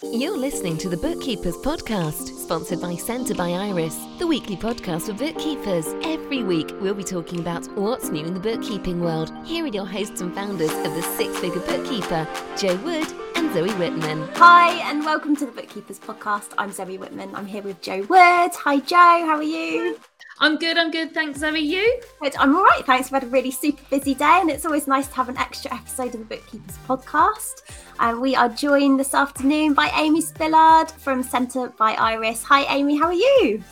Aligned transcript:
You're 0.00 0.38
listening 0.38 0.78
to 0.78 0.88
the 0.88 0.96
Bookkeepers 0.96 1.56
Podcast, 1.56 2.28
sponsored 2.38 2.80
by 2.80 2.94
Senta 2.94 3.34
by 3.34 3.50
Iris, 3.50 3.98
the 4.20 4.28
weekly 4.28 4.56
podcast 4.56 5.06
for 5.06 5.12
bookkeepers. 5.12 5.88
Every 6.04 6.44
week, 6.44 6.70
we'll 6.80 6.94
be 6.94 7.02
talking 7.02 7.40
about 7.40 7.66
what's 7.76 8.08
new 8.08 8.24
in 8.24 8.32
the 8.32 8.38
bookkeeping 8.38 9.00
world. 9.00 9.32
Here 9.44 9.64
are 9.64 9.66
your 9.66 9.86
hosts 9.86 10.20
and 10.20 10.32
founders 10.32 10.70
of 10.70 10.94
the 10.94 11.02
Six 11.02 11.36
Figure 11.38 11.60
Bookkeeper, 11.62 12.28
Jo 12.56 12.76
Wood 12.76 13.08
and 13.34 13.52
Zoe 13.52 13.72
Whitman. 13.72 14.28
Hi, 14.34 14.74
and 14.88 15.04
welcome 15.04 15.34
to 15.34 15.46
the 15.46 15.50
Bookkeepers 15.50 15.98
Podcast. 15.98 16.50
I'm 16.56 16.70
Zoe 16.70 16.96
Whitman. 16.96 17.34
I'm 17.34 17.46
here 17.46 17.62
with 17.62 17.80
Jo 17.80 18.02
Wood. 18.02 18.52
Hi, 18.54 18.78
Jo. 18.78 18.96
How 18.96 19.34
are 19.38 19.42
you? 19.42 19.98
I'm 20.40 20.56
good, 20.56 20.78
I'm 20.78 20.92
good. 20.92 21.12
Thanks, 21.12 21.40
Zoe. 21.40 21.58
You? 21.58 22.00
Good. 22.22 22.36
I'm 22.36 22.54
all 22.54 22.62
right. 22.62 22.86
Thanks. 22.86 23.10
We've 23.10 23.20
had 23.20 23.28
a 23.28 23.32
really 23.32 23.50
super 23.50 23.82
busy 23.90 24.14
day, 24.14 24.38
and 24.40 24.48
it's 24.48 24.64
always 24.64 24.86
nice 24.86 25.08
to 25.08 25.14
have 25.14 25.28
an 25.28 25.36
extra 25.36 25.74
episode 25.74 26.14
of 26.14 26.20
the 26.20 26.36
Bookkeepers 26.36 26.78
podcast. 26.86 27.62
And 27.98 28.20
we 28.20 28.36
are 28.36 28.48
joined 28.48 29.00
this 29.00 29.14
afternoon 29.14 29.74
by 29.74 29.90
Amy 29.96 30.22
Spillard 30.22 30.92
from 30.92 31.24
Senta 31.24 31.72
by 31.76 31.94
Iris. 31.94 32.44
Hi, 32.44 32.62
Amy. 32.72 32.96
How 32.96 33.06
are 33.06 33.12
you? 33.12 33.62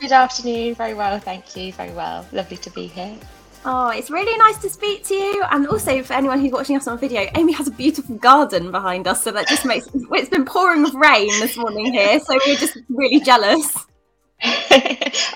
Good 0.00 0.12
afternoon. 0.12 0.74
Very 0.76 0.94
well, 0.94 1.18
thank 1.18 1.56
you. 1.56 1.72
Very 1.74 1.92
well. 1.92 2.26
Lovely 2.32 2.56
to 2.56 2.70
be 2.70 2.86
here. 2.86 3.18
Oh, 3.66 3.88
it's 3.88 4.10
really 4.10 4.36
nice 4.38 4.56
to 4.58 4.70
speak 4.70 5.04
to 5.04 5.14
you. 5.14 5.44
And 5.50 5.66
also, 5.66 6.02
for 6.02 6.14
anyone 6.14 6.40
who's 6.40 6.52
watching 6.52 6.76
us 6.76 6.86
on 6.86 6.98
video, 6.98 7.28
Amy 7.34 7.52
has 7.52 7.68
a 7.68 7.70
beautiful 7.70 8.16
garden 8.16 8.70
behind 8.70 9.06
us. 9.06 9.22
So 9.22 9.30
that 9.32 9.46
just 9.46 9.66
makes 9.66 9.88
it's 9.92 10.30
been 10.30 10.46
pouring 10.46 10.82
with 10.82 10.94
rain 10.94 11.28
this 11.40 11.56
morning 11.58 11.92
here. 11.92 12.18
So 12.20 12.38
we're 12.46 12.56
just 12.56 12.78
really 12.88 13.20
jealous. 13.20 13.86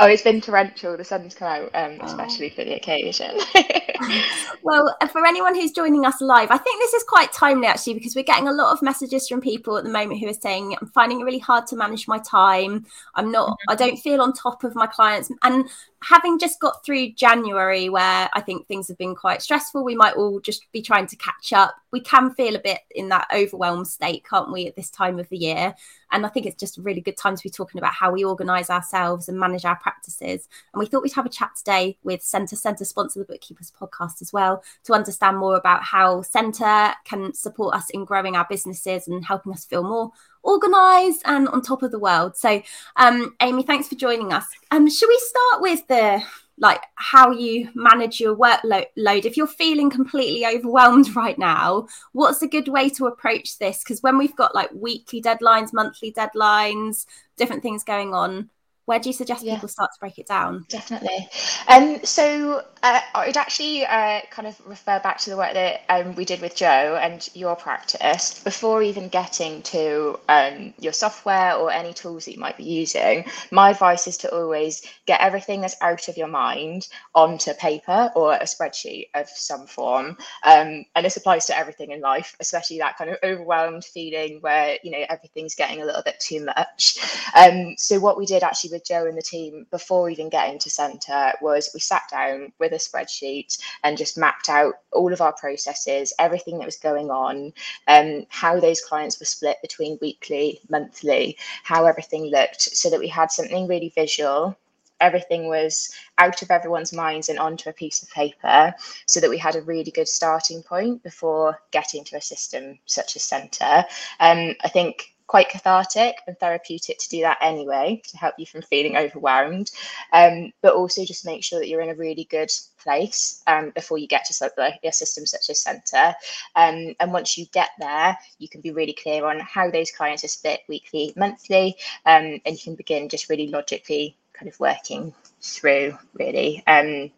oh, 0.01 0.07
it's 0.07 0.23
been 0.23 0.41
torrential. 0.41 0.97
The 0.97 1.05
sun's 1.05 1.35
come 1.35 1.49
out, 1.49 1.71
um, 1.75 2.01
especially 2.03 2.51
oh. 2.51 2.55
for 2.55 2.65
the 2.65 2.75
occasion. 2.75 3.39
well, 4.63 4.97
for 5.11 5.25
anyone 5.25 5.55
who's 5.55 5.73
joining 5.73 6.05
us 6.05 6.21
live, 6.21 6.51
I 6.51 6.59
think 6.59 6.81
this 6.81 6.95
is 6.95 7.05
quite 7.05 7.33
timely 7.33 7.69
actually 7.69 7.95
because 7.95 8.15
we're 8.15 8.25
getting 8.25 8.49
a 8.49 8.53
lot 8.53 8.73
of 8.73 8.83
messages 8.83 9.29
from 9.29 9.41
people 9.41 9.77
at 9.77 9.85
the 9.85 9.91
moment 9.91 10.21
who 10.21 10.29
are 10.29 10.35
saying, 10.35 10.77
I'm 10.81 10.89
finding 10.89 11.21
it 11.21 11.25
really 11.25 11.39
hard 11.39 11.67
to 11.69 11.77
manage 11.77 12.09
my 12.09 12.19
time. 12.19 12.87
I'm 13.15 13.31
not, 13.31 13.51
mm-hmm. 13.51 13.71
I 13.71 13.75
don't 13.77 13.97
feel 13.97 14.21
on 14.21 14.33
top 14.33 14.65
of 14.65 14.75
my 14.75 14.87
clients. 14.87 15.31
And 15.43 15.69
having 16.03 16.39
just 16.39 16.61
got 16.61 16.85
through 16.85 17.11
January, 17.13 17.89
where 17.89 18.29
I 18.33 18.41
think 18.41 18.67
things 18.67 18.89
have 18.89 18.99
been 18.99 19.15
quite 19.15 19.43
stressful, 19.43 19.85
we 19.85 19.97
might 19.97 20.15
all 20.15 20.41
just 20.41 20.71
be 20.73 20.81
trying 20.81 21.07
to 21.09 21.17
catch 21.17 21.53
up. 21.53 21.75
We 21.93 22.01
can 22.01 22.31
feel 22.35 22.55
a 22.55 22.61
bit 22.61 22.81
in 22.93 23.09
that 23.09 23.29
overwhelmed 23.35 23.89
state, 23.89 24.25
can't 24.29 24.53
we, 24.53 24.67
at 24.67 24.77
this 24.77 24.91
time 24.91 25.19
of 25.19 25.29
the 25.29 25.39
year? 25.39 25.75
And 26.11 26.25
I 26.25 26.29
think 26.29 26.47
it's 26.47 26.61
just 26.61 26.79
a 26.79 26.83
really 26.83 27.01
good 27.01 27.17
time 27.17 27.37
to 27.37 27.43
be 27.43 27.51
talking 27.51 27.79
about 27.79 27.93
how 27.93 28.13
we 28.13 28.25
organise 28.25 28.71
ourselves 28.71 29.29
and 29.29 29.39
manage 29.39 29.65
our 29.65 29.77
practices. 29.77 30.49
And 30.73 30.79
we 30.79 30.87
thought 30.87 31.03
we'd 31.03 31.13
have 31.13 31.27
a 31.27 31.31
chat 31.31 31.51
today 31.57 31.99
with 32.03 32.23
Senta. 32.23 32.57
Senta 32.57 32.85
sponsor 32.85 33.19
the 33.19 33.27
Bookkeepers 33.27 33.73
podcast 33.79 34.23
as 34.23 34.33
well 34.33 34.63
to 34.85 34.95
understand 34.95 35.37
more 35.37 35.57
about 35.57 35.83
how 35.83 36.23
Senta 36.23 36.95
can 37.05 37.35
support 37.35 37.75
us 37.75 37.91
in 37.91 38.05
growing 38.05 38.37
our 38.37 38.47
businesses 38.49 39.09
and 39.09 39.25
helping 39.25 39.53
us 39.53 39.65
feel 39.65 39.83
more 39.83 40.13
organised 40.45 41.23
and 41.25 41.49
on 41.49 41.63
top 41.63 41.83
of 41.83 41.91
the 41.91 41.99
world. 41.99 42.37
So, 42.37 42.63
um, 42.97 43.35
Amy, 43.41 43.63
thanks 43.63 43.89
for 43.89 43.95
joining 43.95 44.33
us. 44.33 44.47
Um, 44.71 44.89
should 44.89 45.09
we 45.09 45.19
start 45.19 45.63
with 45.63 45.87
the 45.89 46.23
like 46.61 46.83
how 46.97 47.31
you 47.31 47.69
manage 47.75 48.21
your 48.21 48.37
workload 48.37 49.25
if 49.25 49.37
you're 49.37 49.47
feeling 49.47 49.89
completely 49.89 50.45
overwhelmed 50.45 51.15
right 51.17 51.39
now 51.39 51.87
what's 52.13 52.43
a 52.43 52.49
good 52.49 52.69
way 52.69 52.89
to 52.89 53.07
approach 53.07 53.59
this 53.59 53.83
because 53.83 54.03
when 54.03 54.19
we've 54.19 54.35
got 54.37 54.55
like 54.55 54.71
weekly 54.75 55.23
deadlines 55.23 55.73
monthly 55.73 56.13
deadlines 56.13 57.07
different 57.37 57.63
things 57.63 57.85
going 57.85 58.13
on 58.13 58.51
where 58.89 58.99
do 58.99 59.09
you 59.09 59.13
suggest 59.13 59.45
yeah. 59.45 59.55
people 59.55 59.69
start 59.69 59.91
to 59.93 60.01
break 60.01 60.19
it 60.19 60.27
down 60.27 60.65
definitely 60.69 61.29
um 61.69 62.01
so 62.05 62.63
uh, 62.83 63.01
I'd 63.15 63.37
actually 63.37 63.85
uh, 63.85 64.21
kind 64.31 64.47
of 64.47 64.61
refer 64.67 65.01
back 65.01 65.19
to 65.19 65.31
the 65.31 65.37
work 65.37 65.55
that 65.55 65.83
um, 65.89 66.15
we 66.15 66.25
did 66.25 66.41
with 66.41 66.55
Jo 66.55 66.99
and 67.01 67.29
your 67.35 67.57
practice 67.57 68.43
before 68.43 68.83
even 68.83 69.09
getting 69.09 69.63
to 69.63 70.19
um, 70.29 70.73
your 70.79 70.93
software 70.93 71.55
or 71.55 71.73
any 71.73 71.93
tools 71.93 72.25
that 72.25 72.35
you 72.35 72.41
might 72.41 72.57
be 72.57 72.65
using. 72.65 73.25
My 73.51 73.71
advice 73.71 74.07
is 74.07 74.17
to 74.19 74.35
always 74.35 74.83
get 75.07 75.21
everything 75.21 75.61
that's 75.61 75.77
out 75.81 76.09
of 76.09 76.17
your 76.17 76.29
mind 76.29 76.89
onto 77.15 77.53
paper 77.55 78.13
or 78.15 78.35
a 78.35 78.45
spreadsheet 78.45 79.09
of 79.15 79.29
some 79.29 79.67
form. 79.67 80.17
Um, 80.45 80.85
and 80.95 81.05
this 81.05 81.17
applies 81.17 81.47
to 81.47 81.59
everything 81.59 81.91
in 81.91 82.01
life, 82.01 82.37
especially 82.41 82.79
that 82.79 82.97
kind 82.97 83.11
of 83.11 83.17
overwhelmed 83.25 83.85
feeling 83.85 84.39
where 84.41 84.79
you 84.83 84.93
know 84.93 85.05
everything's 85.09 85.55
getting 85.55 85.83
a 85.83 85.85
little 85.85 86.03
bit 86.03 86.21
too 86.21 86.45
much. 86.45 86.99
Um, 87.35 87.75
so 87.77 87.99
what 87.99 88.17
we 88.17 88.27
did 88.27 88.43
actually 88.43 88.71
with 88.79 88.87
Jo 88.87 89.07
and 89.07 89.19
the 89.19 89.23
team 89.23 89.67
before 89.71 90.09
even 90.09 90.29
getting 90.29 90.59
to 90.61 90.71
Senta 90.71 91.35
was 91.43 91.71
we 91.75 91.81
sat 91.81 92.03
down 92.11 92.53
with 92.61 92.73
a 92.73 92.77
spreadsheet 92.77 93.59
and 93.83 93.99
just 93.99 94.17
mapped 94.17 94.49
out 94.49 94.75
all 94.93 95.13
of 95.13 95.21
our 95.21 95.33
processes, 95.33 96.13
everything 96.19 96.59
that 96.59 96.67
was 96.67 96.77
going 96.77 97.11
on, 97.11 97.53
um, 97.89 98.25
how 98.29 98.61
those 98.61 98.81
clients 98.81 99.19
were 99.19 99.27
split 99.27 99.57
between 99.63 99.99
weekly, 100.01 100.61
monthly, 100.71 101.37
how 101.65 101.87
everything 101.87 102.27
looked, 102.27 102.63
so 102.63 102.89
that 102.89 103.01
we 103.01 103.09
had 103.09 103.33
something 103.33 103.67
really 103.67 103.93
visual 103.95 104.57
everything 105.01 105.47
was 105.47 105.93
out 106.19 106.43
of 106.43 106.51
everyone's 106.51 106.93
minds 106.93 107.29
and 107.29 107.39
onto 107.39 107.71
a 107.71 107.73
piece 107.73 108.03
of 108.03 108.11
paper 108.11 108.75
so 109.07 109.21
that 109.21 109.31
we 109.31 109.39
had 109.39 109.55
a 109.55 109.63
really 109.63 109.93
good 109.93 110.09
starting 110.09 110.61
point 110.61 111.01
before 111.05 111.57
getting 111.71 112.03
to 112.03 112.17
a 112.17 112.21
system 112.21 112.77
such 112.85 113.15
as 113.15 113.23
Senta. 113.23 113.87
Um, 114.19 114.57
I 114.65 114.69
think 114.69 115.15
quite 115.29 115.51
cathartic 115.51 116.17
and 116.27 116.37
therapeutic 116.39 116.99
to 116.99 117.09
do 117.11 117.21
that 117.21 117.37
anyway 117.41 118.01
to 118.09 118.17
help 118.17 118.35
you 118.39 118.47
from 118.47 118.63
feeling 118.63 118.97
overwhelmed. 118.97 119.71
Um, 120.13 120.53
but 120.63 120.75
also 120.75 121.05
just 121.05 121.27
make 121.27 121.45
sure 121.45 121.61
that 121.61 121.69
you're 121.69 121.83
in 121.83 121.91
a 121.91 121.95
really 121.95 122.25
good 122.25 122.51
place 122.83 123.43
um, 123.47 123.71
before 123.71 123.99
you 123.99 124.09
get 124.09 124.25
to 124.25 124.51
a 124.83 124.93
system 124.93 125.27
such 125.27 125.51
as 125.51 125.61
Senta. 125.61 126.17
Um, 126.57 126.97
and 126.99 127.13
once 127.13 127.37
you 127.37 127.47
get 127.53 127.71
there 127.79 128.17
you 128.39 128.49
can 128.49 128.63
be 128.63 128.73
really 128.73 128.95
clear 128.95 129.27
on 129.27 129.39
how 129.41 129.71
those 129.71 129.93
clients 129.93 130.25
are 130.25 130.29
split 130.29 130.61
weekly 130.69 131.13
monthly 131.15 131.77
um, 132.07 132.41
and 132.45 132.53
you 132.57 132.59
can 132.59 132.75
begin 132.75 133.09
just 133.09 133.29
really 133.29 133.49
logically 133.49 134.17
kind 134.33 134.49
of 134.49 134.59
working 134.59 135.13
through 135.43 135.97
really. 136.15 136.65
Um, 136.67 137.11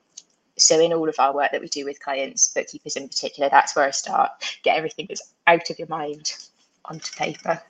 so 0.56 0.78
in 0.80 0.92
all 0.92 1.08
of 1.08 1.14
our 1.18 1.34
work 1.34 1.52
that 1.52 1.60
we 1.60 1.68
do 1.68 1.84
with 1.84 2.00
clients 2.00 2.48
bookkeepers 2.48 2.96
in 2.96 3.08
particular 3.08 3.48
that's 3.48 3.74
where 3.74 3.86
i 3.86 3.90
start 3.90 4.30
get 4.62 4.76
everything 4.76 5.06
that's 5.08 5.32
out 5.46 5.70
of 5.70 5.78
your 5.78 5.88
mind 5.88 6.34
onto 6.84 7.10
paper 7.12 7.62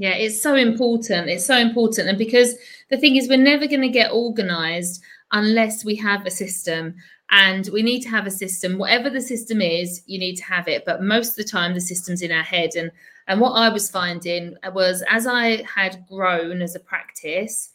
yeah, 0.00 0.14
it's 0.14 0.40
so 0.40 0.54
important. 0.54 1.28
It's 1.28 1.44
so 1.44 1.58
important. 1.58 2.08
And 2.08 2.16
because 2.16 2.54
the 2.88 2.96
thing 2.96 3.16
is, 3.16 3.28
we're 3.28 3.36
never 3.36 3.66
going 3.66 3.82
to 3.82 3.88
get 3.90 4.12
organized 4.12 5.02
unless 5.30 5.84
we 5.84 5.94
have 5.96 6.24
a 6.24 6.30
system. 6.30 6.94
And 7.30 7.68
we 7.70 7.82
need 7.82 8.00
to 8.00 8.08
have 8.08 8.26
a 8.26 8.30
system. 8.30 8.78
Whatever 8.78 9.10
the 9.10 9.20
system 9.20 9.60
is, 9.60 10.02
you 10.06 10.18
need 10.18 10.36
to 10.36 10.44
have 10.44 10.68
it. 10.68 10.84
But 10.86 11.02
most 11.02 11.30
of 11.30 11.36
the 11.36 11.44
time, 11.44 11.74
the 11.74 11.82
system's 11.82 12.22
in 12.22 12.32
our 12.32 12.42
head. 12.42 12.70
And 12.76 12.90
and 13.28 13.42
what 13.42 13.52
I 13.52 13.68
was 13.68 13.90
finding 13.90 14.56
was 14.72 15.04
as 15.10 15.26
I 15.26 15.64
had 15.64 16.06
grown 16.08 16.62
as 16.62 16.74
a 16.74 16.80
practice, 16.80 17.68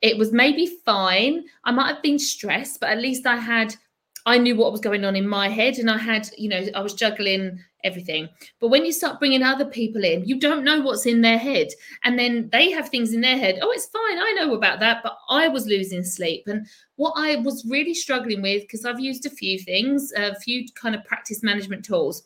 it 0.00 0.16
was 0.16 0.32
maybe 0.32 0.78
fine. 0.86 1.44
I 1.64 1.72
might 1.72 1.92
have 1.92 2.02
been 2.02 2.18
stressed, 2.18 2.80
but 2.80 2.88
at 2.88 3.02
least 3.02 3.26
I 3.26 3.36
had 3.36 3.76
I 4.24 4.38
knew 4.38 4.56
what 4.56 4.72
was 4.72 4.80
going 4.80 5.04
on 5.04 5.14
in 5.14 5.28
my 5.28 5.50
head 5.50 5.76
and 5.76 5.90
I 5.90 5.98
had, 5.98 6.30
you 6.38 6.48
know, 6.48 6.66
I 6.74 6.80
was 6.80 6.94
juggling 6.94 7.60
everything. 7.86 8.28
But 8.60 8.68
when 8.68 8.84
you 8.84 8.92
start 8.92 9.18
bringing 9.18 9.42
other 9.42 9.64
people 9.64 10.04
in, 10.04 10.24
you 10.24 10.38
don't 10.38 10.64
know 10.64 10.80
what's 10.80 11.06
in 11.06 11.20
their 11.22 11.38
head. 11.38 11.68
And 12.04 12.18
then 12.18 12.48
they 12.52 12.70
have 12.70 12.88
things 12.88 13.14
in 13.14 13.20
their 13.20 13.38
head. 13.38 13.58
Oh, 13.62 13.70
it's 13.70 13.86
fine. 13.86 14.18
I 14.18 14.32
know 14.32 14.54
about 14.54 14.80
that. 14.80 15.02
But 15.02 15.16
I 15.28 15.48
was 15.48 15.66
losing 15.66 16.02
sleep. 16.02 16.44
And 16.46 16.66
what 16.96 17.14
I 17.16 17.36
was 17.36 17.64
really 17.68 17.94
struggling 17.94 18.42
with, 18.42 18.62
because 18.62 18.84
I've 18.84 19.00
used 19.00 19.24
a 19.24 19.30
few 19.30 19.58
things, 19.58 20.12
a 20.16 20.34
few 20.40 20.66
kind 20.74 20.94
of 20.94 21.04
practice 21.04 21.42
management 21.42 21.84
tools. 21.84 22.24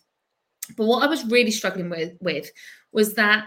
But 0.77 0.87
what 0.87 1.05
I 1.05 1.07
was 1.07 1.25
really 1.27 1.51
struggling 1.51 1.91
with, 1.91 2.13
with 2.21 2.51
was 2.93 3.15
that 3.15 3.47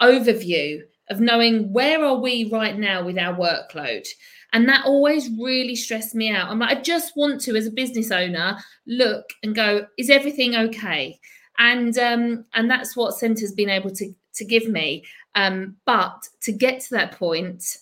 overview 0.00 0.82
of 1.10 1.20
knowing 1.20 1.72
where 1.72 2.04
are 2.04 2.18
we 2.18 2.50
right 2.50 2.78
now 2.78 3.04
with 3.04 3.18
our 3.18 3.34
workload 3.34 4.06
and 4.52 4.68
that 4.68 4.86
always 4.86 5.30
really 5.38 5.76
stressed 5.76 6.14
me 6.14 6.30
out. 6.30 6.50
I'm 6.50 6.58
like, 6.58 6.78
I 6.78 6.80
just 6.80 7.16
want 7.16 7.40
to, 7.42 7.56
as 7.56 7.66
a 7.66 7.70
business 7.70 8.10
owner, 8.10 8.56
look 8.86 9.30
and 9.42 9.54
go, 9.54 9.86
is 9.98 10.10
everything 10.10 10.56
okay? 10.56 11.18
And 11.58 11.96
um, 11.98 12.44
and 12.54 12.70
that's 12.70 12.96
what 12.96 13.14
Senta's 13.14 13.52
been 13.52 13.68
able 13.68 13.90
to 13.90 14.14
to 14.34 14.44
give 14.44 14.68
me. 14.68 15.04
Um, 15.34 15.76
but 15.84 16.28
to 16.42 16.52
get 16.52 16.80
to 16.82 16.90
that 16.90 17.12
point, 17.12 17.78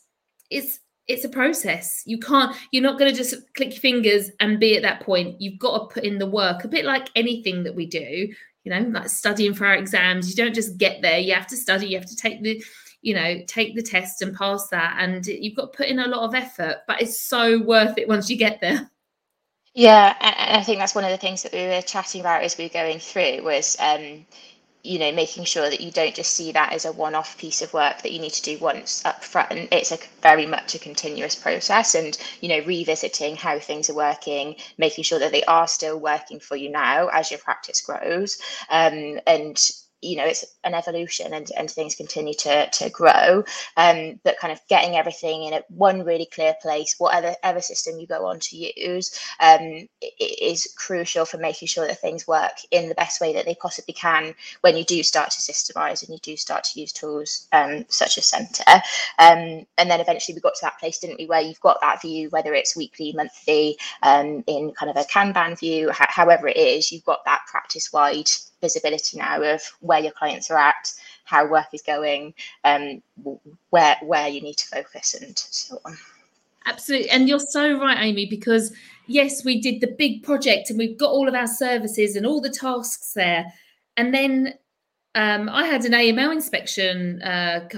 it's 0.50 0.80
it's 1.06 1.24
a 1.24 1.28
process. 1.28 2.02
You 2.04 2.18
can't, 2.18 2.56
you're 2.72 2.82
not 2.82 2.98
going 2.98 3.12
to 3.12 3.16
just 3.16 3.34
click 3.54 3.70
your 3.70 3.80
fingers 3.80 4.30
and 4.40 4.58
be 4.58 4.76
at 4.76 4.82
that 4.82 5.02
point. 5.02 5.40
You've 5.40 5.58
got 5.58 5.78
to 5.78 5.94
put 5.94 6.04
in 6.04 6.18
the 6.18 6.26
work, 6.26 6.64
a 6.64 6.68
bit 6.68 6.84
like 6.84 7.08
anything 7.14 7.62
that 7.62 7.76
we 7.76 7.86
do, 7.86 8.28
you 8.64 8.72
know, 8.72 8.80
like 8.80 9.08
studying 9.08 9.54
for 9.54 9.66
our 9.66 9.76
exams. 9.76 10.28
You 10.28 10.34
don't 10.34 10.54
just 10.54 10.78
get 10.78 11.02
there. 11.02 11.20
You 11.20 11.34
have 11.34 11.46
to 11.48 11.56
study, 11.56 11.86
you 11.86 11.96
have 11.96 12.08
to 12.08 12.16
take 12.16 12.42
the 12.42 12.62
you 13.02 13.14
know, 13.14 13.40
take 13.46 13.76
the 13.76 13.82
test 13.82 14.20
and 14.20 14.34
pass 14.34 14.66
that. 14.68 14.96
And 14.98 15.24
you've 15.24 15.54
got 15.54 15.72
to 15.72 15.76
put 15.76 15.86
in 15.86 16.00
a 16.00 16.08
lot 16.08 16.24
of 16.24 16.34
effort, 16.34 16.78
but 16.88 17.00
it's 17.00 17.20
so 17.20 17.62
worth 17.62 17.96
it 17.98 18.08
once 18.08 18.28
you 18.28 18.36
get 18.36 18.60
there. 18.60 18.90
Yeah, 19.76 20.17
and 20.20 20.58
I 20.61 20.64
think 20.64 20.81
that's 20.81 20.96
one 20.96 21.05
of 21.05 21.12
the 21.12 21.19
things 21.19 21.44
that 21.44 21.55
we 21.55 21.67
were 21.69 21.82
chatting 21.82 22.23
about 22.23 22.44
as 22.44 22.58
we 22.58 22.67
were 22.67 22.70
going 22.70 23.00
through 23.00 23.44
was, 23.44 23.78
um, 23.81 24.26
you 24.84 24.99
know, 24.99 25.12
making 25.12 25.44
sure 25.44 25.70
that 25.70 25.81
you 25.82 25.90
don't 25.93 26.14
just 26.14 26.34
see 26.34 26.52
that 26.52 26.73
as 26.75 26.87
a 26.87 26.93
one-off 26.93 27.38
piece 27.38 27.62
of 27.62 27.73
work 27.75 28.02
that 28.02 28.12
you 28.12 28.20
need 28.20 28.32
to 28.34 28.43
do 28.43 28.58
once 28.58 29.05
up 29.06 29.25
front. 29.25 29.52
And 29.52 29.69
It's 29.73 29.93
a 29.93 29.99
very 30.23 30.46
much 30.46 30.75
a 30.76 30.81
continuous 30.81 31.37
process, 31.37 31.94
and 31.96 32.19
you 32.40 32.49
know, 32.50 32.61
revisiting 32.67 33.37
how 33.37 33.61
things 33.61 33.90
are 33.90 33.94
working, 33.96 34.56
making 34.78 35.05
sure 35.05 35.20
that 35.20 35.32
they 35.32 35.44
are 35.44 35.69
still 35.69 35.99
working 36.00 36.40
for 36.40 36.56
you 36.56 36.70
now 36.70 37.08
as 37.08 37.31
your 37.31 37.40
practice 37.40 37.81
grows, 37.82 38.38
um, 38.70 39.20
and 39.26 39.58
you 40.02 40.16
know 40.16 40.25
it's 40.25 40.44
an 40.64 40.75
evolution 40.75 41.32
and, 41.34 41.50
and 41.56 41.70
things 41.70 41.94
continue 41.94 42.34
to 42.34 42.69
to 42.70 42.90
grow 42.90 43.44
um 43.76 44.20
but 44.25 44.38
kind 44.38 44.52
of 44.52 44.60
getting 44.69 44.96
everything 44.96 45.44
in 45.44 45.54
a, 45.54 45.62
one 45.69 46.04
really 46.04 46.26
clear 46.26 46.54
place 46.60 46.94
whatever 46.98 47.34
ever 47.43 47.60
system 47.60 47.98
you 47.98 48.06
go 48.06 48.26
on 48.26 48.38
to 48.38 48.56
use 48.56 49.19
um 49.40 49.88
is 50.20 50.72
crucial 50.76 51.25
for 51.25 51.38
making 51.38 51.66
sure 51.69 51.87
that 51.87 52.00
things 52.00 52.26
work 52.26 52.52
in 52.70 52.88
the 52.88 52.94
best 52.94 53.20
way 53.20 53.32
that 53.34 53.46
they 53.46 53.54
possibly 53.54 53.94
can 53.94 54.34
when 54.60 54.76
you 54.76 54.84
do 54.84 55.02
start 55.02 55.31
to 55.31 55.40
systemize 55.40 56.02
and 56.02 56.10
you 56.10 56.19
do 56.22 56.37
start 56.37 56.64
to 56.64 56.81
use 56.81 56.92
tools 56.92 57.49
um 57.52 57.84
such 57.88 58.19
as 58.19 58.26
Senta 58.26 58.64
um 59.19 59.66
and 59.78 59.90
then 59.90 60.00
eventually 60.00 60.34
we 60.34 60.40
got 60.40 60.54
to 60.54 60.62
that 60.62 60.78
place 60.78 60.99
didn't 60.99 61.19
we 61.19 61.26
where 61.26 61.40
you've 61.40 61.60
got 61.60 61.81
that 61.81 62.02
view 62.02 62.28
whether 62.31 62.54
it's 62.54 62.76
weekly 62.76 63.12
monthly 63.14 63.78
um 64.02 64.44
in 64.46 64.72
kind 64.72 64.90
of 64.90 64.96
a 64.96 65.04
kanban 65.08 65.58
view 65.58 65.90
however 65.92 66.49
it 66.49 66.56
is 66.56 66.92
you've 66.92 67.04
got 67.04 67.25
that 67.25 67.40
practice 67.50 67.92
wide 67.92 68.28
visibility 68.60 69.18
now 69.18 69.42
of 69.42 69.62
where 69.80 70.00
your 70.00 70.12
clients 70.12 70.50
are 70.50 70.58
at, 70.58 70.92
how 71.24 71.46
work 71.46 71.66
is 71.72 71.82
going, 71.82 72.34
um, 72.64 73.02
where 73.70 73.96
where 74.02 74.28
you 74.28 74.40
need 74.40 74.56
to 74.56 74.66
focus, 74.66 75.14
and 75.14 75.38
so 75.38 75.80
on. 75.84 75.96
Absolutely, 76.66 77.10
and 77.10 77.28
you're 77.28 77.38
so 77.38 77.78
right, 77.78 77.98
Amy, 78.00 78.26
because 78.26 78.72
yes, 79.06 79.44
we 79.44 79.60
did 79.60 79.80
the 79.80 79.94
big 79.98 80.22
project 80.22 80.70
and 80.70 80.78
we've 80.78 80.98
got 80.98 81.10
all 81.10 81.28
of 81.28 81.34
our 81.34 81.46
services 81.46 82.16
and 82.16 82.26
all 82.26 82.40
the 82.40 82.50
tasks 82.50 83.12
there, 83.12 83.46
and 83.96 84.12
then 84.12 84.54
um, 85.14 85.48
I 85.48 85.66
had 85.66 85.84
an 85.84 85.92
AML 85.92 86.32
inspection 86.32 87.22
uh, 87.22 87.68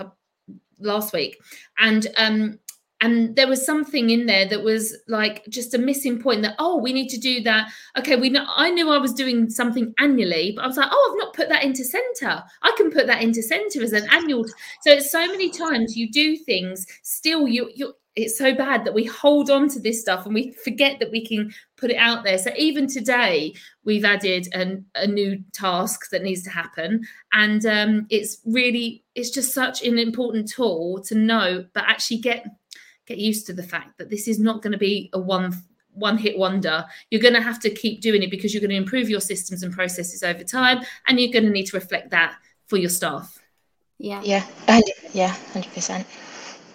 last 0.80 1.12
week, 1.12 1.38
and 1.78 2.06
um, 2.16 2.58
and 3.00 3.36
there 3.36 3.46
was 3.46 3.64
something 3.64 4.10
in 4.10 4.26
there 4.26 4.46
that 4.48 4.62
was 4.62 4.96
like 5.06 5.44
just 5.48 5.74
a 5.74 5.78
missing 5.78 6.20
point 6.20 6.42
that 6.42 6.54
oh 6.58 6.76
we 6.76 6.92
need 6.92 7.08
to 7.08 7.18
do 7.18 7.42
that. 7.42 7.70
Okay 7.98 8.16
we 8.16 8.30
know 8.30 8.44
i 8.56 8.70
knew 8.70 8.90
i 8.90 8.98
was 8.98 9.12
doing 9.12 9.48
something 9.48 9.94
annually 9.98 10.52
but 10.54 10.64
i 10.64 10.66
was 10.66 10.76
like 10.76 10.88
oh 10.90 11.10
i've 11.10 11.18
not 11.18 11.34
put 11.34 11.48
that 11.48 11.64
into 11.64 11.84
Senta. 11.84 12.44
I 12.62 12.74
can 12.76 12.90
put 12.90 13.06
that 13.06 13.22
into 13.22 13.42
Senta 13.42 13.80
as 13.80 13.92
an 13.92 14.08
annual 14.10 14.44
so 14.82 14.92
it's 14.92 15.10
so 15.10 15.26
many 15.26 15.50
times 15.50 15.96
you 15.96 16.10
do 16.10 16.36
things 16.36 16.86
still 17.02 17.46
you 17.48 17.70
you 17.74 17.94
it's 18.18 18.36
so 18.36 18.52
bad 18.52 18.84
that 18.84 18.94
we 18.94 19.04
hold 19.04 19.48
on 19.48 19.68
to 19.68 19.78
this 19.78 20.00
stuff 20.00 20.26
and 20.26 20.34
we 20.34 20.50
forget 20.50 20.98
that 20.98 21.12
we 21.12 21.24
can 21.24 21.54
put 21.76 21.92
it 21.92 21.96
out 21.96 22.24
there. 22.24 22.36
So 22.36 22.50
even 22.56 22.88
today, 22.88 23.54
we've 23.84 24.04
added 24.04 24.48
an, 24.52 24.84
a 24.96 25.06
new 25.06 25.38
task 25.52 26.10
that 26.10 26.24
needs 26.24 26.42
to 26.42 26.50
happen, 26.50 27.06
and 27.32 27.64
um, 27.64 28.06
it's 28.10 28.38
really 28.44 29.04
it's 29.14 29.30
just 29.30 29.54
such 29.54 29.84
an 29.84 29.98
important 29.98 30.48
tool 30.48 31.00
to 31.04 31.14
know, 31.14 31.64
but 31.74 31.84
actually 31.86 32.18
get 32.18 32.44
get 33.08 33.18
used 33.18 33.46
to 33.46 33.52
the 33.52 33.62
fact 33.62 33.98
that 33.98 34.10
this 34.10 34.28
is 34.28 34.38
not 34.38 34.62
going 34.62 34.72
to 34.72 34.78
be 34.78 35.10
a 35.14 35.18
one 35.18 35.54
one 35.94 36.18
hit 36.18 36.38
wonder. 36.38 36.84
You're 37.10 37.20
going 37.20 37.34
to 37.34 37.42
have 37.42 37.58
to 37.60 37.70
keep 37.70 38.00
doing 38.00 38.22
it 38.22 38.30
because 38.30 38.54
you're 38.54 38.60
going 38.60 38.70
to 38.70 38.76
improve 38.76 39.10
your 39.10 39.20
systems 39.20 39.64
and 39.64 39.72
processes 39.72 40.22
over 40.22 40.44
time, 40.44 40.84
and 41.08 41.18
you're 41.18 41.32
going 41.32 41.44
to 41.44 41.50
need 41.50 41.66
to 41.66 41.76
reflect 41.76 42.10
that 42.10 42.36
for 42.66 42.76
your 42.76 42.90
staff. 42.90 43.38
Yeah. 43.98 44.20
Yeah. 44.22 44.46
Yeah. 45.12 45.34
Hundred 45.52 45.72
percent 45.72 46.06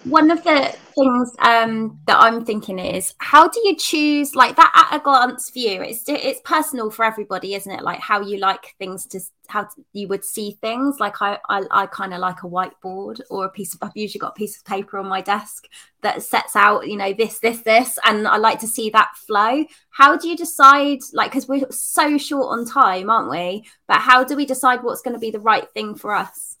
one 0.04 0.30
of 0.30 0.44
the 0.44 0.76
things 0.94 1.34
um, 1.38 1.98
that 2.06 2.18
I'm 2.20 2.44
thinking 2.44 2.78
is 2.78 3.14
how 3.18 3.48
do 3.48 3.60
you 3.64 3.74
choose 3.74 4.34
like 4.34 4.54
that 4.56 4.88
at 4.92 5.00
a 5.00 5.02
glance 5.02 5.50
view? 5.50 5.82
It's 5.82 6.04
it's 6.06 6.40
personal 6.44 6.90
for 6.90 7.04
everybody, 7.04 7.54
isn't 7.54 7.70
it? 7.70 7.82
Like 7.82 8.00
how 8.00 8.20
you 8.20 8.38
like 8.38 8.74
things 8.78 9.06
to 9.06 9.20
how 9.48 9.68
you 9.92 10.08
would 10.08 10.24
see 10.24 10.58
things. 10.60 11.00
Like 11.00 11.22
I 11.22 11.38
I, 11.48 11.64
I 11.70 11.86
kind 11.86 12.12
of 12.12 12.20
like 12.20 12.42
a 12.42 12.48
whiteboard 12.48 13.20
or 13.30 13.46
a 13.46 13.50
piece 13.50 13.74
of 13.74 13.82
I've 13.82 13.96
usually 13.96 14.20
got 14.20 14.32
a 14.32 14.38
piece 14.38 14.58
of 14.58 14.64
paper 14.64 14.98
on 14.98 15.08
my 15.08 15.22
desk 15.22 15.66
that 16.02 16.22
sets 16.22 16.54
out 16.54 16.86
you 16.86 16.96
know 16.96 17.14
this 17.14 17.38
this 17.38 17.60
this, 17.60 17.98
and 18.04 18.28
I 18.28 18.36
like 18.36 18.60
to 18.60 18.68
see 18.68 18.90
that 18.90 19.16
flow. 19.16 19.64
How 19.90 20.16
do 20.16 20.28
you 20.28 20.36
decide? 20.36 20.98
Like 21.14 21.30
because 21.30 21.48
we're 21.48 21.70
so 21.70 22.18
short 22.18 22.58
on 22.58 22.66
time, 22.66 23.08
aren't 23.08 23.30
we? 23.30 23.64
But 23.88 24.00
how 24.00 24.22
do 24.22 24.36
we 24.36 24.44
decide 24.44 24.82
what's 24.82 25.02
going 25.02 25.14
to 25.14 25.20
be 25.20 25.30
the 25.30 25.40
right 25.40 25.68
thing 25.72 25.94
for 25.94 26.14
us? 26.14 26.53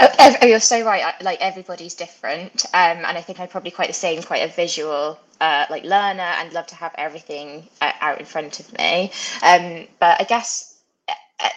Oh, 0.00 0.46
you're 0.46 0.60
so 0.60 0.84
right. 0.84 1.14
Like 1.22 1.40
everybody's 1.40 1.94
different, 1.94 2.64
um, 2.74 2.98
and 2.98 3.18
I 3.18 3.20
think 3.20 3.40
I'm 3.40 3.48
probably 3.48 3.70
quite 3.70 3.88
the 3.88 3.94
same, 3.94 4.22
quite 4.22 4.42
a 4.42 4.52
visual 4.52 5.18
uh, 5.40 5.66
like 5.70 5.84
learner, 5.84 6.22
and 6.22 6.52
love 6.52 6.66
to 6.68 6.74
have 6.74 6.92
everything 6.96 7.68
uh, 7.80 7.92
out 8.00 8.18
in 8.18 8.26
front 8.26 8.60
of 8.60 8.72
me. 8.78 9.12
Um, 9.42 9.86
but 10.00 10.20
I 10.20 10.24
guess 10.24 10.71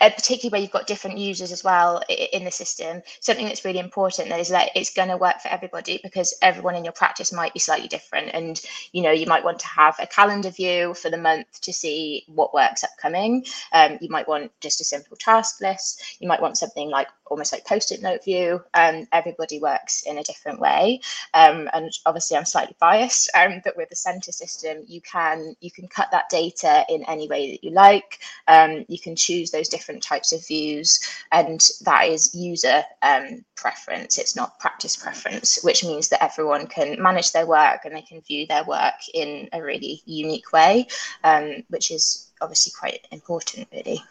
particularly 0.02 0.52
where 0.52 0.62
you've 0.62 0.72
got 0.72 0.88
different 0.88 1.18
users 1.18 1.52
as 1.52 1.64
well 1.64 2.02
in 2.10 2.44
the 2.44 2.52
system, 2.52 3.02
something 3.20 3.46
that's 3.46 3.66
really 3.66 3.80
important 3.80 4.32
is 4.32 4.50
that 4.50 4.70
it's 4.76 4.94
going 4.94 5.10
to 5.10 5.18
work 5.18 5.40
for 5.42 5.50
everybody 5.50 6.00
because 6.04 6.34
everyone 6.42 6.76
in 6.76 6.84
your 6.84 6.94
practice 6.94 7.32
might 7.34 7.54
be 7.54 7.60
slightly 7.60 7.88
different. 7.88 8.30
And, 8.34 8.60
you 8.92 9.02
know, 9.02 9.12
you 9.12 9.26
might 9.26 9.44
want 9.44 9.60
to 9.60 9.68
have 9.68 9.96
a 10.00 10.08
calendar 10.08 10.50
view 10.50 10.94
for 10.94 11.10
the 11.10 11.18
month 11.18 11.62
to 11.62 11.74
see 11.74 12.24
what 12.28 12.54
work's 12.54 12.84
upcoming. 12.84 13.46
Um, 13.74 13.98
you 14.02 14.10
might 14.10 14.28
want 14.28 14.52
just 14.62 14.82
a 14.82 14.84
simple 14.84 15.18
task 15.18 15.62
list. 15.62 16.18
You 16.20 16.28
might 16.28 16.42
want 16.42 16.58
something 16.58 16.90
like 16.90 17.08
almost 17.28 17.52
like 17.52 17.66
post-it 17.66 18.02
note 18.02 18.24
view. 18.24 18.62
Um, 18.74 19.08
everybody 19.12 19.60
works 19.60 20.04
in 20.04 20.18
a 20.18 20.24
different 20.24 20.60
way. 20.60 21.02
Um, 21.34 21.70
and 21.74 21.92
obviously 22.06 22.38
I'm 22.38 22.46
slightly 22.46 22.76
biased, 22.80 23.30
um, 23.36 23.62
but 23.64 23.76
with 23.78 23.90
the 23.90 23.96
Senta 23.96 24.32
system, 24.32 24.84
you 24.88 25.02
can 25.02 25.56
you 25.60 25.72
can 25.72 25.88
cut 25.88 26.10
that 26.12 26.30
data 26.30 26.86
in 26.90 27.04
any 27.06 27.28
way 27.28 27.52
that 27.52 27.64
you 27.64 27.72
like. 27.72 28.20
Um, 28.48 28.86
you 28.88 29.00
can 29.00 29.16
choose 29.16 29.52
those 29.52 29.70
different 29.76 30.02
types 30.02 30.32
of 30.32 30.48
views, 30.48 31.00
and 31.32 31.60
that 31.82 32.08
is 32.08 32.34
user 32.34 32.84
um, 33.02 33.44
preference. 33.56 34.18
It's 34.18 34.36
not 34.36 34.60
practice 34.60 34.96
preference, 34.96 35.60
which 35.64 35.84
means 35.84 36.10
that 36.10 36.24
everyone 36.24 36.68
can 36.68 37.02
manage 37.02 37.32
their 37.32 37.46
work 37.46 37.82
and 37.84 37.96
they 37.96 38.02
can 38.02 38.22
view 38.22 38.48
their 38.48 38.64
work 38.64 39.00
in 39.14 39.50
a 39.52 39.62
really 39.62 40.02
unique 40.06 40.52
way, 40.54 40.88
um, 41.24 41.64
which 41.70 41.92
is 41.92 42.32
obviously 42.42 42.72
quite 42.80 43.08
important, 43.12 43.68
really. 43.72 44.02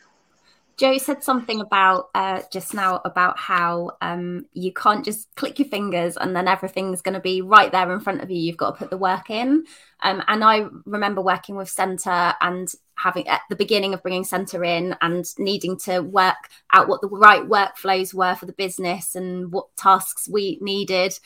Jo 0.76 0.98
said 0.98 1.22
something 1.22 1.60
about 1.60 2.10
uh, 2.14 2.42
just 2.50 2.74
now 2.74 3.00
about 3.04 3.38
how 3.38 3.92
um, 4.02 4.46
you 4.54 4.72
can't 4.72 5.04
just 5.04 5.28
click 5.36 5.58
your 5.60 5.68
fingers 5.68 6.16
and 6.16 6.34
then 6.34 6.48
everything's 6.48 7.00
going 7.00 7.14
to 7.14 7.20
be 7.20 7.42
right 7.42 7.70
there 7.70 7.92
in 7.92 8.00
front 8.00 8.22
of 8.22 8.30
you. 8.30 8.38
You've 8.38 8.56
got 8.56 8.72
to 8.72 8.78
put 8.78 8.90
the 8.90 8.98
work 8.98 9.30
in. 9.30 9.64
Um, 10.02 10.22
and 10.26 10.42
I 10.42 10.66
remember 10.84 11.20
working 11.22 11.54
with 11.54 11.68
Senta 11.68 12.36
and 12.40 12.68
having 12.96 13.26
at 13.28 13.42
the 13.50 13.56
beginning 13.56 13.94
of 13.94 14.02
bringing 14.02 14.24
Senta 14.24 14.60
in 14.62 14.96
and 15.00 15.26
needing 15.38 15.76
to 15.78 16.00
work 16.00 16.48
out 16.72 16.88
what 16.88 17.00
the 17.00 17.08
right 17.08 17.42
workflows 17.42 18.14
were 18.14 18.34
for 18.34 18.46
the 18.46 18.52
business 18.52 19.14
and 19.14 19.52
what 19.52 19.74
tasks 19.76 20.28
we 20.28 20.58
needed. 20.60 21.18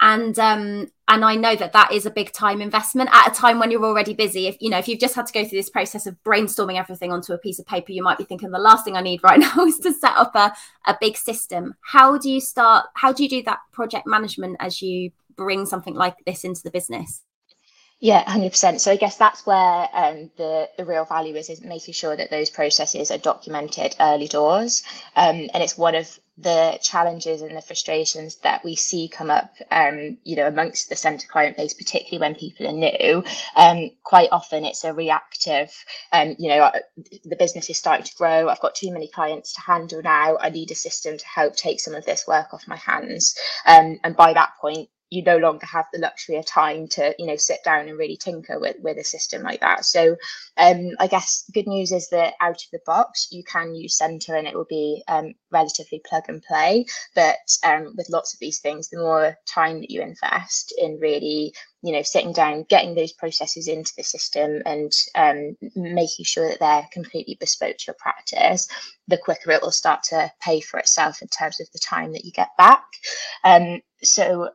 And 0.00 0.38
um 0.38 0.88
and 1.08 1.24
i 1.24 1.34
know 1.34 1.56
that 1.56 1.72
that 1.72 1.90
is 1.90 2.06
a 2.06 2.10
big 2.10 2.32
time 2.32 2.60
investment 2.60 3.10
at 3.12 3.28
a 3.28 3.34
time 3.34 3.58
when 3.58 3.70
you're 3.70 3.84
already 3.84 4.14
busy. 4.14 4.46
If 4.46 4.56
you 4.60 4.70
know 4.70 4.78
if 4.78 4.86
you've 4.86 5.00
just 5.00 5.16
had 5.16 5.26
to 5.26 5.32
go 5.32 5.44
through 5.44 5.58
this 5.58 5.70
process 5.70 6.06
of 6.06 6.16
brainstorming 6.22 6.78
everything 6.78 7.10
onto 7.10 7.32
a 7.32 7.38
piece 7.38 7.58
of 7.58 7.66
paper 7.66 7.90
you 7.90 8.02
might 8.02 8.18
be 8.18 8.24
thinking 8.24 8.50
the 8.50 8.58
last 8.58 8.84
thing 8.84 8.96
i 8.96 9.00
need 9.00 9.22
right 9.24 9.40
now 9.56 9.64
is 9.64 9.78
to 9.78 9.92
set 9.92 10.16
up 10.16 10.34
a, 10.36 10.52
a 10.86 10.96
big 11.00 11.16
system. 11.16 11.74
How 11.80 12.16
do 12.16 12.30
you 12.30 12.40
start 12.40 12.86
how 12.94 13.12
do 13.12 13.24
you 13.24 13.28
do 13.28 13.42
that 13.44 13.58
project 13.72 14.06
management 14.06 14.58
as 14.60 14.80
you 14.80 15.10
bring 15.36 15.66
something 15.66 15.94
like 15.94 16.16
this 16.26 16.44
into 16.44 16.62
the 16.62 16.70
business 16.70 17.22
yeah, 18.00 18.28
hundred 18.30 18.50
percent. 18.50 18.80
So 18.80 18.92
I 18.92 18.96
guess 18.96 19.16
that's 19.16 19.44
where 19.44 19.88
um, 19.92 20.30
the 20.36 20.68
the 20.76 20.84
real 20.84 21.04
value 21.04 21.34
is 21.34 21.50
is 21.50 21.62
making 21.62 21.94
sure 21.94 22.16
that 22.16 22.30
those 22.30 22.50
processes 22.50 23.10
are 23.10 23.18
documented 23.18 23.96
early 23.98 24.28
doors, 24.28 24.84
um, 25.16 25.48
and 25.52 25.62
it's 25.62 25.76
one 25.76 25.96
of 25.96 26.18
the 26.40 26.78
challenges 26.80 27.42
and 27.42 27.56
the 27.56 27.60
frustrations 27.60 28.36
that 28.36 28.64
we 28.64 28.76
see 28.76 29.08
come 29.08 29.30
up, 29.30 29.52
um, 29.72 30.16
you 30.22 30.36
know, 30.36 30.46
amongst 30.46 30.88
the 30.88 30.94
Senta 30.94 31.26
client 31.26 31.56
base, 31.56 31.74
particularly 31.74 32.20
when 32.20 32.38
people 32.38 32.68
are 32.68 32.72
new. 32.72 33.24
Um, 33.56 33.90
quite 34.04 34.28
often 34.30 34.64
it's 34.64 34.84
a 34.84 34.94
reactive, 34.94 35.72
um, 36.12 36.36
you 36.38 36.48
know, 36.48 36.70
the 37.24 37.36
business 37.36 37.68
is 37.68 37.78
starting 37.78 38.06
to 38.06 38.14
grow. 38.14 38.48
I've 38.48 38.60
got 38.60 38.76
too 38.76 38.92
many 38.92 39.08
clients 39.08 39.54
to 39.54 39.60
handle 39.62 40.00
now. 40.00 40.38
I 40.40 40.50
need 40.50 40.70
a 40.70 40.76
system 40.76 41.18
to 41.18 41.26
help 41.26 41.56
take 41.56 41.80
some 41.80 41.94
of 41.96 42.06
this 42.06 42.26
work 42.28 42.54
off 42.54 42.68
my 42.68 42.76
hands. 42.76 43.34
Um, 43.66 43.98
and 44.04 44.14
by 44.16 44.32
that 44.34 44.52
point, 44.60 44.88
you 45.10 45.22
no 45.22 45.38
longer 45.38 45.66
have 45.66 45.86
the 45.92 45.98
luxury 45.98 46.36
of 46.36 46.46
time 46.46 46.86
to 46.88 47.14
you 47.18 47.26
know 47.26 47.36
sit 47.36 47.58
down 47.64 47.88
and 47.88 47.98
really 47.98 48.16
tinker 48.16 48.58
with 48.58 48.76
with 48.80 48.98
a 48.98 49.04
system 49.04 49.42
like 49.42 49.60
that. 49.60 49.84
So 49.84 50.16
um, 50.56 50.90
i 50.98 51.06
guess 51.06 51.44
good 51.52 51.66
news 51.66 51.92
is 51.92 52.08
that 52.10 52.34
out 52.40 52.56
of 52.56 52.70
the 52.72 52.80
box 52.86 53.28
you 53.30 53.42
can 53.44 53.74
use 53.74 53.96
Senta 53.96 54.36
and 54.36 54.46
it 54.46 54.54
will 54.54 54.66
be 54.68 55.02
um, 55.08 55.34
relatively 55.50 56.00
plug 56.08 56.24
and 56.28 56.42
play. 56.42 56.86
But 57.14 57.36
um, 57.64 57.94
with 57.96 58.08
lots 58.10 58.34
of 58.34 58.40
these 58.40 58.60
things 58.60 58.88
the 58.88 58.98
more 58.98 59.36
time 59.46 59.80
that 59.80 59.90
you 59.90 60.02
invest 60.02 60.74
in 60.76 60.98
really 61.00 61.52
you 61.82 61.92
know 61.92 62.02
sitting 62.02 62.32
down 62.32 62.66
getting 62.68 62.94
those 62.94 63.12
processes 63.12 63.68
into 63.68 63.92
the 63.96 64.02
system 64.02 64.62
and 64.66 64.92
um, 65.14 65.56
making 65.76 66.24
sure 66.24 66.48
that 66.48 66.58
they're 66.60 66.88
completely 66.92 67.36
bespoke 67.38 67.76
to 67.78 67.84
your 67.88 67.96
practice 67.98 68.68
the 69.08 69.18
quicker 69.18 69.50
it 69.50 69.62
will 69.62 69.70
start 69.70 70.02
to 70.04 70.30
pay 70.40 70.60
for 70.60 70.78
itself 70.78 71.22
in 71.22 71.28
terms 71.28 71.60
of 71.60 71.66
the 71.72 71.78
time 71.78 72.12
that 72.12 72.24
you 72.24 72.32
get 72.32 72.50
back. 72.56 72.84
Um, 73.42 73.80
so 74.02 74.50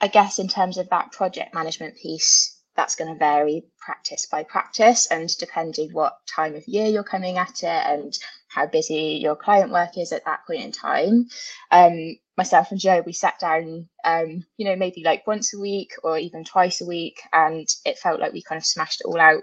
I 0.00 0.08
guess 0.08 0.38
in 0.38 0.48
terms 0.48 0.78
of 0.78 0.88
that 0.90 1.12
project 1.12 1.54
management 1.54 1.96
piece, 1.96 2.56
that's 2.76 2.94
going 2.94 3.12
to 3.12 3.18
vary 3.18 3.64
practice 3.78 4.26
by 4.26 4.42
practice 4.42 5.06
and 5.10 5.34
depending 5.38 5.92
what 5.92 6.18
time 6.26 6.54
of 6.54 6.68
year 6.68 6.86
you're 6.86 7.02
coming 7.02 7.38
at 7.38 7.62
it 7.62 7.64
and 7.64 8.16
how 8.48 8.66
busy 8.66 9.18
your 9.20 9.34
client 9.34 9.72
work 9.72 9.96
is 9.96 10.12
at 10.12 10.24
that 10.26 10.40
point 10.46 10.62
in 10.62 10.72
time. 10.72 11.26
Um, 11.70 12.16
myself 12.36 12.70
and 12.70 12.80
Jo, 12.80 13.02
we 13.04 13.12
sat 13.12 13.38
down, 13.40 13.88
um, 14.04 14.44
you 14.56 14.66
know, 14.66 14.76
maybe 14.76 15.02
like 15.02 15.26
once 15.26 15.54
a 15.54 15.58
week 15.58 15.92
or 16.02 16.18
even 16.18 16.44
twice 16.44 16.80
a 16.80 16.86
week, 16.86 17.20
and 17.32 17.66
it 17.84 17.98
felt 17.98 18.20
like 18.20 18.32
we 18.32 18.42
kind 18.42 18.58
of 18.58 18.66
smashed 18.66 19.00
it 19.00 19.06
all 19.06 19.20
out 19.20 19.42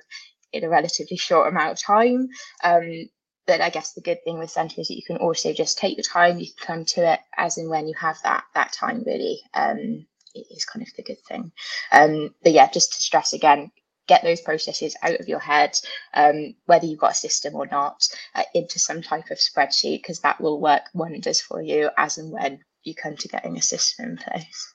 in 0.52 0.64
a 0.64 0.70
relatively 0.70 1.18
short 1.18 1.48
amount 1.48 1.72
of 1.72 1.82
time. 1.82 2.28
Um, 2.64 3.10
but 3.46 3.62
I 3.62 3.70
guess 3.70 3.94
the 3.94 4.02
good 4.02 4.20
thing 4.24 4.40
with 4.40 4.52
Senta 4.52 4.80
is 4.80 4.88
that 4.88 4.96
you 4.96 5.04
can 5.06 5.18
also 5.18 5.52
just 5.54 5.78
take 5.78 5.98
your 5.98 6.04
time. 6.04 6.40
You 6.40 6.48
can 6.48 6.66
come 6.66 6.86
to 6.86 7.14
it 7.14 7.20
as 7.36 7.58
and 7.58 7.70
when 7.70 7.88
you 7.88 7.96
have 8.00 8.18
that 8.24 8.46
that 8.54 8.72
time. 8.72 9.04
Really, 9.06 9.42
um, 9.54 10.06
is 10.34 10.66
kind 10.66 10.86
of 10.86 10.94
the 10.96 11.04
good 11.04 11.22
thing. 11.28 11.52
Um, 11.92 12.34
but 12.44 12.54
yeah, 12.54 12.70
just 12.72 12.94
to 12.94 13.02
stress 13.02 13.34
again, 13.34 13.72
get 14.08 14.24
those 14.24 14.42
processes 14.42 14.96
out 15.02 15.20
of 15.20 15.28
your 15.28 15.40
head, 15.40 15.78
um, 16.14 16.56
whether 16.66 16.86
you've 16.86 17.00
got 17.00 17.12
a 17.12 17.16
system 17.16 17.56
or 17.56 17.68
not, 17.68 18.08
uh, 18.36 18.44
into 18.54 18.80
some 18.80 19.02
type 19.02 19.30
of 19.32 19.38
spreadsheet 19.38 20.02
because 20.02 20.20
that 20.20 20.40
will 20.42 20.60
work 20.60 20.84
wonders 20.94 21.40
for 21.40 21.62
you 21.62 21.90
as 21.98 22.18
and 22.18 22.32
when 22.32 22.60
you 22.84 22.94
come 22.94 23.16
to 23.16 23.28
getting 23.28 23.58
a 23.58 23.62
system 23.62 24.12
in 24.12 24.18
place. 24.18 24.74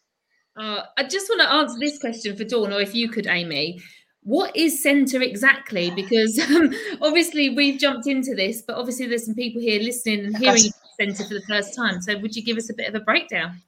Uh, 0.56 0.82
I 0.96 1.04
just 1.04 1.28
want 1.28 1.42
to 1.42 1.52
answer 1.52 1.78
this 1.78 2.00
question 2.00 2.36
for 2.36 2.44
Dawn, 2.44 2.72
or 2.72 2.80
if 2.80 2.94
you 2.94 3.08
could, 3.08 3.26
Amy. 3.26 3.80
What 4.22 4.56
is 4.56 4.82
Senta 4.82 5.22
exactly? 5.22 5.90
Because 5.90 6.38
um, 6.50 6.74
obviously 7.00 7.50
we've 7.50 7.78
jumped 7.78 8.06
into 8.06 8.34
this, 8.34 8.62
but 8.62 8.76
obviously 8.76 9.06
there's 9.06 9.26
some 9.26 9.34
people 9.34 9.62
here 9.62 9.80
listening 9.80 10.24
and 10.26 10.36
hearing 10.36 10.72
Senta 10.98 11.24
for 11.24 11.34
the 11.34 11.42
first 11.42 11.76
time. 11.76 12.00
So 12.02 12.18
would 12.18 12.34
you 12.34 12.42
give 12.42 12.56
us 12.56 12.70
a 12.70 12.74
bit 12.74 12.88
of 12.88 12.94
a 12.94 13.00
breakdown? 13.00 13.62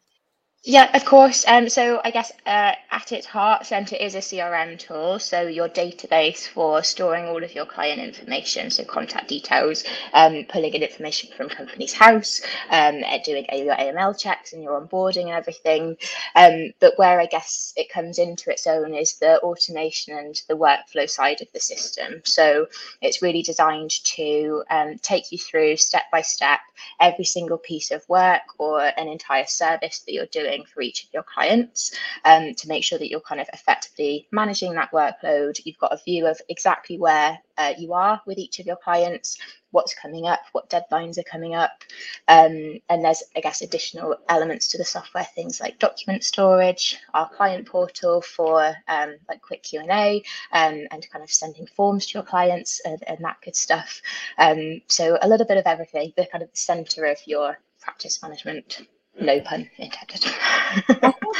Yeah, 0.63 0.95
of 0.95 1.07
course. 1.07 1.47
Um, 1.49 1.71
so 1.71 2.03
I 2.05 2.11
guess 2.11 2.33
uh, 2.45 2.75
at 2.91 3.13
its 3.13 3.25
heart, 3.25 3.65
Senta 3.65 4.05
is 4.05 4.15
a 4.15 4.19
CRM 4.19 4.79
tool. 4.79 5.19
So 5.19 5.47
your 5.47 5.71
database 5.71 6.47
for 6.47 6.83
storing 6.83 7.25
all 7.25 7.43
of 7.43 7.55
your 7.55 7.65
client 7.65 7.99
information, 7.99 8.71
so 8.71 8.85
contact 8.85 9.29
details, 9.29 9.85
um, 10.13 10.45
pulling 10.51 10.75
in 10.75 10.83
information 10.83 11.31
from 11.35 11.49
Companies 11.49 11.95
House, 11.95 12.43
um, 12.69 13.01
doing 13.25 13.47
your 13.55 13.75
AML 13.75 14.21
checks 14.21 14.53
and 14.53 14.63
your 14.63 14.79
onboarding 14.79 15.29
and 15.29 15.31
everything. 15.31 15.97
Um, 16.37 16.73
but 16.79 16.93
where 16.99 17.19
I 17.19 17.25
guess 17.25 17.73
it 17.79 17.91
comes 17.91 18.19
into 18.19 18.51
its 18.51 18.67
own 18.67 18.93
is 18.93 19.15
the 19.15 19.41
automation 19.41 20.19
and 20.19 20.43
the 20.47 20.59
workflow 20.59 21.09
side 21.09 21.41
of 21.41 21.49
the 21.55 21.61
system. 21.61 22.21
So 22.27 22.67
it's 23.01 23.23
really 23.23 23.41
designed 23.41 23.93
to 24.05 24.63
um, 24.69 24.99
take 24.99 25.33
you 25.33 25.39
through 25.39 25.79
step 25.79 26.05
by 26.13 26.21
step 26.21 26.61
every 27.01 27.25
single 27.25 27.59
piece 27.59 27.91
of 27.91 28.07
work 28.11 28.43
or 28.59 28.83
an 28.83 29.09
entire 29.09 29.47
service 29.47 30.01
that 30.01 30.13
you're 30.13 30.27
doing 30.27 30.50
doing 30.51 30.65
for 30.65 30.83
each 30.83 31.05
of 31.05 31.11
your 31.13 31.23
clients 31.23 31.93
um, 32.25 32.55
to 32.55 32.69
make 32.69 32.85
sure 32.85 32.99
that 32.99 33.09
you're 33.09 33.21
kind 33.21 33.41
of 33.41 33.49
effectively 33.53 34.27
managing 34.33 34.75
that 34.75 34.93
workload. 34.93 35.61
You've 35.65 35.79
got 35.79 35.93
a 35.93 36.03
view 36.05 36.27
of 36.27 36.41
exactly 36.49 36.99
where 36.99 37.39
uh, 37.57 37.75
you 37.79 37.93
are 37.93 38.21
with 38.27 38.39
each 38.39 38.59
of 38.59 38.67
your 38.67 38.77
clients, 38.77 39.39
what's 39.71 39.95
coming 39.95 40.27
up, 40.27 40.41
what 40.53 40.71
deadlines 40.71 41.19
are 41.19 41.23
coming 41.25 41.55
up. 41.55 41.85
Um, 42.27 42.81
and 42.89 43.05
there's, 43.05 43.23
I 43.37 43.41
guess, 43.41 43.63
additional 43.63 44.17
elements 44.29 44.67
to 44.69 44.79
the 44.79 44.85
software, 44.85 45.27
things 45.35 45.61
like 45.61 45.79
document 45.79 46.25
storage, 46.25 46.99
our 47.15 47.29
client 47.29 47.67
portal 47.67 48.23
for 48.23 48.75
um, 48.89 49.17
like 49.29 49.43
quick 49.43 49.63
Q&A 49.63 50.23
um, 50.53 50.87
and 50.91 51.11
kind 51.11 51.23
of 51.23 51.31
sending 51.31 51.67
forms 51.67 52.07
to 52.07 52.15
your 52.15 52.25
clients 52.25 52.81
and, 52.85 53.03
and 53.07 53.19
that 53.25 53.37
good 53.45 53.57
stuff. 53.57 54.01
Um, 54.39 54.81
so 54.87 55.19
a 55.21 55.29
little 55.29 55.47
bit 55.47 55.59
of 55.59 55.67
everything, 55.67 56.13
the 56.17 56.27
kind 56.27 56.43
of 56.43 56.51
the 56.51 56.57
center 56.57 57.05
of 57.05 57.19
your 57.27 57.59
practice 57.81 58.23
management 58.23 58.87
no 59.21 59.41
pun 59.41 59.69
intended. 59.79 60.25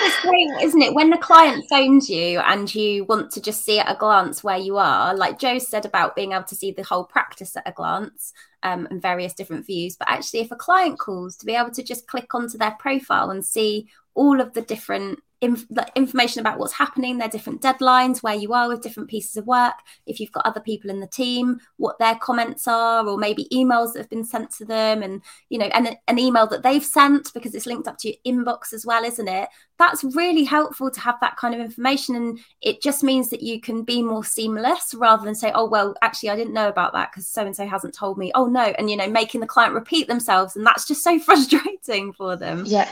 It's 0.03 0.23
great, 0.23 0.49
isn't 0.63 0.83
it? 0.83 0.95
When 0.95 1.11
the 1.11 1.19
client 1.19 1.65
phones 1.69 2.09
you 2.09 2.41
and 2.41 2.73
you 2.75 3.05
want 3.05 3.31
to 3.33 3.41
just 3.41 3.65
see 3.65 3.79
at 3.79 3.91
a 3.91 3.99
glance 3.99 4.43
where 4.43 4.57
you 4.57 4.77
are, 4.77 5.15
like 5.15 5.39
Joe 5.39 5.59
said 5.59 5.85
about 5.85 6.17
being 6.17 6.33
able 6.33 6.45
to 6.45 6.55
see 6.55 6.73
the 6.73 6.83
whole 6.83 7.05
practice 7.05 7.57
at 7.57 7.69
a 7.69 7.73
glance 7.73 8.33
um, 8.63 8.87
and 8.91 9.03
various 9.03 9.35
different 9.35 9.67
views. 9.67 9.97
But 9.97 10.09
actually, 10.09 10.41
if 10.41 10.51
a 10.53 10.57
client 10.57 10.99
calls, 10.99 11.37
to 11.37 11.47
be 11.47 11.55
able 11.55 11.71
to 11.73 11.83
just 11.83 12.07
click 12.07 12.35
onto 12.35 12.59
their 12.59 12.77
profile 12.79 13.31
and 13.31 13.45
see 13.45 13.89
all 14.15 14.41
of 14.41 14.53
the 14.53 14.63
different 14.63 15.21
inf- 15.41 15.67
information 15.97 16.41
about 16.41 16.59
what's 16.59 16.73
happening, 16.73 17.19
their 17.19 17.29
different 17.29 17.63
deadlines, 17.63 18.23
where 18.23 18.35
you 18.35 18.53
are 18.53 18.69
with 18.69 18.83
different 18.83 19.09
pieces 19.09 19.37
of 19.37 19.47
work, 19.47 19.75
if 20.07 20.21
you've 20.21 20.33
got 20.33 20.47
other 20.47 20.61
people 20.61 20.91
in 20.91 21.01
the 21.01 21.07
team, 21.07 21.59
what 21.77 21.99
their 21.99 22.15
comments 22.17 22.69
are, 22.69 23.07
or 23.07 23.17
maybe 23.17 23.49
emails 23.53 23.93
that 23.93 24.01
have 24.01 24.11
been 24.11 24.25
sent 24.25 24.51
to 24.53 24.65
them, 24.65 25.03
and 25.03 25.23
you 25.49 25.59
know, 25.59 25.67
and 25.67 25.97
an 26.09 26.19
email 26.19 26.47
that 26.47 26.63
they've 26.63 26.85
sent 26.85 27.33
because 27.33 27.55
it's 27.55 27.67
linked 27.67 27.89
up 27.89 27.99
to 27.99 28.09
your 28.09 28.17
inbox 28.27 28.73
as 28.73 28.85
well, 28.85 29.05
isn't 29.05 29.29
it? 29.29 29.49
That's 29.79 30.05
really 30.05 30.45
helpful 30.45 30.91
to 30.91 31.01
have 31.01 31.19
that 31.21 31.37
kind 31.37 31.55
of 31.55 31.61
information, 31.61 32.15
and 32.15 32.39
it 32.61 32.83
just 32.83 33.03
means 33.03 33.31
that 33.31 33.43
you 33.43 33.61
can 33.61 33.83
be 33.83 34.03
more 34.03 34.25
seamless 34.25 34.95
rather 34.95 35.25
than 35.25 35.35
say, 35.35 35.53
"Oh, 35.55 35.69
well, 35.69 35.95
actually, 36.03 36.31
I 36.31 36.37
didn't 36.37 36.55
know 36.55 36.69
about 36.69 36.93
that 36.93 37.11
because 37.11 37.27
so 37.27 37.47
and 37.47 37.57
so 37.57 37.67
hasn't 37.67 37.95
told 37.95 38.19
me." 38.19 38.31
Oh 38.35 38.47
no, 38.47 38.75
and 38.79 38.91
you 38.91 38.97
know, 38.97 39.09
making 39.09 39.41
the 39.41 39.47
client 39.47 39.75
repeat 39.75 40.09
themselves, 40.09 40.57
and 40.57 40.67
that's 40.67 40.87
just 40.87 41.03
so 41.03 41.19
frustrating 41.19 42.13
for 42.13 42.37
them. 42.37 42.65
Yeah 42.67 42.91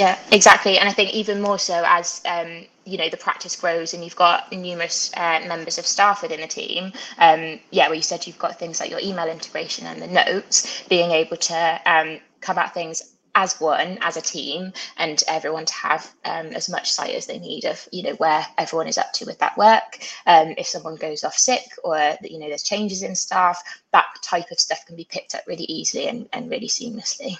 yeah, 0.00 0.18
exactly. 0.32 0.78
And 0.78 0.88
I 0.88 0.92
think 0.92 1.12
even 1.12 1.42
more 1.42 1.58
so 1.58 1.82
as 1.86 2.22
um, 2.24 2.64
you 2.86 2.96
know 2.96 3.10
the 3.10 3.18
practice 3.18 3.54
grows 3.54 3.92
and 3.92 4.02
you've 4.02 4.16
got 4.16 4.50
numerous 4.50 5.12
uh, 5.14 5.40
members 5.46 5.76
of 5.76 5.86
staff 5.86 6.22
within 6.22 6.40
the 6.40 6.46
team. 6.46 6.94
Um, 7.18 7.60
yeah, 7.70 7.86
where 7.88 7.96
you 7.96 8.02
said 8.02 8.26
you've 8.26 8.38
got 8.38 8.58
things 8.58 8.80
like 8.80 8.88
your 8.90 9.00
email 9.00 9.28
integration 9.28 9.86
and 9.86 10.00
the 10.00 10.06
notes, 10.06 10.84
being 10.88 11.10
able 11.10 11.36
to 11.36 11.80
um, 11.84 12.18
come 12.40 12.56
at 12.56 12.72
things 12.72 13.14
as 13.34 13.60
one 13.60 13.98
as 14.00 14.16
a 14.16 14.22
team 14.22 14.72
and 14.96 15.22
everyone 15.28 15.66
to 15.66 15.74
have 15.74 16.10
um, 16.24 16.46
as 16.46 16.70
much 16.70 16.90
sight 16.90 17.14
as 17.14 17.26
they 17.26 17.38
need 17.38 17.66
of 17.66 17.86
you 17.92 18.02
know 18.02 18.14
where 18.14 18.44
everyone 18.56 18.88
is 18.88 18.98
up 18.98 19.12
to 19.12 19.26
with 19.26 19.38
that 19.38 19.56
work 19.58 19.98
um, 20.26 20.54
if 20.58 20.66
someone 20.66 20.96
goes 20.96 21.22
off 21.24 21.36
sick 21.36 21.62
or 21.84 21.96
you 22.22 22.40
know 22.40 22.48
there's 22.48 22.64
changes 22.64 23.04
in 23.04 23.14
staff 23.14 23.62
that 23.92 24.06
type 24.24 24.50
of 24.50 24.58
stuff 24.58 24.84
can 24.84 24.96
be 24.96 25.04
picked 25.04 25.36
up 25.36 25.42
really 25.46 25.64
easily 25.64 26.08
and, 26.08 26.28
and 26.32 26.50
really 26.50 26.66
seamlessly 26.66 27.36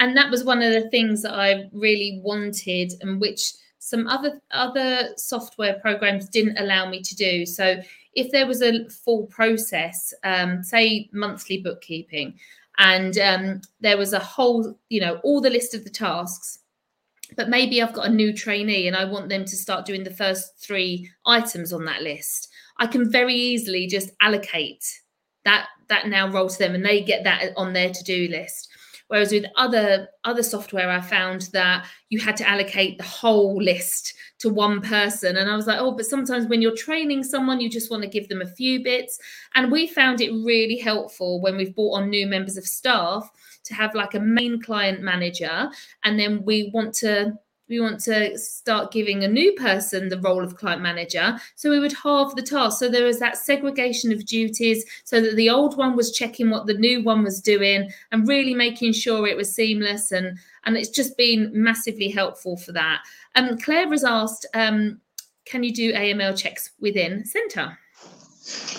and 0.00 0.16
that 0.16 0.30
was 0.30 0.44
one 0.44 0.62
of 0.62 0.72
the 0.72 0.88
things 0.88 1.22
that 1.22 1.34
I 1.34 1.68
really 1.72 2.20
wanted, 2.24 2.94
and 3.02 3.20
which 3.20 3.52
some 3.78 4.08
other 4.08 4.40
other 4.50 5.10
software 5.16 5.78
programs 5.80 6.28
didn't 6.28 6.58
allow 6.58 6.88
me 6.88 7.02
to 7.02 7.14
do. 7.14 7.46
So 7.46 7.80
if 8.14 8.32
there 8.32 8.46
was 8.46 8.62
a 8.62 8.88
full 8.88 9.26
process, 9.26 10.12
um, 10.24 10.62
say 10.62 11.08
monthly 11.12 11.58
bookkeeping, 11.58 12.34
and 12.78 13.16
um, 13.18 13.60
there 13.80 13.98
was 13.98 14.14
a 14.14 14.18
whole, 14.18 14.76
you 14.88 15.00
know, 15.00 15.20
all 15.22 15.40
the 15.40 15.50
list 15.50 15.74
of 15.74 15.84
the 15.84 15.90
tasks, 15.90 16.60
but 17.36 17.50
maybe 17.50 17.82
I've 17.82 17.92
got 17.92 18.06
a 18.06 18.12
new 18.12 18.32
trainee 18.32 18.88
and 18.88 18.96
I 18.96 19.04
want 19.04 19.28
them 19.28 19.44
to 19.44 19.56
start 19.56 19.84
doing 19.84 20.02
the 20.02 20.10
first 20.10 20.58
three 20.58 21.10
items 21.26 21.74
on 21.74 21.84
that 21.84 22.02
list. 22.02 22.48
I 22.78 22.86
can 22.86 23.10
very 23.10 23.34
easily 23.34 23.86
just 23.86 24.10
allocate 24.22 24.84
that 25.44 25.68
that 25.88 26.08
now 26.08 26.30
roll 26.30 26.48
to 26.48 26.58
them 26.58 26.74
and 26.74 26.84
they 26.84 27.02
get 27.02 27.24
that 27.24 27.52
on 27.56 27.74
their 27.74 27.90
to-do 27.90 28.28
list 28.28 28.68
Whereas 29.10 29.32
with 29.32 29.44
other 29.56 30.06
other 30.22 30.44
software, 30.44 30.88
I 30.88 31.00
found 31.00 31.48
that 31.52 31.84
you 32.10 32.20
had 32.20 32.36
to 32.36 32.48
allocate 32.48 32.96
the 32.96 33.02
whole 33.02 33.60
list 33.60 34.14
to 34.38 34.48
one 34.48 34.80
person. 34.80 35.36
And 35.36 35.50
I 35.50 35.56
was 35.56 35.66
like, 35.66 35.80
oh, 35.80 35.90
but 35.90 36.06
sometimes 36.06 36.46
when 36.46 36.62
you're 36.62 36.76
training 36.76 37.24
someone, 37.24 37.60
you 37.60 37.68
just 37.68 37.90
want 37.90 38.04
to 38.04 38.08
give 38.08 38.28
them 38.28 38.40
a 38.40 38.46
few 38.46 38.84
bits. 38.84 39.18
And 39.56 39.72
we 39.72 39.88
found 39.88 40.20
it 40.20 40.30
really 40.30 40.76
helpful 40.76 41.40
when 41.40 41.56
we've 41.56 41.74
brought 41.74 41.98
on 41.98 42.08
new 42.08 42.28
members 42.28 42.56
of 42.56 42.64
staff 42.64 43.28
to 43.64 43.74
have 43.74 43.96
like 43.96 44.14
a 44.14 44.20
main 44.20 44.62
client 44.62 45.00
manager. 45.02 45.68
And 46.04 46.16
then 46.16 46.44
we 46.44 46.70
want 46.72 46.94
to 46.98 47.36
we 47.70 47.80
want 47.80 48.00
to 48.00 48.36
start 48.36 48.90
giving 48.90 49.22
a 49.22 49.28
new 49.28 49.52
person 49.54 50.08
the 50.08 50.20
role 50.20 50.42
of 50.42 50.56
client 50.56 50.82
manager. 50.82 51.38
So 51.54 51.70
we 51.70 51.78
would 51.78 51.92
halve 51.92 52.34
the 52.34 52.42
task. 52.42 52.80
So 52.80 52.88
there 52.88 53.06
was 53.06 53.20
that 53.20 53.38
segregation 53.38 54.12
of 54.12 54.26
duties 54.26 54.84
so 55.04 55.20
that 55.20 55.36
the 55.36 55.48
old 55.48 55.78
one 55.78 55.96
was 55.96 56.10
checking 56.10 56.50
what 56.50 56.66
the 56.66 56.74
new 56.74 57.02
one 57.02 57.22
was 57.22 57.40
doing 57.40 57.88
and 58.10 58.26
really 58.28 58.54
making 58.54 58.92
sure 58.92 59.26
it 59.26 59.36
was 59.36 59.54
seamless. 59.54 60.10
And, 60.10 60.36
and 60.64 60.76
it's 60.76 60.90
just 60.90 61.16
been 61.16 61.50
massively 61.54 62.08
helpful 62.08 62.56
for 62.56 62.72
that. 62.72 63.02
Um, 63.36 63.56
Claire 63.56 63.88
has 63.88 64.04
asked, 64.04 64.46
um, 64.52 65.00
can 65.44 65.62
you 65.62 65.72
do 65.72 65.92
AML 65.92 66.36
checks 66.36 66.70
within 66.80 67.24
Senta? 67.24 67.78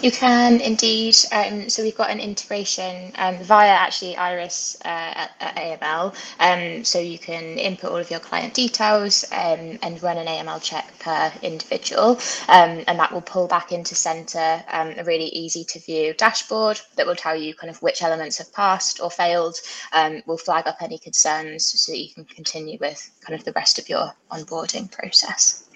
You 0.02 0.12
can 0.12 0.60
indeed. 0.62 1.16
Um, 1.32 1.70
so 1.70 1.84
we've 1.84 1.96
got 1.96 2.10
an 2.10 2.20
integration 2.20 3.12
um, 3.16 3.38
via 3.38 3.70
actually 3.70 4.16
Iris 4.16 4.76
uh, 4.84 4.88
at, 4.88 5.32
at, 5.40 5.56
AML. 5.56 6.16
Um, 6.40 6.84
so 6.84 6.98
you 6.98 7.20
can 7.20 7.60
input 7.60 7.92
all 7.92 7.98
of 7.98 8.10
your 8.10 8.20
client 8.20 8.56
details 8.56 9.26
um, 9.32 9.78
and 9.84 10.02
run 10.02 10.18
an 10.18 10.26
AML 10.26 10.64
check 10.64 10.92
per 11.00 11.32
individual, 11.44 12.20
um, 12.48 12.84
and 12.88 13.00
that 13.00 13.12
will 13.12 13.22
pull 13.22 13.48
back 13.48 13.72
into 13.72 13.94
Senta 13.94 14.64
um, 14.72 14.96
a 14.98 15.04
really 15.04 15.28
easy 15.28 15.64
to 15.66 15.80
view 15.80 16.16
dashboard 16.16 16.82
that 16.96 17.06
will 17.06 17.16
tell 17.16 17.36
you 17.36 17.54
kind 17.54 17.70
of 17.70 17.80
which 17.84 18.02
elements 18.02 18.40
have 18.40 18.52
passed 18.54 19.00
or 19.02 19.12
failed. 19.12 19.60
will 20.26 20.38
flag 20.38 20.68
up 20.68 20.78
any 20.82 20.98
concerns 20.98 21.80
so 21.80 21.92
that 21.92 22.00
you 22.00 22.12
can 22.12 22.26
continue 22.26 22.78
with 22.82 23.12
kind 23.22 23.40
of 23.40 23.46
the 23.46 23.52
rest 23.52 23.78
of 23.78 23.88
your 23.88 24.12
onboarding 24.32 24.92
process. 24.92 25.70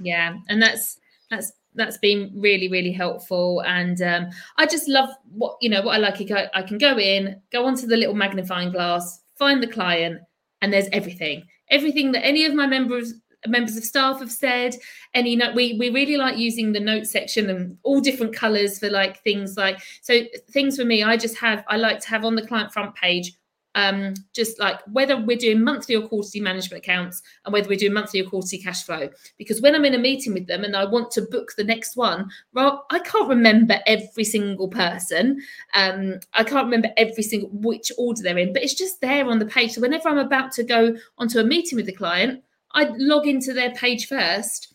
Yeah, 0.00 0.38
and 0.48 0.60
that's 0.60 0.98
that's 1.30 1.52
that's 1.74 1.98
been 1.98 2.32
really 2.34 2.68
really 2.68 2.92
helpful. 2.92 3.62
And 3.66 4.00
um, 4.02 4.30
i 4.58 4.66
just 4.66 4.88
love 4.88 5.08
what 5.30 5.56
you 5.60 5.70
know 5.70 5.82
what 5.82 5.94
i 5.94 5.98
like 5.98 6.20
i 6.54 6.62
can 6.62 6.78
go 6.78 6.98
in 6.98 7.40
go 7.52 7.64
onto 7.64 7.86
the 7.86 7.96
little 7.96 8.14
magnifying 8.14 8.70
glass 8.70 9.20
find 9.38 9.62
the 9.62 9.66
client 9.66 10.20
and 10.62 10.72
there's 10.72 10.88
everything. 10.92 11.42
Everything 11.68 12.12
that 12.12 12.24
any 12.24 12.44
of 12.46 12.54
my 12.54 12.66
members 12.66 13.14
members 13.48 13.76
of 13.76 13.82
staff 13.82 14.20
have 14.20 14.30
said 14.30 14.76
any 15.14 15.34
note 15.34 15.52
we 15.56 15.76
we 15.76 15.90
really 15.90 16.16
like 16.16 16.38
using 16.38 16.70
the 16.70 16.78
note 16.78 17.08
section 17.08 17.50
and 17.50 17.76
all 17.82 18.00
different 18.00 18.32
colors 18.32 18.78
for 18.78 18.88
like 18.88 19.20
things 19.24 19.56
like 19.56 19.82
so 20.00 20.20
things 20.52 20.76
for 20.76 20.84
me 20.84 21.02
i 21.02 21.16
just 21.16 21.36
have 21.36 21.64
i 21.66 21.76
like 21.76 21.98
to 21.98 22.08
have 22.08 22.24
on 22.24 22.36
the 22.36 22.46
client 22.46 22.72
front 22.72 22.94
page 22.94 23.32
um, 23.74 24.14
just 24.34 24.58
like 24.58 24.80
whether 24.92 25.16
we're 25.16 25.36
doing 25.36 25.62
monthly 25.62 25.94
or 25.94 26.06
quarterly 26.06 26.40
management 26.40 26.82
accounts 26.82 27.22
and 27.44 27.52
whether 27.52 27.68
we're 27.68 27.78
doing 27.78 27.92
monthly 27.92 28.20
or 28.20 28.28
quarterly 28.28 28.62
cash 28.62 28.84
flow. 28.84 29.08
Because 29.38 29.60
when 29.60 29.74
I'm 29.74 29.84
in 29.84 29.94
a 29.94 29.98
meeting 29.98 30.34
with 30.34 30.46
them 30.46 30.64
and 30.64 30.76
I 30.76 30.84
want 30.84 31.10
to 31.12 31.22
book 31.22 31.52
the 31.56 31.64
next 31.64 31.96
one, 31.96 32.30
well, 32.52 32.86
I 32.90 32.98
can't 33.00 33.28
remember 33.28 33.78
every 33.86 34.24
single 34.24 34.68
person. 34.68 35.40
Um, 35.74 36.20
I 36.34 36.44
can't 36.44 36.66
remember 36.66 36.90
every 36.96 37.22
single 37.22 37.50
which 37.52 37.90
order 37.98 38.22
they're 38.22 38.38
in, 38.38 38.52
but 38.52 38.62
it's 38.62 38.74
just 38.74 39.00
there 39.00 39.26
on 39.26 39.38
the 39.38 39.46
page. 39.46 39.72
So 39.72 39.80
whenever 39.80 40.08
I'm 40.08 40.18
about 40.18 40.52
to 40.52 40.64
go 40.64 40.96
onto 41.18 41.38
a 41.38 41.44
meeting 41.44 41.76
with 41.76 41.86
the 41.86 41.92
client, 41.92 42.42
I 42.72 42.90
log 42.96 43.26
into 43.26 43.52
their 43.52 43.70
page 43.72 44.06
first 44.06 44.72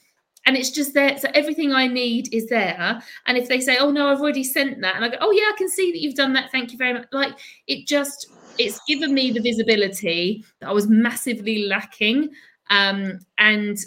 and 0.48 0.56
it's 0.56 0.72
just 0.72 0.94
there. 0.94 1.18
So 1.18 1.30
everything 1.34 1.74
I 1.74 1.88
need 1.88 2.34
is 2.34 2.48
there. 2.48 3.02
And 3.26 3.38
if 3.38 3.50
they 3.50 3.60
say, 3.60 3.78
"Oh 3.78 3.92
no, 3.92 4.08
I've 4.08 4.22
already 4.22 4.46
sent 4.46 4.82
that," 4.82 4.96
and 4.96 5.04
I 5.04 5.10
go, 5.10 5.18
"Oh 5.20 5.32
yeah, 5.32 5.52
I 5.54 5.56
can 5.58 5.70
see 5.70 5.92
that 5.92 6.00
you've 6.00 6.16
done 6.16 6.34
that. 6.34 6.52
Thank 6.52 6.72
you 6.72 6.78
very 6.78 6.94
much." 6.94 7.08
Like 7.12 7.34
it 7.68 7.86
just 7.86 8.28
it's 8.60 8.80
given 8.88 9.14
me 9.14 9.32
the 9.32 9.42
visibility 9.42 10.44
that 10.60 10.70
I 10.70 10.74
was 10.74 10.88
massively 10.88 11.66
lacking. 11.66 12.30
Um, 12.70 13.20
and 13.38 13.78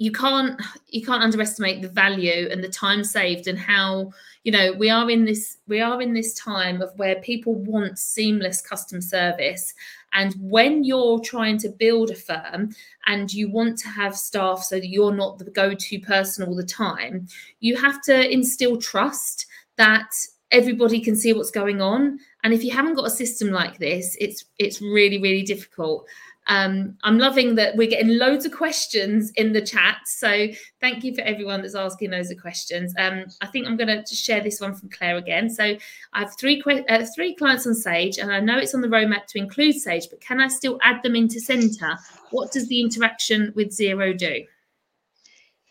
you 0.00 0.10
can't 0.10 0.58
you 0.88 1.04
can't 1.04 1.22
underestimate 1.22 1.82
the 1.82 1.88
value 1.88 2.48
and 2.50 2.64
the 2.64 2.68
time 2.68 3.04
saved 3.04 3.46
and 3.46 3.58
how 3.58 4.10
you 4.44 4.50
know 4.50 4.72
we 4.72 4.88
are 4.88 5.10
in 5.10 5.26
this 5.26 5.58
we 5.68 5.78
are 5.78 6.00
in 6.00 6.14
this 6.14 6.32
time 6.34 6.80
of 6.80 6.90
where 6.96 7.16
people 7.16 7.54
want 7.54 7.98
seamless 7.98 8.62
custom 8.62 9.02
service 9.02 9.74
and 10.14 10.34
when 10.40 10.82
you're 10.82 11.20
trying 11.20 11.58
to 11.58 11.68
build 11.68 12.10
a 12.10 12.14
firm 12.14 12.70
and 13.06 13.32
you 13.32 13.50
want 13.50 13.78
to 13.78 13.88
have 13.88 14.16
staff 14.16 14.62
so 14.62 14.76
that 14.76 14.88
you're 14.88 15.14
not 15.14 15.38
the 15.38 15.50
go-to 15.50 16.00
person 16.00 16.48
all 16.48 16.56
the 16.56 16.64
time 16.64 17.28
you 17.60 17.76
have 17.76 18.00
to 18.00 18.32
instill 18.32 18.78
trust 18.78 19.46
that 19.76 20.10
everybody 20.50 20.98
can 20.98 21.14
see 21.14 21.34
what's 21.34 21.50
going 21.50 21.82
on 21.82 22.18
and 22.44 22.52
if 22.52 22.64
you 22.64 22.70
haven't 22.70 22.94
got 22.94 23.06
a 23.06 23.10
system 23.10 23.50
like 23.50 23.78
this 23.78 24.16
it's 24.20 24.44
it's 24.58 24.80
really 24.80 25.20
really 25.20 25.42
difficult 25.42 26.06
um, 26.50 26.96
I'm 27.04 27.18
loving 27.18 27.54
that 27.54 27.76
we're 27.76 27.88
getting 27.88 28.18
loads 28.18 28.44
of 28.44 28.50
questions 28.52 29.30
in 29.36 29.52
the 29.52 29.62
chat. 29.62 29.98
So 30.06 30.48
thank 30.80 31.04
you 31.04 31.14
for 31.14 31.20
everyone 31.20 31.62
that's 31.62 31.76
asking 31.76 32.12
of 32.12 32.40
questions. 32.40 32.92
Um, 32.98 33.26
I 33.40 33.46
think 33.46 33.68
I'm 33.68 33.76
going 33.76 34.04
to 34.04 34.14
share 34.14 34.40
this 34.40 34.60
one 34.60 34.74
from 34.74 34.88
Claire 34.88 35.16
again. 35.16 35.48
So 35.48 35.76
I 36.12 36.18
have 36.18 36.36
three 36.36 36.60
uh, 36.88 37.06
three 37.14 37.36
clients 37.36 37.68
on 37.68 37.74
Sage, 37.74 38.18
and 38.18 38.32
I 38.32 38.40
know 38.40 38.58
it's 38.58 38.74
on 38.74 38.80
the 38.80 38.88
roadmap 38.88 39.26
to 39.26 39.38
include 39.38 39.76
Sage, 39.76 40.08
but 40.10 40.20
can 40.20 40.40
I 40.40 40.48
still 40.48 40.78
add 40.82 41.02
them 41.04 41.14
into 41.14 41.38
Senta? 41.38 41.98
What 42.30 42.50
does 42.50 42.66
the 42.66 42.80
interaction 42.80 43.52
with 43.54 43.68
Xero 43.68 44.16
do? 44.16 44.44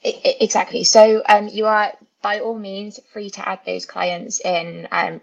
Exactly. 0.01 0.85
So 0.85 1.23
um, 1.27 1.49
you 1.49 1.65
are 1.65 1.91
by 2.21 2.39
all 2.39 2.57
means 2.57 2.99
free 3.13 3.29
to 3.29 3.47
add 3.47 3.59
those 3.65 3.85
clients 3.85 4.39
in 4.39 4.88
um, 4.91 5.21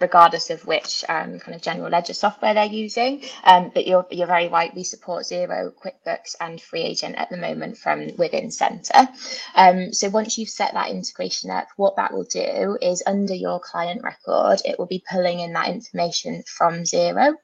regardless 0.00 0.50
of 0.50 0.66
which 0.66 1.04
um, 1.08 1.38
kind 1.38 1.54
of 1.54 1.62
general 1.62 1.90
ledger 1.90 2.14
software 2.14 2.54
they're 2.54 2.66
using. 2.66 3.22
Um, 3.44 3.70
but 3.72 3.86
you're, 3.86 4.06
you're 4.10 4.26
very 4.26 4.48
right 4.48 4.74
we 4.74 4.84
support 4.84 5.24
Xero 5.24 5.72
quickbooks 5.72 6.36
and 6.40 6.60
free 6.60 6.82
agent 6.82 7.16
at 7.16 7.30
the 7.30 7.36
moment 7.36 7.78
from 7.78 8.16
within 8.16 8.50
Senta. 8.50 9.08
Um, 9.54 9.92
so 9.92 10.08
once 10.08 10.38
you've 10.38 10.48
set 10.48 10.74
that 10.74 10.90
integration 10.90 11.50
up 11.50 11.68
what 11.76 11.96
that 11.96 12.12
will 12.12 12.24
do 12.24 12.78
is 12.80 13.02
under 13.06 13.34
your 13.34 13.60
client 13.60 14.02
record 14.02 14.60
it 14.64 14.78
will 14.78 14.86
be 14.86 15.02
pulling 15.10 15.40
in 15.40 15.52
that 15.54 15.68
information 15.68 16.42
from 16.46 16.82
Xero 16.82 17.34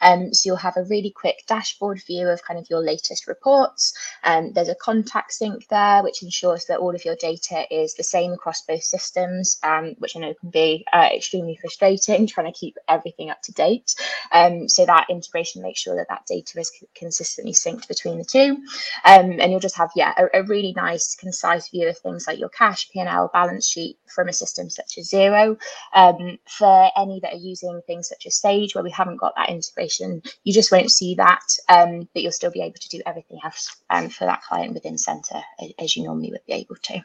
um, 0.00 0.32
so 0.32 0.48
you'll 0.48 0.56
have 0.56 0.76
a 0.76 0.84
really 0.84 1.10
quick 1.10 1.44
dashboard 1.46 2.02
view 2.06 2.28
of 2.28 2.42
kind 2.42 2.58
of 2.58 2.68
your 2.70 2.80
latest 2.80 3.26
reports. 3.26 3.94
Um, 4.24 4.52
there's 4.52 4.68
a 4.68 4.74
contact 4.74 5.32
sync 5.32 5.66
there 5.68 6.02
which 6.02 6.22
ensures 6.22 6.66
that 6.66 6.78
all 6.78 6.94
of 6.94 7.04
your 7.04 7.16
data 7.16 7.66
is 7.70 7.94
the 7.94 8.04
same 8.04 8.36
across 8.38 8.62
both 8.62 8.82
systems, 8.82 9.58
um, 9.62 9.94
which 9.98 10.16
I 10.16 10.20
know 10.20 10.34
can 10.40 10.50
be 10.50 10.84
uh, 10.92 11.08
extremely 11.14 11.58
frustrating 11.60 12.26
trying 12.28 12.52
to 12.52 12.58
keep 12.58 12.76
everything 12.88 13.30
up 13.30 13.42
to 13.42 13.52
date. 13.52 13.94
Um, 14.32 14.68
so 14.68 14.86
that 14.86 15.06
integration 15.10 15.62
makes 15.62 15.80
sure 15.80 15.96
that 15.96 16.06
that 16.08 16.26
data 16.26 16.58
is 16.58 16.72
consistently 16.94 17.52
synced 17.52 17.88
between 17.88 18.18
the 18.18 18.24
two. 18.24 18.58
Um, 19.04 19.38
and 19.40 19.50
you'll 19.50 19.60
just 19.60 19.76
have, 19.76 19.90
yeah, 19.96 20.14
a, 20.16 20.40
a, 20.40 20.42
really 20.44 20.72
nice, 20.74 21.14
concise 21.16 21.68
view 21.68 21.88
of 21.88 21.98
things 21.98 22.26
like 22.26 22.38
your 22.38 22.48
cash, 22.48 22.88
P&L, 22.90 23.30
balance 23.32 23.66
sheet 23.68 23.98
from 24.14 24.28
a 24.28 24.32
system 24.32 24.70
such 24.70 24.98
as 24.98 25.10
Xero. 25.10 25.58
Um, 25.94 26.38
for 26.48 26.90
any 26.96 27.20
that 27.20 27.34
are 27.34 27.38
using 27.38 27.80
things 27.86 28.08
such 28.08 28.26
as 28.26 28.36
Sage, 28.36 28.74
where 28.74 28.84
we 28.84 28.90
haven't 28.90 29.16
got 29.16 29.34
that 29.36 29.50
integration, 29.50 30.22
you 30.44 30.52
just 30.52 30.72
won't 30.72 30.92
see 30.92 31.16
that, 31.16 31.44
um, 31.68 32.08
but 32.14 32.22
you'll 32.22 32.32
still 32.32 32.50
be 32.50 32.62
able 32.62 32.78
to 32.80 32.88
do 32.88 33.02
everything 33.04 33.38
else 33.44 33.76
for 33.88 34.24
that 34.24 34.42
client 34.42 34.74
within 34.74 34.96
Senta 34.96 35.42
as 35.78 35.96
you 35.96 36.04
normally 36.04 36.30
would 36.30 36.46
be 36.46 36.52
able 36.52 36.76
to. 36.82 37.02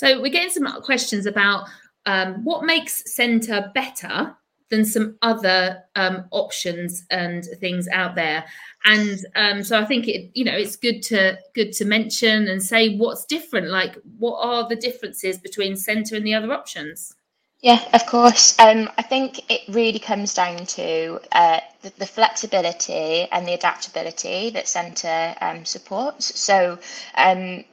So 0.00 0.18
we're 0.18 0.32
getting 0.32 0.48
some 0.48 0.80
questions 0.80 1.26
about 1.26 1.68
um, 2.06 2.42
what 2.42 2.64
makes 2.64 3.14
Senta 3.14 3.70
better 3.74 4.34
than 4.70 4.82
some 4.82 5.18
other 5.20 5.82
um, 5.94 6.24
options 6.30 7.04
and 7.10 7.44
things 7.58 7.86
out 7.88 8.14
there. 8.14 8.46
And 8.86 9.18
um, 9.36 9.62
so 9.62 9.78
I 9.78 9.84
think 9.84 10.08
it, 10.08 10.30
you 10.32 10.42
know, 10.46 10.56
it's 10.56 10.76
good 10.76 11.02
to 11.02 11.38
good 11.54 11.72
to 11.72 11.84
mention 11.84 12.48
and 12.48 12.62
say 12.62 12.96
what's 12.96 13.26
different. 13.26 13.66
Like, 13.66 13.98
what 14.16 14.38
are 14.40 14.66
the 14.66 14.76
differences 14.76 15.36
between 15.36 15.76
Senta 15.76 16.16
and 16.16 16.26
the 16.26 16.32
other 16.32 16.50
options? 16.50 17.14
Yeah, 17.60 17.86
of 17.92 18.06
course. 18.06 18.58
Um, 18.58 18.88
I 18.96 19.02
think 19.02 19.50
it 19.50 19.60
really 19.68 19.98
comes 19.98 20.32
down 20.32 20.64
to 20.64 21.20
uh, 21.32 21.60
the, 21.82 21.92
the, 21.98 22.06
flexibility 22.06 23.28
and 23.30 23.46
the 23.46 23.52
adaptability 23.52 24.48
that 24.48 24.66
Senta 24.66 25.36
um, 25.42 25.66
supports. 25.66 26.40
So, 26.40 26.78
um, 27.16 27.64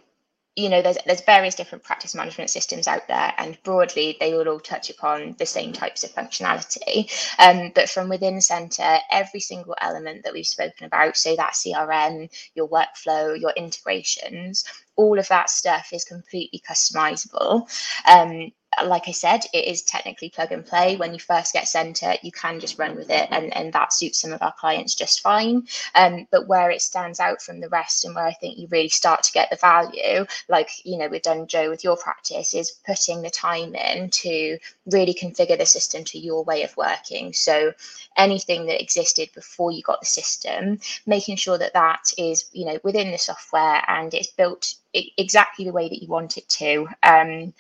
you 0.58 0.70
know 0.70 0.82
there's 0.82 0.98
there's 1.06 1.22
various 1.22 1.56
different 1.56 1.84
practice 1.84 2.16
management 2.16 2.50
systems 2.50 2.88
out 2.88 3.08
there 3.08 3.34
and 3.38 3.62
broadly 3.64 4.18
they 4.20 4.34
will 4.34 4.48
all 4.50 4.60
touch 4.60 4.90
upon 4.90 5.36
the 5.38 5.46
same 5.46 5.72
types 5.72 6.04
of 6.04 6.12
functionality. 6.12 7.10
Um, 7.40 7.72
but 7.76 7.90
from 7.90 8.10
within 8.10 8.42
Senta 8.42 9.00
every 9.12 9.40
single 9.40 9.76
element 9.80 10.24
that 10.24 10.34
we've 10.34 10.48
spoken 10.48 10.88
about 10.88 11.16
so 11.16 11.36
that 11.36 11.54
crm 11.54 12.30
your 12.56 12.68
workflow 12.68 13.40
your 13.40 13.54
integrations 13.56 14.66
all 14.98 15.20
of 15.20 15.28
that 15.30 15.50
stuff 15.50 15.90
is 15.94 16.04
completely 16.04 16.62
customizable. 16.68 17.70
Um, 18.08 18.52
like 18.86 19.08
I 19.08 19.12
said, 19.12 19.42
it 19.54 19.66
is 19.66 19.82
technically 19.82 20.30
plug 20.30 20.52
and 20.52 20.66
play. 20.66 20.96
When 20.96 21.14
you 21.14 21.20
first 21.20 21.54
get 21.54 21.68
Senta, 21.68 22.18
you 22.22 22.32
can 22.32 22.60
just 22.60 22.78
run 22.78 22.96
with 22.96 23.10
it, 23.10 23.28
and, 23.32 23.56
and 23.56 23.74
that 23.74 23.94
suits 23.94 24.20
some 24.20 24.34
of 24.34 24.42
our 24.42 24.54
clients 24.54 24.96
just 24.96 25.22
fine. 25.22 25.68
Um, 25.96 26.28
but 26.32 26.48
where 26.48 26.70
it 26.70 26.82
stands 26.82 27.20
out 27.20 27.42
from 27.42 27.60
the 27.60 27.70
rest, 27.70 28.06
and 28.06 28.16
where 28.16 28.26
I 28.26 28.34
think 28.34 28.58
you 28.58 28.68
really 28.70 28.90
start 28.90 29.24
to 29.24 29.32
get 29.32 29.50
the 29.50 29.56
value, 29.58 30.26
like 30.50 30.70
you 30.84 30.98
know 30.98 31.08
we've 31.08 31.22
done 31.22 31.48
Jo 31.48 31.70
with 31.70 31.84
your 31.84 31.98
practice, 31.98 32.54
is 32.54 32.72
putting 32.86 33.22
the 33.22 33.30
time 33.30 33.76
in 33.76 34.10
to 34.10 34.58
really 34.92 35.14
configure 35.14 35.58
the 35.58 35.66
system 35.66 36.04
to 36.06 36.20
your 36.20 36.44
way 36.44 36.64
of 36.64 36.76
working. 36.78 37.34
So 37.34 37.74
anything 38.18 38.66
that 38.68 38.82
existed 38.82 39.30
before 39.34 39.72
you 39.72 39.82
got 39.84 40.00
the 40.00 40.06
system, 40.06 40.80
making 41.06 41.38
sure 41.38 41.58
that 41.58 41.74
that 41.74 42.12
is 42.18 42.46
you 42.52 42.66
know 42.66 42.80
within 42.84 43.12
the 43.12 43.18
software 43.18 43.84
and 43.88 44.14
it's 44.14 44.32
built 44.32 44.76
exactly 44.94 45.66
the 45.66 45.72
way 45.72 45.90
that 45.90 46.02
you 46.02 46.08
want 46.08 46.38
it 46.38 46.48
to. 46.50 46.88
Um, 47.04 47.54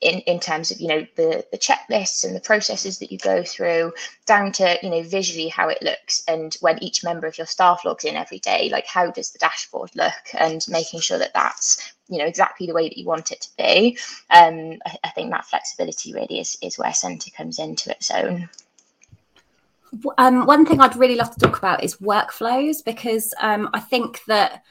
in, 0.00 0.20
in 0.20 0.38
terms 0.38 0.70
of 0.70 0.80
you 0.80 0.88
know 0.88 1.06
the 1.16 1.44
the 1.50 1.58
checklists 1.58 2.24
and 2.24 2.34
the 2.34 2.40
processes 2.40 2.98
that 2.98 3.10
you 3.10 3.18
go 3.18 3.42
through 3.42 3.92
down 4.26 4.52
to 4.52 4.78
you 4.82 4.90
know 4.90 5.02
visually 5.02 5.48
how 5.48 5.68
it 5.68 5.82
looks 5.82 6.22
and 6.28 6.56
when 6.60 6.82
each 6.82 7.04
member 7.04 7.26
of 7.26 7.38
your 7.38 7.46
staff 7.46 7.84
logs 7.84 8.04
in 8.04 8.16
every 8.16 8.38
day 8.38 8.68
like 8.70 8.86
how 8.86 9.10
does 9.10 9.30
the 9.30 9.38
dashboard 9.38 9.90
look 9.94 10.12
and 10.38 10.66
making 10.68 11.00
sure 11.00 11.18
that 11.18 11.32
that's 11.34 11.94
you 12.08 12.18
know 12.18 12.26
exactly 12.26 12.66
the 12.66 12.74
way 12.74 12.88
that 12.88 12.98
you 12.98 13.06
want 13.06 13.32
it 13.32 13.40
to 13.40 13.48
be. 13.56 13.96
Um 14.30 14.78
i, 14.86 14.96
I 15.04 15.10
think 15.10 15.30
that 15.30 15.46
flexibility 15.46 16.12
really 16.12 16.40
is 16.40 16.58
is 16.60 16.78
where 16.78 16.92
Senta 16.92 17.30
comes 17.30 17.58
into 17.58 17.90
its 17.90 18.10
own. 18.10 18.48
Um, 20.18 20.44
one 20.46 20.66
thing 20.66 20.80
I'd 20.80 20.96
really 20.96 21.14
love 21.14 21.32
to 21.34 21.38
talk 21.38 21.56
about 21.56 21.84
is 21.84 21.96
workflows 21.98 22.84
because 22.84 23.32
um, 23.38 23.68
I 23.72 23.78
think 23.78 24.24
that 24.24 24.64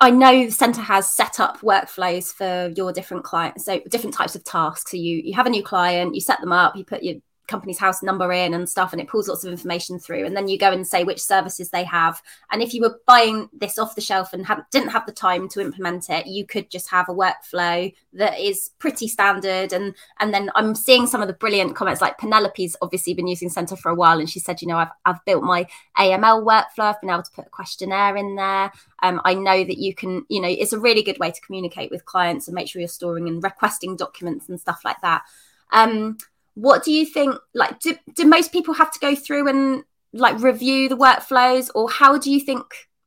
I 0.00 0.10
know 0.10 0.46
the 0.46 0.50
Senta 0.50 0.80
has 0.80 1.10
set 1.10 1.40
up 1.40 1.60
workflows 1.60 2.32
for 2.32 2.72
your 2.76 2.92
different 2.92 3.24
clients, 3.24 3.64
so 3.64 3.80
different 3.88 4.14
types 4.14 4.34
of 4.34 4.44
tasks. 4.44 4.90
So 4.90 4.96
you 4.96 5.20
you 5.24 5.34
have 5.34 5.46
a 5.46 5.50
new 5.50 5.62
client, 5.62 6.14
you 6.14 6.20
set 6.20 6.40
them 6.40 6.52
up, 6.52 6.76
you 6.76 6.84
put 6.84 7.02
your 7.02 7.16
company's 7.46 7.78
house 7.78 8.02
number 8.02 8.32
in 8.32 8.54
and 8.54 8.68
stuff 8.68 8.92
and 8.92 9.00
it 9.00 9.08
pulls 9.08 9.28
lots 9.28 9.44
of 9.44 9.50
information 9.52 9.98
through. 9.98 10.24
And 10.24 10.36
then 10.36 10.48
you 10.48 10.58
go 10.58 10.72
and 10.72 10.86
say 10.86 11.04
which 11.04 11.22
services 11.22 11.70
they 11.70 11.84
have. 11.84 12.22
And 12.50 12.62
if 12.62 12.74
you 12.74 12.82
were 12.82 13.00
buying 13.06 13.48
this 13.52 13.78
off 13.78 13.94
the 13.94 14.00
shelf 14.00 14.32
and 14.32 14.46
have, 14.46 14.62
didn't 14.70 14.90
have 14.90 15.06
the 15.06 15.12
time 15.12 15.48
to 15.48 15.60
implement 15.60 16.10
it 16.10 16.26
you 16.26 16.46
could 16.46 16.70
just 16.70 16.88
have 16.90 17.08
a 17.08 17.14
workflow 17.14 17.92
that 18.12 18.38
is 18.38 18.70
pretty 18.78 19.08
standard. 19.08 19.72
And 19.72 19.94
and 20.20 20.32
then 20.32 20.50
i'm 20.54 20.74
seeing 20.74 21.06
some 21.06 21.20
of 21.20 21.28
the 21.28 21.34
brilliant 21.34 21.76
comments 21.76 22.00
like 22.00 22.18
penelope's 22.18 22.76
obviously 22.82 23.14
been 23.14 23.26
using 23.26 23.48
Senta 23.48 23.76
for 23.76 23.90
a 23.90 23.94
while 23.94 24.18
and 24.18 24.28
she 24.28 24.40
said 24.40 24.60
you 24.62 24.68
know 24.68 24.76
i've, 24.76 24.90
I've 25.04 25.24
built 25.24 25.44
my 25.44 25.66
aml 25.98 26.44
workflow. 26.44 26.84
I've 26.84 27.00
been 27.00 27.10
able 27.10 27.22
to 27.22 27.30
put 27.30 27.46
a 27.46 27.50
questionnaire 27.50 28.16
in 28.16 28.36
there. 28.36 28.72
Um, 29.02 29.20
i 29.24 29.34
know 29.34 29.64
that 29.64 29.78
you 29.78 29.94
can 29.94 30.24
you 30.28 30.40
know 30.40 30.48
it's 30.48 30.72
a 30.72 30.78
really 30.78 31.02
good 31.02 31.18
way 31.18 31.30
to 31.30 31.40
communicate 31.40 31.90
with 31.90 32.04
clients 32.04 32.48
and 32.48 32.54
make 32.54 32.68
sure 32.68 32.80
you're 32.80 32.88
storing 32.88 33.28
and 33.28 33.42
requesting 33.42 33.96
documents 33.96 34.48
and 34.48 34.60
stuff 34.60 34.80
like 34.84 35.00
that. 35.02 35.22
Um, 35.70 36.18
what 36.54 36.84
do 36.84 36.92
you 36.92 37.04
think 37.04 37.36
like 37.52 37.80
do, 37.80 37.96
do 38.14 38.24
most 38.24 38.52
people 38.52 38.74
have 38.74 38.92
to 38.92 38.98
go 39.00 39.14
through 39.14 39.48
and 39.48 39.84
like 40.12 40.40
review 40.40 40.88
the 40.88 40.96
workflows? 40.96 41.70
Or 41.74 41.90
how 41.90 42.16
do 42.18 42.30
you 42.30 42.40
think 42.40 42.64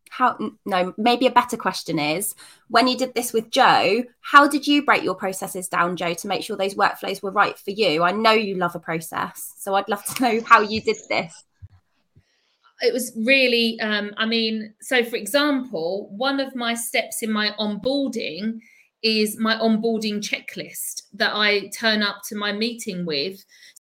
how 0.09 0.37
no 0.65 0.93
maybe 0.97 1.27
a 1.27 1.31
better 1.31 1.57
question 1.57 1.99
is 1.99 2.33
when 2.69 2.87
you 2.87 2.97
did 2.97 3.13
this 3.13 3.33
with 3.33 3.51
jo 3.51 4.03
how 4.21 4.47
did 4.47 4.65
you 4.65 4.83
break 4.83 5.03
your 5.03 5.13
processes 5.13 5.67
down 5.67 5.95
jo 5.95 6.13
to 6.13 6.27
make 6.27 6.43
sure 6.43 6.57
those 6.57 6.75
workflows 6.75 7.21
were 7.21 7.31
right 7.31 7.57
for 7.57 7.71
you? 7.71 8.03
I 8.03 8.11
know 8.11 8.31
you 8.31 8.55
love 8.55 8.75
a 8.75 8.79
process 8.79 9.53
so 9.57 9.75
i'd 9.75 9.89
love 9.89 10.03
to 10.05 10.21
know 10.23 10.41
how 10.45 10.61
you 10.61 10.81
did 10.81 10.97
this. 11.09 11.43
It 12.81 12.93
was 12.93 13.11
really 13.15 13.79
um, 13.79 14.13
i 14.17 14.25
mean 14.25 14.73
so 14.81 15.03
for 15.03 15.17
example 15.17 16.09
one 16.11 16.39
of 16.39 16.55
my 16.55 16.73
steps 16.73 17.21
in 17.21 17.31
my 17.31 17.51
onboarding 17.59 18.59
is 19.03 19.37
my 19.37 19.55
onboarding 19.55 20.19
checklist 20.19 21.03
that 21.13 21.31
i 21.35 21.67
turn 21.67 22.01
up 22.01 22.21
to 22.27 22.35
my 22.35 22.51
meeting 22.51 23.05
with. 23.05 23.43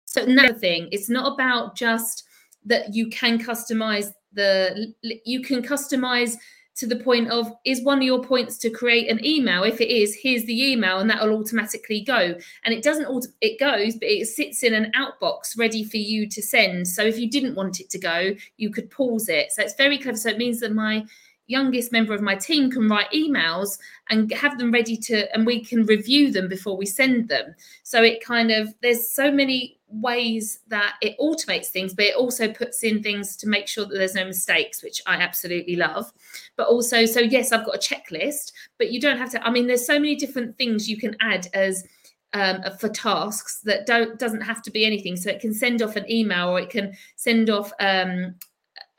So 0.04 0.22
another 0.22 0.54
thing 0.54 0.88
it's 0.92 1.10
not 1.10 1.32
about 1.32 1.76
just 1.76 2.24
that 2.64 2.94
you 2.94 3.08
can 3.08 3.38
customize 3.38 4.12
the 4.32 4.94
you 5.02 5.42
can 5.42 5.62
customize 5.62 6.36
to 6.76 6.86
the 6.88 6.96
point 6.96 7.30
of 7.30 7.52
is 7.64 7.84
one 7.84 7.98
of 7.98 8.04
your 8.04 8.20
points 8.20 8.58
to 8.58 8.70
create 8.70 9.08
an 9.08 9.24
email? 9.24 9.62
If 9.62 9.80
it 9.80 9.90
is 9.90 10.16
here's 10.20 10.44
the 10.44 10.72
email 10.72 10.98
and 10.98 11.08
that 11.08 11.22
will 11.22 11.38
automatically 11.38 12.00
go. 12.00 12.34
And 12.64 12.74
it 12.74 12.82
doesn't 12.82 13.06
auto- 13.06 13.30
it 13.40 13.60
goes 13.60 13.94
but 13.94 14.08
it 14.08 14.26
sits 14.26 14.62
in 14.62 14.74
an 14.74 14.90
outbox 14.96 15.56
ready 15.56 15.84
for 15.84 15.98
you 15.98 16.28
to 16.28 16.42
send. 16.42 16.88
So 16.88 17.02
if 17.02 17.18
you 17.18 17.30
didn't 17.30 17.54
want 17.54 17.80
it 17.80 17.90
to 17.90 17.98
go 17.98 18.34
you 18.56 18.70
could 18.70 18.90
pause 18.90 19.28
it. 19.28 19.52
So 19.52 19.62
it's 19.62 19.74
very 19.74 19.98
clever. 19.98 20.16
So 20.16 20.30
it 20.30 20.38
means 20.38 20.60
that 20.60 20.74
my 20.74 21.04
youngest 21.46 21.92
member 21.92 22.14
of 22.14 22.22
my 22.22 22.34
team 22.34 22.70
can 22.70 22.88
write 22.88 23.10
emails 23.12 23.78
and 24.10 24.32
have 24.32 24.58
them 24.58 24.72
ready 24.72 24.96
to 24.96 25.32
and 25.34 25.44
we 25.44 25.62
can 25.62 25.84
review 25.84 26.32
them 26.32 26.48
before 26.48 26.76
we 26.76 26.86
send 26.86 27.28
them 27.28 27.54
so 27.82 28.02
it 28.02 28.24
kind 28.24 28.50
of 28.50 28.74
there's 28.80 29.08
so 29.08 29.30
many 29.30 29.78
ways 30.00 30.60
that 30.68 30.96
it 31.00 31.16
automates 31.20 31.66
things, 31.66 31.94
but 31.94 32.06
it 32.06 32.16
also 32.16 32.52
puts 32.52 32.82
in 32.82 33.02
things 33.02 33.36
to 33.36 33.48
make 33.48 33.68
sure 33.68 33.84
that 33.84 33.94
there's 33.94 34.14
no 34.14 34.24
mistakes, 34.24 34.82
which 34.82 35.00
I 35.06 35.16
absolutely 35.16 35.76
love. 35.76 36.12
But 36.56 36.68
also, 36.68 37.06
so 37.06 37.20
yes, 37.20 37.52
I've 37.52 37.64
got 37.64 37.76
a 37.76 37.78
checklist, 37.78 38.52
but 38.78 38.90
you 38.90 39.00
don't 39.00 39.18
have 39.18 39.30
to. 39.30 39.46
I 39.46 39.50
mean, 39.50 39.66
there's 39.66 39.86
so 39.86 39.98
many 39.98 40.16
different 40.16 40.56
things 40.56 40.88
you 40.88 40.96
can 40.96 41.16
add 41.20 41.48
as 41.54 41.84
um, 42.32 42.62
for 42.80 42.88
tasks 42.88 43.60
that 43.60 43.86
don't 43.86 44.18
doesn't 44.18 44.40
have 44.40 44.62
to 44.62 44.70
be 44.70 44.84
anything. 44.84 45.16
So 45.16 45.30
it 45.30 45.40
can 45.40 45.54
send 45.54 45.82
off 45.82 45.96
an 45.96 46.10
email 46.10 46.48
or 46.48 46.60
it 46.60 46.70
can 46.70 46.94
send 47.16 47.50
off 47.50 47.72
um, 47.78 48.34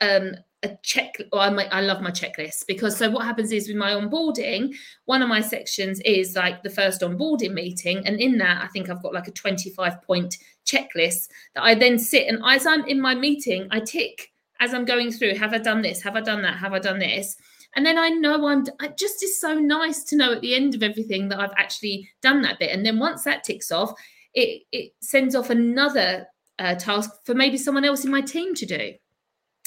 um, 0.00 0.32
a 0.66 0.78
check 0.82 1.16
or 1.32 1.40
I, 1.40 1.48
I 1.48 1.80
love 1.80 2.00
my 2.02 2.10
checklist 2.10 2.66
because 2.66 2.96
so 2.96 3.08
what 3.10 3.24
happens 3.24 3.52
is 3.52 3.68
with 3.68 3.76
my 3.76 3.92
onboarding 3.92 4.74
one 5.04 5.22
of 5.22 5.28
my 5.28 5.40
sections 5.40 6.00
is 6.00 6.36
like 6.36 6.62
the 6.62 6.70
first 6.70 7.00
onboarding 7.00 7.52
meeting. 7.52 8.06
And 8.06 8.20
in 8.20 8.38
that 8.38 8.62
i 8.62 8.66
think 8.68 8.90
i've 8.90 9.02
got 9.02 9.14
like 9.14 9.28
a 9.28 9.32
25 9.32 10.02
point 10.02 10.36
checklist 10.66 11.28
that 11.54 11.62
i 11.62 11.74
then 11.74 11.98
sit 11.98 12.26
and 12.26 12.42
as 12.44 12.66
i'm 12.66 12.84
in 12.86 13.00
my 13.00 13.14
meeting 13.14 13.68
i 13.70 13.80
tick 13.80 14.32
as 14.60 14.74
i'm 14.74 14.84
going 14.84 15.10
through 15.10 15.34
have 15.34 15.52
i 15.52 15.58
done 15.58 15.82
this? 15.82 16.02
Have 16.02 16.16
i 16.16 16.20
done 16.20 16.42
that? 16.42 16.58
Have 16.58 16.72
i 16.72 16.78
done 16.78 16.98
this? 16.98 17.36
And 17.74 17.84
then 17.84 17.98
i 17.98 18.08
know 18.08 18.46
i'm 18.46 18.64
it 18.82 18.98
just 18.98 19.22
is 19.22 19.40
so 19.40 19.54
nice 19.54 20.04
to 20.04 20.16
know 20.16 20.32
at 20.32 20.40
the 20.40 20.54
end 20.54 20.74
of 20.74 20.82
everything 20.82 21.28
that 21.28 21.40
i've 21.40 21.56
actually 21.56 22.08
done 22.22 22.42
that 22.42 22.58
bit. 22.58 22.70
And 22.70 22.84
then 22.84 22.98
once 22.98 23.24
that 23.24 23.44
ticks 23.44 23.70
off 23.70 23.92
it 24.34 24.62
it 24.72 24.92
sends 25.00 25.34
off 25.34 25.50
another 25.50 26.26
uh, 26.58 26.74
task 26.74 27.10
for 27.24 27.34
maybe 27.34 27.58
someone 27.58 27.84
else 27.84 28.04
in 28.04 28.10
my 28.10 28.20
team 28.20 28.54
to 28.54 28.66
do 28.66 28.92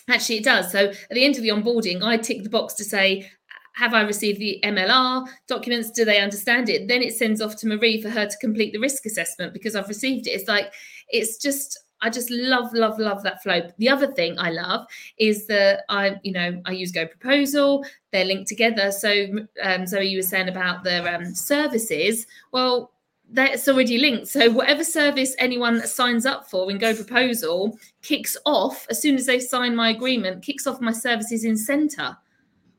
Actually, 0.10 0.38
it 0.38 0.44
does. 0.44 0.72
So 0.72 0.90
at 0.90 1.10
the 1.12 1.24
end 1.24 1.38
of 1.38 1.44
the 1.44 1.50
onboarding, 1.50 2.04
I 2.04 2.18
tick 2.18 2.44
the 2.44 2.50
box 2.50 2.74
to 2.76 2.84
say, 2.84 3.30
have 3.76 3.94
I 3.94 4.02
received 4.02 4.40
the 4.40 4.60
MLR 4.64 5.28
documents? 5.48 5.92
Do 5.92 6.04
they 6.04 6.20
understand 6.20 6.68
it? 6.70 6.88
Then 6.88 7.02
it 7.02 7.16
sends 7.16 7.42
off 7.42 7.56
to 7.58 7.68
Marie 7.68 8.02
for 8.02 8.10
her 8.10 8.26
to 8.26 8.38
complete 8.42 8.74
the 8.74 8.80
risk 8.80 9.06
assessment 9.06 9.54
because 9.54 9.76
I've 9.76 9.88
received 9.88 10.28
it. 10.28 10.32
It's 10.32 10.50
like, 10.50 10.74
it's 11.10 11.38
just, 11.38 11.80
I 12.02 12.10
just 12.10 12.30
love, 12.30 12.74
love, 12.74 13.00
love 13.00 13.24
that 13.24 13.42
flow. 13.42 13.62
The 13.78 13.88
other 13.88 14.12
thing 14.12 14.38
I 14.38 14.50
love 14.50 14.86
is 15.18 15.48
that 15.48 15.84
I, 15.90 16.18
you 16.24 16.34
know, 16.34 16.62
I 16.66 16.72
use 16.72 16.92
Go 16.92 17.08
Proposal. 17.08 17.86
They're 18.12 18.26
linked 18.26 18.48
together. 18.48 18.92
So, 18.92 19.28
um, 19.64 19.86
Zoe, 19.86 20.08
you 20.08 20.18
were 20.18 20.24
saying 20.24 20.50
about 20.50 20.84
the 20.84 21.14
um, 21.14 21.34
services. 21.36 22.26
Well, 22.52 22.92
that's 23.32 23.68
already 23.68 23.98
linked. 23.98 24.28
So 24.28 24.50
whatever 24.50 24.84
service 24.84 25.36
anyone 25.40 25.86
signs 25.86 26.26
up 26.26 26.50
for 26.50 26.70
in 26.72 26.78
Go 26.78 26.96
Proposal 26.96 27.78
kicks 28.02 28.36
off 28.46 28.88
as 28.90 29.02
soon 29.02 29.16
as 29.16 29.26
they 29.26 29.40
sign 29.40 29.76
my 29.76 29.90
agreement, 29.90 30.44
kicks 30.44 30.66
off 30.66 30.82
my 30.82 30.92
services 30.92 31.46
in 31.46 31.56
Senta 31.56 32.18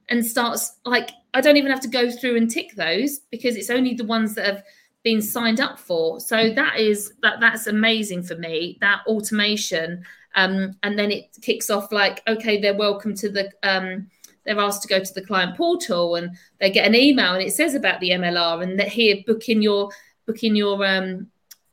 and 0.08 0.24
starts 0.24 0.78
like 0.84 1.10
I 1.34 1.40
don't 1.40 1.56
even 1.56 1.70
have 1.70 1.80
to 1.82 1.88
go 1.88 2.10
through 2.10 2.36
and 2.36 2.50
tick 2.50 2.74
those 2.74 3.20
because 3.30 3.56
it's 3.56 3.70
only 3.70 3.94
the 3.94 4.04
ones 4.04 4.34
that 4.34 4.46
have 4.46 4.64
been 5.04 5.22
signed 5.22 5.60
up 5.60 5.78
for. 5.78 6.20
So 6.20 6.50
that 6.50 6.78
is 6.78 7.14
that 7.22 7.40
that's 7.40 7.68
amazing 7.68 8.24
for 8.24 8.34
me, 8.34 8.76
that 8.80 9.00
automation. 9.06 10.04
Um, 10.34 10.76
and 10.82 10.98
then 10.98 11.10
it 11.10 11.36
kicks 11.42 11.70
off 11.70 11.92
like, 11.92 12.22
okay, 12.28 12.60
they're 12.60 12.76
welcome 12.76 13.14
to 13.16 13.28
the 13.28 13.50
um, 13.62 14.08
they're 14.44 14.58
asked 14.58 14.82
to 14.82 14.88
go 14.88 15.02
to 15.02 15.14
the 15.14 15.24
client 15.24 15.56
portal 15.56 16.16
and 16.16 16.36
they 16.58 16.70
get 16.70 16.86
an 16.86 16.94
email 16.94 17.34
and 17.34 17.42
it 17.42 17.52
says 17.52 17.74
about 17.74 18.00
the 18.00 18.10
MLR 18.10 18.62
and 18.62 18.78
that 18.80 18.88
here 18.88 19.16
book 19.26 19.48
in 19.48 19.62
your 19.62 19.90
booking 20.30 20.56
your 20.56 20.84
um 20.84 21.26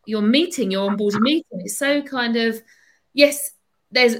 your 0.06 0.22
meeting, 0.22 0.72
your 0.72 0.90
onboarding 0.90 1.20
meeting. 1.20 1.62
It's 1.66 1.78
so 1.78 2.02
kind 2.02 2.36
of 2.36 2.62
yes, 3.14 3.52
there's 3.92 4.16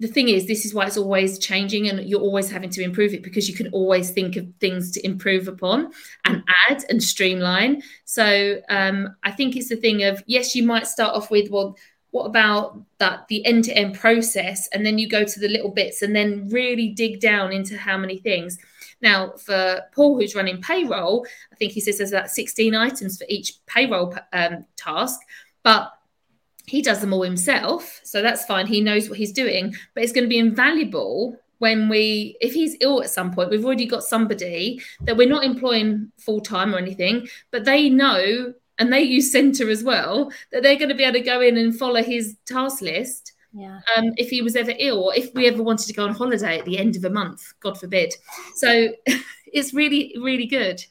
the 0.00 0.08
thing 0.08 0.28
is 0.28 0.46
this 0.46 0.64
is 0.64 0.74
why 0.74 0.86
it's 0.86 0.96
always 0.96 1.38
changing 1.38 1.88
and 1.88 2.08
you're 2.08 2.20
always 2.20 2.50
having 2.50 2.70
to 2.70 2.82
improve 2.82 3.14
it 3.14 3.22
because 3.22 3.48
you 3.48 3.54
can 3.54 3.68
always 3.68 4.10
think 4.10 4.34
of 4.34 4.46
things 4.58 4.90
to 4.90 5.06
improve 5.06 5.46
upon 5.46 5.92
and 6.24 6.42
add 6.68 6.84
and 6.88 7.00
streamline. 7.02 7.82
So 8.04 8.60
um, 8.68 9.14
i 9.22 9.30
think 9.30 9.56
it's 9.56 9.68
the 9.68 9.76
thing 9.76 10.02
of 10.02 10.22
yes 10.26 10.54
you 10.56 10.64
might 10.64 10.86
start 10.86 11.14
off 11.14 11.30
with 11.30 11.50
well 11.50 11.76
what 12.12 12.26
about 12.26 12.78
that 12.98 13.26
the 13.28 13.44
end-to-end 13.46 13.98
process? 13.98 14.68
And 14.72 14.84
then 14.84 14.98
you 14.98 15.08
go 15.08 15.24
to 15.24 15.40
the 15.40 15.48
little 15.48 15.70
bits 15.70 16.02
and 16.02 16.14
then 16.14 16.46
really 16.50 16.90
dig 16.90 17.20
down 17.20 17.52
into 17.52 17.78
how 17.78 17.96
many 17.96 18.18
things 18.18 18.58
now, 19.02 19.32
for 19.32 19.82
Paul, 19.94 20.18
who's 20.18 20.34
running 20.34 20.62
payroll, 20.62 21.26
I 21.52 21.56
think 21.56 21.72
he 21.72 21.80
says 21.80 21.98
there's 21.98 22.12
about 22.12 22.30
16 22.30 22.74
items 22.74 23.18
for 23.18 23.26
each 23.28 23.54
payroll 23.66 24.14
um, 24.32 24.64
task, 24.76 25.20
but 25.62 25.92
he 26.66 26.80
does 26.80 27.00
them 27.00 27.12
all 27.12 27.22
himself. 27.22 28.00
So 28.04 28.22
that's 28.22 28.44
fine. 28.44 28.66
He 28.66 28.80
knows 28.80 29.08
what 29.08 29.18
he's 29.18 29.32
doing, 29.32 29.74
but 29.94 30.04
it's 30.04 30.12
going 30.12 30.24
to 30.24 30.28
be 30.28 30.38
invaluable 30.38 31.36
when 31.58 31.88
we, 31.88 32.36
if 32.40 32.54
he's 32.54 32.76
ill 32.80 33.02
at 33.02 33.10
some 33.10 33.32
point, 33.32 33.50
we've 33.50 33.64
already 33.64 33.86
got 33.86 34.02
somebody 34.02 34.80
that 35.02 35.16
we're 35.16 35.28
not 35.28 35.44
employing 35.44 36.10
full 36.18 36.40
time 36.40 36.74
or 36.74 36.78
anything, 36.78 37.28
but 37.50 37.64
they 37.64 37.88
know 37.88 38.52
and 38.78 38.92
they 38.92 39.02
use 39.02 39.30
Senta 39.30 39.66
as 39.66 39.84
well 39.84 40.32
that 40.50 40.62
they're 40.62 40.78
going 40.78 40.88
to 40.88 40.94
be 40.94 41.04
able 41.04 41.18
to 41.18 41.20
go 41.20 41.40
in 41.40 41.56
and 41.56 41.78
follow 41.78 42.02
his 42.02 42.36
task 42.46 42.82
list 42.82 43.32
yeah. 43.52 43.80
Um, 43.96 44.12
if 44.16 44.30
he 44.30 44.42
was 44.42 44.56
ever 44.56 44.72
ill 44.78 44.98
or 45.04 45.14
if 45.14 45.32
we 45.34 45.46
ever 45.46 45.62
wanted 45.62 45.86
to 45.86 45.92
go 45.92 46.04
on 46.04 46.14
holiday 46.14 46.58
at 46.58 46.64
the 46.64 46.78
end 46.78 46.96
of 46.96 47.04
a 47.04 47.10
month, 47.10 47.52
God 47.60 47.78
forbid. 47.78 48.14
So 48.56 48.88
it's 49.46 49.74
really, 49.74 50.14
really 50.20 50.46
good. 50.46 50.84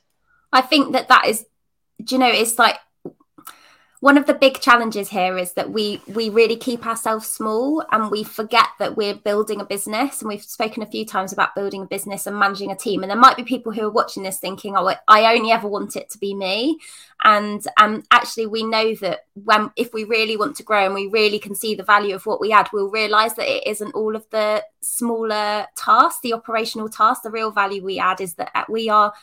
I 0.54 0.62
think 0.62 0.94
that 0.94 1.08
that 1.08 1.28
is, 1.28 1.46
do 2.04 2.16
you 2.16 2.20
know, 2.20 2.30
it's 2.30 2.60
like 2.60 2.78
one 4.02 4.18
of 4.18 4.26
the 4.26 4.34
big 4.34 4.60
challenges 4.60 5.10
here 5.10 5.38
is 5.38 5.54
that 5.54 5.70
we 5.70 6.02
we 6.08 6.28
really 6.28 6.56
keep 6.56 6.88
ourselves 6.88 7.28
small 7.28 7.86
and 7.92 8.10
we 8.10 8.24
forget 8.24 8.66
that 8.80 8.98
we're 8.98 9.14
building 9.14 9.62
a 9.62 9.66
business. 9.66 10.22
And 10.22 10.28
we've 10.28 10.44
spoken 10.44 10.82
a 10.82 10.88
few 10.88 11.06
times 11.06 11.32
about 11.32 11.54
building 11.54 11.84
a 11.84 11.86
business 11.86 12.26
and 12.26 12.36
managing 12.36 12.72
a 12.72 12.76
team. 12.76 13.04
And 13.04 13.12
there 13.12 13.18
might 13.18 13.38
be 13.38 13.44
people 13.44 13.72
who 13.72 13.84
are 13.84 13.92
watching 13.92 14.24
this 14.24 14.40
thinking 14.40 14.76
oh 14.76 14.92
i 15.08 15.36
only 15.36 15.52
ever 15.52 15.68
want 15.68 15.96
it 15.96 16.10
to 16.10 16.18
be 16.18 16.34
me. 16.34 16.80
And 17.24 17.64
um, 17.78 18.04
actually 18.10 18.48
we 18.48 18.64
know 18.64 18.96
that 18.96 19.28
when 19.36 19.70
if 19.76 19.94
we 19.94 20.04
really 20.04 20.36
want 20.36 20.56
to 20.56 20.64
grow 20.64 20.86
and 20.86 20.96
we 20.96 21.06
really 21.06 21.38
can 21.38 21.54
see 21.54 21.76
the 21.76 21.84
value 21.84 22.16
of 22.16 22.26
what 22.26 22.42
we 22.42 22.52
add 22.52 22.70
we'll 22.74 22.90
realize 22.90 23.36
that 23.36 23.48
it 23.48 23.68
isn't 23.68 23.94
all 23.94 24.16
of 24.16 24.26
the 24.32 24.64
smaller 24.82 25.68
tasks 25.76 26.22
the 26.24 26.34
operational 26.34 26.90
tasks 26.90 27.24
the 27.24 27.30
real 27.30 27.52
value 27.52 27.84
we 27.84 28.00
add 28.00 28.20
is 28.20 28.34
that 28.34 28.50
uh, 28.56 28.64
we 28.68 28.90
are 28.90 29.14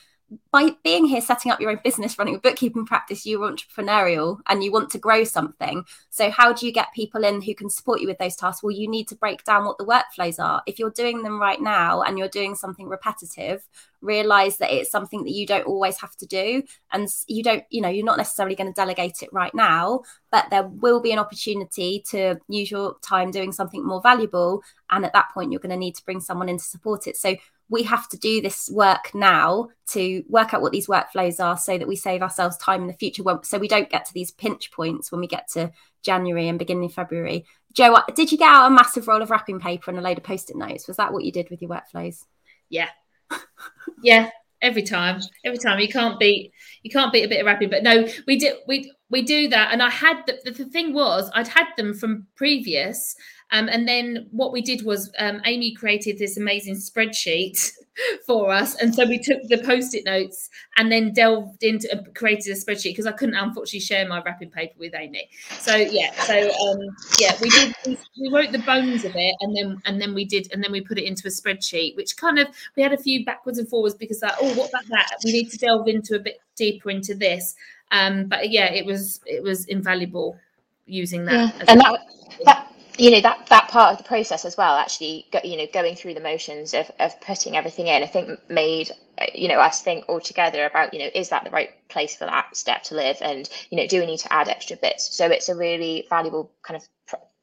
by 0.51 0.71
being 0.85 1.07
here 1.07 1.21
setting 1.21 1.51
up 1.51 1.61
your 1.61 1.71
own 1.71 1.81
business 1.83 2.19
running 2.19 2.35
a 2.35 2.38
bookkeeping 2.38 2.85
practice 2.85 3.25
you're 3.25 3.51
entrepreneurial 3.51 4.38
and 4.49 4.62
you 4.62 4.71
want 4.71 4.91
to 4.91 4.99
grow 4.99 5.25
something. 5.25 5.85
So 6.11 6.31
how 6.31 6.53
do 6.53 6.67
you 6.67 6.73
get 6.73 6.93
people 6.95 7.25
in 7.25 7.41
who 7.41 7.55
can 7.55 7.71
support 7.71 8.01
you 8.01 8.07
with 8.07 8.19
those 8.19 8.37
tasks? 8.37 8.62
Well 8.62 8.73
you 8.73 8.88
need 8.88 9.09
to 9.09 9.17
break 9.17 9.45
down 9.45 9.64
what 9.64 9.79
the 9.79 9.87
workflows 9.87 10.43
are. 10.43 10.62
If 10.67 10.79
you're 10.79 10.91
doing 10.91 11.23
them 11.23 11.41
right 11.41 11.61
now 11.61 12.03
and 12.03 12.19
you're 12.19 12.29
doing 12.29 12.55
something 12.55 12.88
repetitive 12.88 13.67
realize 14.01 14.59
that 14.59 14.73
it's 14.73 14.91
something 14.91 15.25
that 15.25 15.33
you 15.33 15.45
don't 15.45 15.67
always 15.67 15.99
have 16.01 16.14
to 16.17 16.25
do 16.25 16.62
and 16.93 17.09
you 17.27 17.43
don't 17.43 17.64
you 17.69 17.81
know 17.81 17.88
you're 17.88 18.05
not 18.05 18.17
necessarily 18.17 18.55
going 18.55 18.73
to 18.73 18.73
delegate 18.73 19.23
it 19.23 19.29
right 19.33 19.53
now 19.57 20.01
but 20.31 20.47
there 20.51 20.64
will 20.64 21.01
be 21.01 21.12
an 21.12 21.19
opportunity 21.19 22.03
to 22.11 22.37
use 22.49 22.71
your 22.71 22.97
time 23.01 23.31
doing 23.31 23.53
something 23.53 23.85
more 23.85 24.01
valuable. 24.01 24.62
And 24.91 25.05
at 25.05 25.12
that 25.12 25.31
point 25.33 25.53
you're 25.53 25.61
going 25.61 25.71
to 25.71 25.77
need 25.77 25.95
to 25.97 26.05
bring 26.05 26.21
someone 26.21 26.49
in 26.49 26.59
to 26.59 26.64
support 26.64 27.07
it. 27.07 27.17
So 27.17 27.37
we 27.70 27.83
have 27.83 28.09
to 28.09 28.18
do 28.18 28.40
this 28.40 28.70
work 28.72 29.14
now 29.14 29.68
to 29.88 30.24
work 30.28 30.54
out 30.54 30.62
what 30.62 30.72
these 30.72 30.87
workflows 30.87 31.42
are 31.42 31.57
so 31.57 31.76
that 31.76 31.88
we 31.88 31.96
save 31.96 32.22
ourselves 32.22 32.57
time 32.57 32.83
in 32.83 32.87
the 32.87 32.94
future 32.94 33.22
so 33.42 33.59
we 33.59 33.68
don't 33.68 33.90
get 33.90 34.04
to 34.07 34.14
these 34.14 34.31
pinch 34.31 34.70
points 34.70 35.12
when 35.12 35.20
we 35.20 35.26
get 35.26 35.48
to 35.48 35.70
January 36.02 36.48
and 36.48 36.59
beginning 36.59 36.87
of 36.87 36.94
February. 36.94 37.44
Jo, 37.74 37.98
did 38.14 38.33
you 38.33 38.38
get 38.38 38.50
out 38.50 38.66
a 38.66 38.74
massive 38.74 39.07
roll 39.07 39.22
of 39.22 39.31
wrapping 39.31 39.61
paper 39.61 39.90
and 39.90 39.98
a 39.98 40.02
load 40.02 40.18
of 40.18 40.24
post-it 40.24 40.57
notes? 40.57 40.88
Was 40.88 40.96
that 40.96 41.12
what 41.12 41.24
you 41.24 41.33
did 41.33 41.50
with 41.50 41.61
your 41.61 41.70
workflows? 41.70 42.24
Yeah. 42.70 42.88
yeah, 44.02 44.31
every 44.62 44.83
time. 44.83 45.20
Every 45.44 45.59
time. 45.59 45.78
You 45.78 45.88
can't 45.88 46.18
beat 46.18 46.52
you 46.83 46.90
can't 46.90 47.12
beat 47.12 47.24
a 47.24 47.28
bit 47.28 47.40
of 47.40 47.46
wrapping. 47.46 47.70
But 47.70 47.83
no, 47.83 48.07
we 48.26 48.38
did 48.38 48.57
we 48.66 48.92
we 49.11 49.22
do 49.22 49.48
that. 49.48 49.72
And 49.72 49.83
I 49.83 49.90
had 49.90 50.22
the, 50.26 50.52
the 50.52 50.64
thing 50.64 50.92
was 50.94 51.31
I'd 51.35 51.48
had 51.48 51.66
them 51.76 51.94
from 51.94 52.26
previous 52.37 53.14
um, 53.51 53.69
and 53.69 53.89
then 53.89 54.27
what 54.31 54.53
we 54.53 54.61
did 54.61 54.85
was 54.85 55.11
um, 55.19 55.41
Amy 55.47 55.75
created 55.75 56.19
this 56.19 56.37
amazing 56.37 56.75
spreadsheet 56.75 57.71
for 58.27 58.53
us. 58.53 58.75
And 58.77 58.95
so 58.95 59.07
we 59.07 59.19
took 59.19 59.43
the 59.45 59.59
post-it 59.59 60.05
notes 60.05 60.51
and 60.77 60.93
then 60.93 61.13
delved 61.15 61.63
into 61.63 61.91
uh, 61.95 62.03
created 62.15 62.53
a 62.53 62.55
spreadsheet 62.55 62.93
because 62.93 63.07
I 63.07 63.13
couldn't 63.13 63.37
unfortunately 63.37 63.81
share 63.81 64.07
my 64.07 64.23
wrapping 64.23 64.51
paper 64.51 64.75
with 64.79 64.95
Amy. 64.95 65.31
So 65.61 65.77
yeah, 65.77 66.13
so 66.25 66.35
um, 66.35 66.79
yeah, 67.19 67.37
we 67.41 67.49
did 67.49 67.75
we, 67.87 67.99
we 68.21 68.31
wrote 68.31 68.53
the 68.53 68.59
bones 68.59 69.05
of 69.05 69.13
it 69.15 69.35
and 69.41 69.57
then 69.57 69.81
and 69.87 70.01
then 70.01 70.15
we 70.15 70.27
did 70.27 70.49
and 70.53 70.63
then 70.63 70.71
we 70.71 70.83
put 70.83 70.99
it 70.99 71.05
into 71.05 71.27
a 71.27 71.31
spreadsheet, 71.31 71.97
which 71.97 72.17
kind 72.17 72.39
of 72.39 72.49
we 72.77 72.83
had 72.83 72.93
a 72.93 72.99
few 72.99 73.25
backwards 73.25 73.59
and 73.59 73.69
forwards 73.69 73.95
because 73.95 74.21
like, 74.21 74.35
oh, 74.43 74.55
what 74.55 74.69
about 74.69 74.87
that? 74.89 75.09
We 75.25 75.33
need 75.33 75.51
to 75.51 75.59
delve 75.59 75.89
into 75.89 76.17
a 76.17 76.21
bit 76.21 76.41
deeper 76.55 76.91
into 76.91 77.15
this. 77.15 77.57
Um, 77.93 78.27
but 78.27 78.51
yeah, 78.51 78.71
it 78.71 78.85
was 78.85 79.21
it 79.25 79.43
was 79.43 79.65
invaluable 79.67 80.39
using 80.85 81.25
that. 81.27 81.55
Yeah. 81.57 81.65
And 81.69 81.81
that, 81.81 82.01
that 82.45 82.67
you 82.99 83.11
know 83.13 83.21
that 83.23 83.47
that 83.51 83.69
part 83.69 83.93
of 83.93 83.99
the 83.99 84.05
process 84.05 84.45
as 84.45 84.57
well 84.57 84.77
actually 84.77 85.27
go, 85.33 85.41
you 85.45 85.57
know 85.59 85.67
going 85.73 85.97
through 85.97 86.15
the 86.15 86.21
motions 86.21 86.75
of, 86.75 86.91
of 87.01 87.21
putting 87.23 87.57
everything 87.57 87.89
in 87.89 88.03
i 88.03 88.07
think 88.07 88.39
made 88.51 88.91
you 89.35 89.49
know 89.49 89.61
us 89.61 89.83
think 89.83 90.05
all 90.09 90.21
together 90.21 90.67
about 90.67 90.93
you 90.95 91.01
know 91.01 91.11
is 91.15 91.31
that 91.31 91.45
the 91.45 91.51
right 91.51 91.71
place 91.89 92.17
for 92.17 92.27
that 92.27 92.57
step 92.57 92.83
to 92.85 92.95
live? 92.95 93.19
And 93.23 93.49
you 93.71 93.79
know 93.79 93.87
do 93.87 94.01
we 94.01 94.07
need 94.07 94.19
to 94.21 94.33
add 94.33 94.49
extra 94.49 94.77
bits? 94.77 95.17
So 95.17 95.27
it's 95.29 95.49
a 95.49 95.57
really 95.57 96.07
valuable 96.11 96.53
kind 96.63 96.77
of 96.77 96.89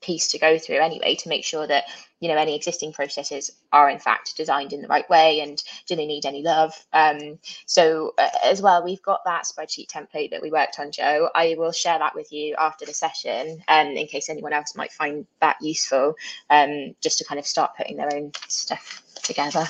piece 0.05 0.27
to 0.27 0.39
go 0.39 0.59
through 0.59 0.77
anyway 0.77 1.15
to 1.15 1.29
make 1.29 1.43
sure 1.43 1.65
that 1.65 1.85
you 2.19 2.29
know 2.29 2.37
any 2.37 2.55
existing 2.55 2.93
processes 2.93 3.51
are 3.71 3.89
in 3.89 3.99
fact 3.99 4.37
designed 4.37 4.71
in 4.71 4.81
the 4.81 4.87
right 4.87 5.09
way 5.09 5.39
and 5.39 5.63
do 5.87 5.95
they 5.95 6.05
need 6.05 6.25
any 6.25 6.43
love. 6.43 6.73
Um, 6.93 7.39
so 7.65 8.13
uh, 8.17 8.29
as 8.43 8.61
well 8.61 8.83
we've 8.83 9.01
got 9.01 9.25
that 9.25 9.45
spreadsheet 9.45 9.87
template 9.87 10.31
that 10.31 10.41
we 10.41 10.51
worked 10.51 10.79
on 10.79 10.91
jo. 10.91 11.29
I 11.33 11.55
will 11.57 11.71
share 11.71 11.97
that 11.97 12.15
with 12.15 12.31
you 12.31 12.55
after 12.57 12.85
the 12.85 12.93
session 12.93 13.63
um, 13.67 13.87
in 13.87 14.07
case 14.07 14.29
anyone 14.29 14.53
else 14.53 14.75
might 14.75 14.91
find 14.91 15.25
that 15.41 15.57
useful 15.61 16.15
um, 16.49 16.95
just 17.01 17.17
to 17.17 17.25
kind 17.25 17.39
of 17.39 17.47
start 17.47 17.75
putting 17.75 17.97
their 17.97 18.13
own 18.13 18.31
stuff 18.47 19.01
together. 19.23 19.65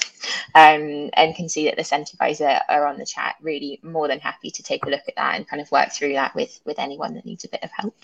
Um, 0.54 1.10
and 1.14 1.36
can 1.36 1.48
see 1.48 1.66
that 1.66 1.78
the 1.78 1.84
Centervisor 1.84 2.62
are 2.68 2.86
on 2.86 2.98
the 2.98 3.06
chat. 3.06 3.36
Really 3.42 3.80
more 3.84 4.08
than 4.08 4.20
happy 4.20 4.52
to 4.52 4.64
take 4.64 4.86
a 4.86 4.90
look 4.90 5.04
at 5.08 5.16
that 5.16 5.36
and 5.36 5.48
kind 5.48 5.62
of 5.62 5.72
work 5.72 5.92
through 5.92 6.14
that 6.14 6.36
with 6.36 6.60
with 6.66 6.78
anyone 6.80 7.14
that 7.16 7.26
needs 7.26 7.46
a 7.46 7.50
bit 7.50 7.64
of 7.64 7.72
help 7.72 7.96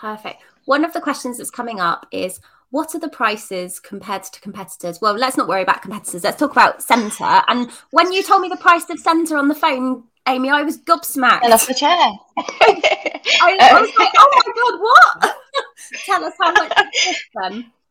perfect 0.00 0.42
one 0.68 0.84
of 0.84 0.92
the 0.92 1.00
questions 1.00 1.38
that's 1.38 1.50
coming 1.50 1.80
up 1.80 2.06
is 2.12 2.40
what 2.70 2.94
are 2.94 2.98
the 2.98 3.08
prices 3.08 3.80
compared 3.80 4.22
to 4.24 4.40
competitors? 4.42 5.00
Well, 5.00 5.14
let's 5.14 5.38
not 5.38 5.48
worry 5.48 5.62
about 5.62 5.80
competitors. 5.80 6.22
Let's 6.22 6.38
talk 6.38 6.52
about 6.52 6.82
Senta. 6.82 7.42
And 7.48 7.70
when 7.90 8.12
you 8.12 8.22
told 8.22 8.42
me 8.42 8.50
the 8.50 8.58
price 8.58 8.84
of 8.90 8.98
Senta 8.98 9.36
on 9.36 9.48
the 9.48 9.54
phone, 9.54 10.04
Amy, 10.28 10.50
I 10.50 10.62
was 10.62 10.76
gobsmacked. 10.76 11.40
Fell 11.40 11.54
off 11.54 11.66
the 11.66 11.72
chair. 11.72 11.88
I, 12.36 13.56
I, 13.58 13.80
was 13.80 13.90
like, 13.98 14.12
oh 14.18 14.42
my 14.44 14.52
god, 14.52 15.24
what? 15.24 15.36
Tell 16.04 16.24
us 16.24 16.34
how 16.38 16.52
much 16.52 16.72
it 16.76 17.16
then. 17.34 17.72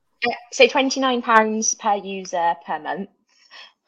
So 0.52 0.68
twenty 0.68 1.00
nine 1.00 1.22
pounds 1.22 1.76
per 1.76 1.96
user 1.96 2.56
per 2.66 2.80
month. 2.80 3.10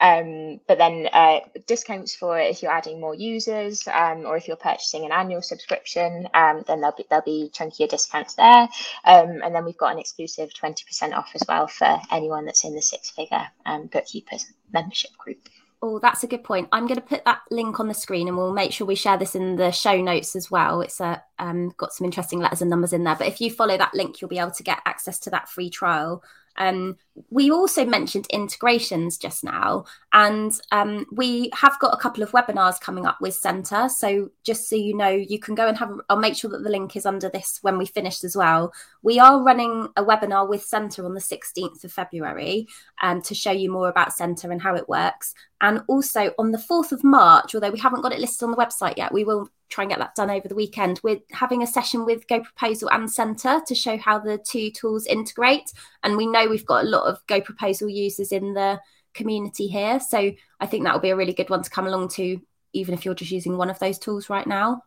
Um, 0.00 0.60
but 0.66 0.78
then 0.78 1.08
uh, 1.12 1.40
discounts 1.66 2.14
for 2.14 2.38
if 2.38 2.62
you're 2.62 2.72
adding 2.72 3.00
more 3.00 3.14
users 3.14 3.86
um, 3.88 4.24
or 4.26 4.36
if 4.36 4.48
you're 4.48 4.56
purchasing 4.56 5.04
an 5.04 5.12
annual 5.12 5.42
subscription, 5.42 6.28
um, 6.34 6.64
then 6.66 6.80
there'll 6.80 6.96
be 6.96 7.04
there'll 7.10 7.24
be 7.24 7.50
chunkier 7.52 7.88
discounts 7.88 8.34
there. 8.34 8.68
Um, 9.04 9.40
and 9.44 9.54
then 9.54 9.64
we've 9.64 9.76
got 9.76 9.92
an 9.92 9.98
exclusive 9.98 10.50
20% 10.50 11.14
off 11.14 11.30
as 11.34 11.42
well 11.48 11.66
for 11.66 12.00
anyone 12.10 12.46
that's 12.46 12.64
in 12.64 12.74
the 12.74 12.82
six 12.82 13.10
figure 13.10 13.46
um, 13.66 13.86
bookkeepers 13.86 14.46
membership 14.72 15.16
group. 15.18 15.48
Oh, 15.82 15.98
that's 15.98 16.22
a 16.22 16.26
good 16.26 16.44
point. 16.44 16.68
I'm 16.72 16.86
going 16.86 17.00
to 17.00 17.06
put 17.06 17.24
that 17.24 17.40
link 17.50 17.80
on 17.80 17.88
the 17.88 17.94
screen, 17.94 18.28
and 18.28 18.36
we'll 18.36 18.52
make 18.52 18.70
sure 18.70 18.86
we 18.86 18.94
share 18.94 19.16
this 19.16 19.34
in 19.34 19.56
the 19.56 19.70
show 19.70 19.98
notes 19.98 20.36
as 20.36 20.50
well. 20.50 20.82
It's 20.82 21.00
a, 21.00 21.22
um, 21.38 21.72
got 21.78 21.94
some 21.94 22.04
interesting 22.04 22.38
letters 22.38 22.60
and 22.60 22.68
numbers 22.68 22.92
in 22.92 23.04
there. 23.04 23.16
But 23.16 23.28
if 23.28 23.40
you 23.40 23.50
follow 23.50 23.78
that 23.78 23.94
link, 23.94 24.20
you'll 24.20 24.28
be 24.28 24.38
able 24.38 24.50
to 24.50 24.62
get 24.62 24.80
access 24.84 25.18
to 25.20 25.30
that 25.30 25.48
free 25.48 25.70
trial 25.70 26.22
um, 26.60 26.98
we 27.30 27.50
also 27.50 27.86
mentioned 27.86 28.26
integrations 28.30 29.16
just 29.16 29.42
now, 29.42 29.86
and 30.12 30.52
um, 30.70 31.06
we 31.10 31.50
have 31.54 31.78
got 31.80 31.94
a 31.94 31.96
couple 31.96 32.22
of 32.22 32.30
webinars 32.32 32.78
coming 32.78 33.06
up 33.06 33.18
with 33.20 33.34
Senta. 33.34 33.88
So 33.88 34.30
just 34.44 34.68
so 34.68 34.76
you 34.76 34.94
know, 34.94 35.08
you 35.08 35.38
can 35.38 35.54
go 35.54 35.66
and 35.66 35.76
have. 35.78 35.90
I'll 36.10 36.18
make 36.18 36.36
sure 36.36 36.50
that 36.50 36.62
the 36.62 36.70
link 36.70 36.96
is 36.96 37.06
under 37.06 37.30
this 37.30 37.58
when 37.62 37.78
we 37.78 37.86
finish 37.86 38.22
as 38.22 38.36
well. 38.36 38.72
We 39.02 39.18
are 39.18 39.42
running 39.42 39.88
a 39.96 40.04
webinar 40.04 40.48
with 40.48 40.62
Senta 40.62 41.02
on 41.02 41.14
the 41.14 41.20
16th 41.20 41.82
of 41.82 41.92
February 41.92 42.66
um, 43.00 43.22
to 43.22 43.34
show 43.34 43.52
you 43.52 43.72
more 43.72 43.88
about 43.88 44.12
Senta 44.12 44.50
and 44.50 44.60
how 44.60 44.74
it 44.76 44.88
works. 44.88 45.34
And 45.60 45.82
also 45.88 46.32
on 46.38 46.52
the 46.52 46.58
4th 46.58 46.92
of 46.92 47.04
March, 47.04 47.54
although 47.54 47.70
we 47.70 47.78
haven't 47.78 48.00
got 48.00 48.12
it 48.12 48.20
listed 48.20 48.44
on 48.44 48.50
the 48.50 48.56
website 48.56 48.96
yet, 48.96 49.12
we 49.12 49.24
will 49.24 49.48
try 49.68 49.84
and 49.84 49.90
get 49.90 49.98
that 49.98 50.14
done 50.14 50.30
over 50.30 50.48
the 50.48 50.54
weekend. 50.54 51.00
We're 51.02 51.20
having 51.32 51.62
a 51.62 51.66
session 51.66 52.06
with 52.06 52.26
Go 52.28 52.40
Proposal 52.40 52.88
and 52.90 53.10
Senta 53.10 53.62
to 53.66 53.74
show 53.74 53.98
how 53.98 54.18
the 54.18 54.38
two 54.38 54.70
tools 54.70 55.06
integrate. 55.06 55.70
And 56.02 56.16
we 56.16 56.26
know 56.26 56.48
we've 56.48 56.66
got 56.66 56.84
a 56.84 56.88
lot 56.88 57.06
of 57.06 57.18
Go 57.26 57.40
Proposal 57.40 57.88
users 57.88 58.32
in 58.32 58.54
the 58.54 58.80
community 59.12 59.66
here. 59.66 60.00
So 60.00 60.32
I 60.60 60.66
think 60.66 60.84
that 60.84 60.94
will 60.94 61.00
be 61.00 61.10
a 61.10 61.16
really 61.16 61.34
good 61.34 61.50
one 61.50 61.62
to 61.62 61.70
come 61.70 61.86
along 61.86 62.08
to, 62.10 62.40
even 62.72 62.94
if 62.94 63.04
you're 63.04 63.14
just 63.14 63.30
using 63.30 63.56
one 63.56 63.70
of 63.70 63.78
those 63.78 63.98
tools 63.98 64.30
right 64.30 64.46
now. 64.46 64.82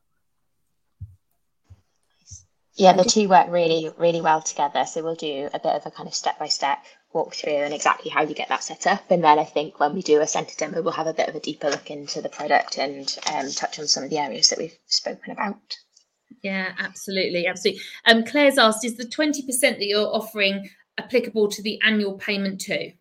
Yeah, 2.75 2.93
the 2.93 3.03
two 3.03 3.29
work 3.29 3.51
really, 3.51 3.91
really 3.97 4.21
well 4.21 4.41
together. 4.41 4.86
So 4.86 5.03
we'll 5.03 5.13
do 5.13 5.49
a 5.53 5.59
bit 5.59 5.75
of 5.75 5.86
a 5.86 5.91
kind 5.91 6.07
of 6.07 6.15
step 6.15 6.39
by 6.39 6.47
step 6.47 6.79
walk 7.13 7.36
through 7.36 7.54
and 7.54 7.73
exactly 7.73 8.10
how 8.10 8.23
you 8.23 8.34
get 8.34 8.49
that 8.49 8.63
set 8.63 8.88
up. 8.88 9.10
And 9.10 9.23
then 9.23 9.39
I 9.39 9.43
think 9.43 9.80
when 9.80 9.93
we 9.93 10.02
do 10.02 10.21
a 10.21 10.28
Senta 10.28 10.56
demo, 10.58 10.82
we'll 10.82 10.93
have 10.93 11.08
a 11.08 11.13
bit 11.13 11.30
of 11.30 11.36
a 11.36 11.39
deeper 11.39 11.69
look 11.69 11.89
into 11.91 12.21
the 12.21 12.30
product 12.30 12.78
and 12.78 13.17
um, 13.34 13.49
touch 13.52 13.80
on 13.80 13.88
some 13.88 14.04
of 14.04 14.10
the 14.10 14.17
areas 14.17 14.49
that 14.49 14.60
we've 14.60 14.78
spoken 14.88 15.32
about. 15.32 15.78
Yeah, 16.41 16.73
absolutely, 16.80 17.47
absolutely. 17.47 17.82
Um, 18.06 18.23
Claire's 18.23 18.58
asked, 18.58 18.84
is 18.84 18.97
the 18.97 19.06
twenty 19.06 19.43
percent 19.43 19.78
that 19.78 19.86
you're 19.86 20.13
offering 20.13 20.69
applicable 20.97 21.47
to 21.49 21.62
the 21.62 21.80
annual 21.84 22.17
payment 22.17 22.60
too? 22.60 22.91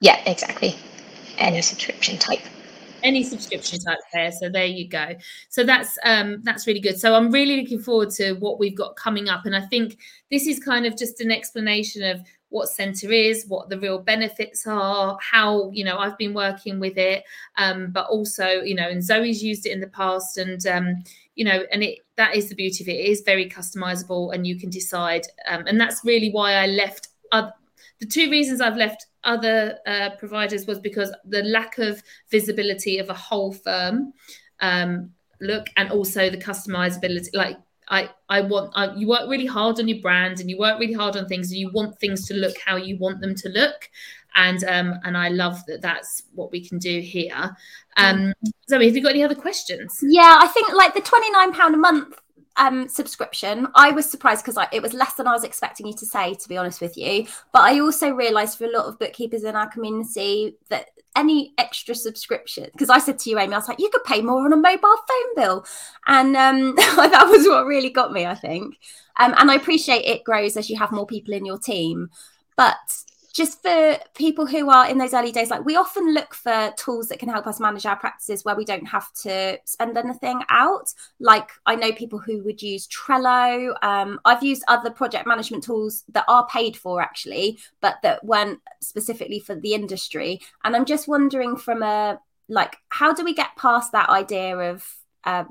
Yeah, 0.00 0.20
exactly. 0.26 0.76
Any 1.38 1.62
subscription 1.62 2.18
type 2.18 2.42
any 3.02 3.22
subscription 3.22 3.78
type 3.78 3.98
there 4.12 4.32
so 4.32 4.48
there 4.48 4.66
you 4.66 4.88
go 4.88 5.14
so 5.48 5.64
that's 5.64 5.98
um 6.04 6.40
that's 6.42 6.66
really 6.66 6.80
good 6.80 6.98
so 6.98 7.14
i'm 7.14 7.30
really 7.30 7.60
looking 7.60 7.78
forward 7.78 8.10
to 8.10 8.32
what 8.34 8.58
we've 8.58 8.76
got 8.76 8.96
coming 8.96 9.28
up 9.28 9.46
and 9.46 9.54
i 9.54 9.60
think 9.66 9.98
this 10.30 10.46
is 10.46 10.58
kind 10.58 10.86
of 10.86 10.96
just 10.96 11.20
an 11.20 11.30
explanation 11.30 12.02
of 12.02 12.20
what 12.50 12.68
Senta 12.68 13.10
is 13.12 13.44
what 13.46 13.68
the 13.68 13.78
real 13.78 13.98
benefits 13.98 14.66
are 14.66 15.18
how 15.20 15.70
you 15.70 15.84
know 15.84 15.98
i've 15.98 16.16
been 16.16 16.34
working 16.34 16.80
with 16.80 16.96
it 16.96 17.24
um, 17.56 17.90
but 17.90 18.06
also 18.06 18.46
you 18.62 18.74
know 18.74 18.88
and 18.88 19.02
zoe's 19.02 19.42
used 19.42 19.66
it 19.66 19.72
in 19.72 19.80
the 19.80 19.88
past 19.88 20.38
and 20.38 20.66
um, 20.66 21.02
you 21.34 21.44
know 21.44 21.64
and 21.72 21.82
it 21.82 22.00
that 22.16 22.34
is 22.34 22.48
the 22.48 22.54
beauty 22.56 22.82
of 22.82 22.88
it. 22.88 22.96
It 23.00 23.10
is 23.10 23.20
very 23.20 23.48
customizable 23.48 24.34
and 24.34 24.46
you 24.46 24.58
can 24.58 24.70
decide 24.70 25.26
um, 25.48 25.64
and 25.66 25.80
that's 25.80 26.04
really 26.04 26.30
why 26.30 26.54
i 26.54 26.66
left 26.66 27.08
uh, 27.32 27.50
the 28.00 28.06
two 28.06 28.30
reasons 28.30 28.60
i've 28.60 28.76
left 28.76 29.06
other 29.24 29.78
uh, 29.86 30.10
providers 30.18 30.66
was 30.66 30.78
because 30.78 31.14
the 31.24 31.42
lack 31.42 31.78
of 31.78 32.02
visibility 32.30 32.98
of 32.98 33.10
a 33.10 33.14
whole 33.14 33.52
firm 33.52 34.12
um, 34.60 35.10
look 35.40 35.66
and 35.76 35.90
also 35.90 36.30
the 36.30 36.38
customizability 36.38 37.28
like 37.34 37.58
I 37.90 38.10
I 38.28 38.40
want 38.42 38.72
I, 38.74 38.94
you 38.94 39.08
work 39.08 39.28
really 39.28 39.46
hard 39.46 39.78
on 39.78 39.88
your 39.88 40.00
brand 40.00 40.40
and 40.40 40.50
you 40.50 40.58
work 40.58 40.78
really 40.78 40.92
hard 40.92 41.16
on 41.16 41.26
things 41.26 41.50
and 41.50 41.58
you 41.58 41.70
want 41.72 41.98
things 41.98 42.26
to 42.28 42.34
look 42.34 42.56
how 42.64 42.76
you 42.76 42.96
want 42.98 43.20
them 43.20 43.34
to 43.34 43.48
look 43.48 43.90
and 44.34 44.62
um 44.64 44.94
and 45.04 45.16
I 45.16 45.28
love 45.28 45.64
that 45.66 45.80
that's 45.80 46.22
what 46.34 46.52
we 46.52 46.66
can 46.66 46.78
do 46.78 47.00
here. 47.00 47.56
Um 47.96 48.32
Zoe, 48.68 48.86
have 48.86 48.96
you 48.96 49.02
got 49.02 49.12
any 49.12 49.24
other 49.24 49.34
questions? 49.34 49.98
Yeah, 50.02 50.38
I 50.40 50.46
think 50.48 50.72
like 50.74 50.94
the 50.94 51.00
29 51.00 51.52
pound 51.52 51.74
a 51.74 51.78
month 51.78 52.20
um, 52.58 52.88
subscription, 52.88 53.68
I 53.74 53.92
was 53.92 54.10
surprised 54.10 54.44
because 54.44 54.62
it 54.72 54.82
was 54.82 54.92
less 54.92 55.14
than 55.14 55.26
I 55.26 55.32
was 55.32 55.44
expecting 55.44 55.86
you 55.86 55.94
to 55.94 56.04
say, 56.04 56.34
to 56.34 56.48
be 56.48 56.56
honest 56.56 56.80
with 56.80 56.96
you. 56.96 57.26
But 57.52 57.62
I 57.62 57.78
also 57.78 58.10
realised 58.10 58.58
for 58.58 58.64
a 58.64 58.70
lot 58.70 58.86
of 58.86 58.98
bookkeepers 58.98 59.44
in 59.44 59.54
our 59.54 59.68
community 59.68 60.56
that 60.68 60.88
any 61.18 61.52
extra 61.58 61.94
subscription 61.94 62.68
because 62.72 62.88
I 62.88 62.98
said 62.98 63.18
to 63.20 63.30
you, 63.30 63.38
Amy, 63.38 63.52
I 63.52 63.58
was 63.58 63.68
like, 63.68 63.80
you 63.80 63.90
could 63.90 64.04
pay 64.04 64.22
more 64.22 64.44
on 64.44 64.52
a 64.52 64.56
mobile 64.56 64.80
phone 64.82 65.34
bill, 65.34 65.66
and 66.06 66.36
um, 66.36 66.74
that 66.76 67.28
was 67.28 67.46
what 67.46 67.66
really 67.66 67.90
got 67.90 68.12
me, 68.12 68.24
I 68.24 68.34
think. 68.34 68.76
Um, 69.18 69.34
and 69.36 69.50
I 69.50 69.56
appreciate 69.56 70.04
it 70.04 70.24
grows 70.24 70.56
as 70.56 70.70
you 70.70 70.78
have 70.78 70.92
more 70.92 71.06
people 71.06 71.34
in 71.34 71.44
your 71.44 71.58
team, 71.58 72.10
but 72.56 72.76
just 73.38 73.62
for 73.62 73.96
people 74.16 74.46
who 74.46 74.68
are 74.68 74.90
in 74.90 74.98
those 74.98 75.14
early 75.14 75.30
days, 75.30 75.48
like 75.48 75.64
we 75.64 75.76
often 75.76 76.12
look 76.12 76.34
for 76.34 76.74
tools 76.76 77.06
that 77.06 77.20
can 77.20 77.28
help 77.28 77.46
us 77.46 77.60
manage 77.60 77.86
our 77.86 77.94
practices 77.94 78.44
where 78.44 78.56
we 78.56 78.64
don't 78.64 78.84
have 78.86 79.12
to 79.12 79.56
spend 79.64 79.96
anything 79.96 80.42
out. 80.50 80.92
Like 81.20 81.50
I 81.64 81.76
know 81.76 81.92
people 81.92 82.18
who 82.18 82.42
would 82.42 82.60
use 82.60 82.88
Trello. 82.88 83.72
Um, 83.80 84.18
I've 84.24 84.42
used 84.42 84.64
other 84.66 84.90
project 84.90 85.24
management 85.24 85.62
tools 85.62 86.02
that 86.08 86.24
are 86.26 86.48
paid 86.48 86.76
for 86.76 87.00
actually, 87.00 87.60
but 87.80 87.98
that 88.02 88.24
weren't 88.24 88.58
specifically 88.80 89.38
for 89.38 89.54
the 89.54 89.72
industry. 89.72 90.40
And 90.64 90.74
I'm 90.74 90.84
just 90.84 91.06
wondering 91.06 91.56
from 91.56 91.84
a 91.84 92.18
like, 92.48 92.76
how 92.88 93.12
do 93.12 93.22
we 93.22 93.34
get 93.34 93.54
past 93.56 93.92
that 93.92 94.08
idea 94.08 94.58
of 94.58 94.84
uh, 95.22 95.44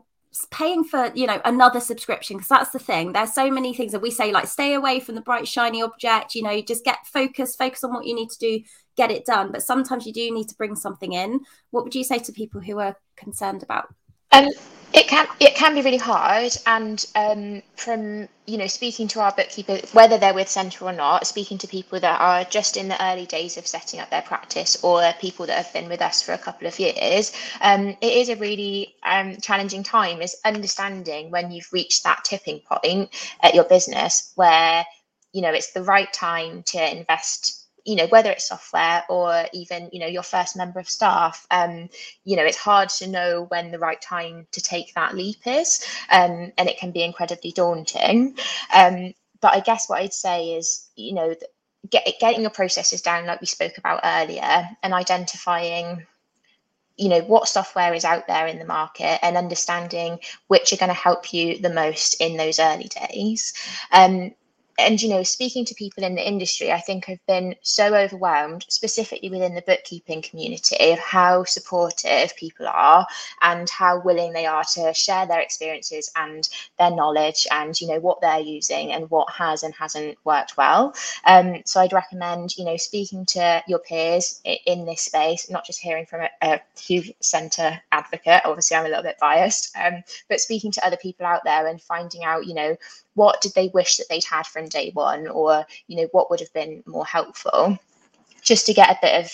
paying 0.52 0.84
for 0.84 1.12
you 1.16 1.26
know 1.26 1.42
another 1.46 1.80
subscription 1.80 2.38
because 2.38 2.50
that's 2.50 2.72
the 2.72 2.80
thing. 2.80 3.14
There's 3.14 3.34
so 3.34 3.50
many 3.50 3.74
things 3.74 3.92
that 3.92 4.02
we 4.02 4.12
say 4.12 4.32
like 4.32 4.48
stay 4.48 4.74
away 4.74 5.00
from 5.00 5.16
the 5.16 5.22
bright 5.22 5.48
shiny 5.48 5.82
object 5.82 6.36
you 6.36 6.44
know 6.44 6.62
just 6.62 6.86
get 6.86 7.06
focused 7.08 7.58
focus 7.58 7.84
on 7.84 7.94
what 7.94 8.06
you 8.06 8.16
need 8.16 8.30
to 8.30 8.38
do 8.40 8.64
get 8.98 9.12
it 9.12 9.26
done. 9.26 9.52
But 9.52 9.64
sometimes 9.64 10.06
you 10.06 10.14
do 10.14 10.34
need 10.34 10.50
to 10.50 10.56
bring 10.56 10.76
something 10.76 11.14
in. 11.14 11.42
What 11.72 11.84
would 11.84 11.96
you 11.96 12.04
say 12.04 12.20
to 12.20 12.32
people 12.32 12.62
who 12.62 12.80
are 12.80 12.98
concerned 13.16 13.64
about 13.64 13.94
Um, 14.32 14.48
it 14.94 15.08
can 15.08 15.28
it 15.40 15.56
can 15.56 15.76
be 15.76 15.82
really 15.82 15.98
hard, 15.98 16.52
and 16.66 17.06
um, 17.16 17.62
from 17.76 18.28
you 18.46 18.58
know 18.58 18.68
speaking 18.68 19.08
to 19.10 19.22
our 19.22 19.32
bookkeeper, 19.32 19.80
whether 19.94 20.18
they're 20.18 20.34
with 20.34 20.50
Senta 20.50 20.86
or 20.86 20.94
not, 20.94 21.28
speaking 21.28 21.58
to 21.60 21.68
people 21.68 22.00
that 22.00 22.20
are 22.22 22.44
just 22.46 22.78
in 22.78 22.88
the 22.88 23.04
early 23.04 23.26
days 23.26 23.58
of 23.58 23.68
setting 23.68 24.00
up 24.00 24.10
their 24.10 24.22
practice, 24.22 24.78
or 24.84 25.04
people 25.20 25.46
that 25.46 25.58
have 25.58 25.74
been 25.74 25.90
with 25.90 26.02
us 26.02 26.22
for 26.22 26.34
a 26.34 26.38
couple 26.38 26.68
of 26.68 26.80
years, 26.80 27.34
um, 27.62 27.90
it 28.02 28.14
is 28.14 28.30
a 28.30 28.36
really 28.38 28.96
um, 29.04 29.38
challenging 29.38 29.84
time. 29.84 30.22
Is 30.22 30.38
understanding 30.46 31.32
when 31.32 31.52
you've 31.52 31.72
reached 31.74 32.04
that 32.04 32.24
tipping 32.24 32.62
point 32.62 33.10
at 33.44 33.54
your 33.56 33.66
business 33.66 34.32
where 34.36 34.86
you 35.34 35.42
know 35.42 35.52
it's 35.52 35.74
the 35.74 35.84
right 35.84 36.12
time 36.14 36.64
to 36.64 36.98
invest 36.98 37.67
you 37.88 37.96
know 37.96 38.06
whether 38.08 38.30
it's 38.30 38.50
software 38.50 39.04
or 39.10 39.46
even 39.54 39.90
you 39.94 40.00
know 40.00 40.08
your 40.08 40.22
first 40.24 40.58
member 40.58 40.80
of 40.80 40.90
staff 40.90 41.48
um 41.52 41.90
you 42.26 42.36
know 42.36 42.44
it's 42.44 42.58
hard 42.58 42.90
to 42.90 43.08
know 43.08 43.46
when 43.50 43.72
the 43.72 43.80
right 43.80 44.02
time 44.02 44.46
to 44.52 44.62
take 44.62 44.94
that 44.94 45.16
leap 45.16 45.40
is 45.46 45.84
um 46.12 46.52
and 46.58 46.70
it 46.70 46.78
can 46.78 46.92
be 46.92 47.04
incredibly 47.04 47.52
daunting. 47.52 48.38
Um 48.76 49.14
but 49.40 49.54
i 49.54 49.60
guess 49.60 49.88
what 49.88 50.02
i'd 50.02 50.14
say 50.14 50.56
is 50.56 50.90
you 50.96 51.14
know 51.14 51.34
get, 51.90 52.06
getting 52.20 52.42
your 52.42 52.50
processes 52.50 53.02
down 53.02 53.26
like 53.26 53.40
we 53.40 53.48
spoke 53.48 53.78
about 53.78 54.02
earlier 54.04 54.68
and 54.84 54.94
identifying 54.94 56.06
you 56.98 57.10
know 57.10 57.22
what 57.22 57.48
software 57.48 57.94
is 57.94 58.04
out 58.04 58.28
there 58.28 58.48
in 58.48 58.60
the 58.60 58.66
market 58.66 59.24
and 59.24 59.38
understanding 59.38 60.20
which 60.48 60.74
are 60.74 60.78
going 60.78 60.90
to 60.90 60.94
help 60.96 61.32
you 61.32 61.60
the 61.60 61.70
most 61.70 62.20
in 62.20 62.38
those 62.38 62.60
early 62.60 62.90
days. 62.90 63.54
Um, 63.92 64.34
and 64.78 65.02
you 65.02 65.10
know 65.10 65.24
speaking 65.24 65.66
to 65.66 65.74
people 65.76 66.04
in 66.04 66.16
the 66.16 66.28
industry 66.28 66.72
i 66.72 66.80
think 66.80 67.10
i've 67.10 67.26
been 67.28 67.56
so 67.62 67.96
overwhelmed 67.96 68.66
specifically 68.70 69.30
within 69.30 69.56
the 69.56 69.64
bookkeeping 69.64 70.22
community 70.22 70.92
of 70.92 71.00
how 71.00 71.44
supportive 71.44 72.36
people 72.36 72.68
are 72.68 73.06
and 73.42 73.70
how 73.70 74.00
willing 74.02 74.34
they 74.34 74.46
are 74.46 74.64
to 74.64 74.94
share 74.94 75.26
their 75.26 75.40
experiences 75.40 76.12
and 76.16 76.50
their 76.78 76.92
knowledge 76.92 77.48
and 77.52 77.80
you 77.82 77.88
know 77.88 78.00
what 78.00 78.22
they're 78.22 78.40
using 78.40 78.92
and 78.92 79.10
what 79.10 79.30
has 79.32 79.64
and 79.64 79.74
hasn't 79.74 80.18
worked 80.24 80.58
well. 80.58 80.94
Um, 81.26 81.62
so 81.66 81.82
i'd 81.82 81.94
recommend 81.94 82.58
you 82.58 82.66
know 82.66 82.78
speaking 82.78 83.26
to 83.28 83.64
your 83.68 83.80
peers 83.80 84.42
in 84.66 84.86
this 84.86 85.02
space 85.02 85.50
not 85.50 85.66
just 85.66 85.82
hearing 85.82 86.06
from 86.06 86.22
a, 86.22 86.30
a 86.42 86.62
huge 86.80 87.14
Senta 87.22 87.82
advocate 87.92 88.42
obviously 88.46 88.78
i'm 88.78 88.86
a 88.86 88.90
little 88.90 89.04
bit 89.04 89.18
biased 89.20 89.76
um, 89.78 90.04
but 90.30 90.40
speaking 90.40 90.72
to 90.72 90.86
other 90.86 90.98
people 90.98 91.26
out 91.26 91.44
there 91.44 91.68
and 91.68 91.82
finding 91.82 92.24
out 92.24 92.46
you 92.46 92.54
know 92.54 92.76
what 93.18 93.42
did 93.42 93.54
they 93.56 93.70
wish 93.70 93.98
that 93.98 94.06
they'd 94.10 94.24
had 94.24 94.46
day 94.70 94.92
one 94.94 95.28
or 95.28 95.66
you 95.88 95.98
know 95.98 96.08
what 96.12 96.30
would 96.30 96.40
have 96.40 96.54
been 96.54 96.84
more 96.86 97.06
helpful 97.06 97.78
just 98.42 98.66
to 98.66 98.74
get 98.74 98.90
a 98.90 99.00
bit 99.02 99.24
of 99.24 99.32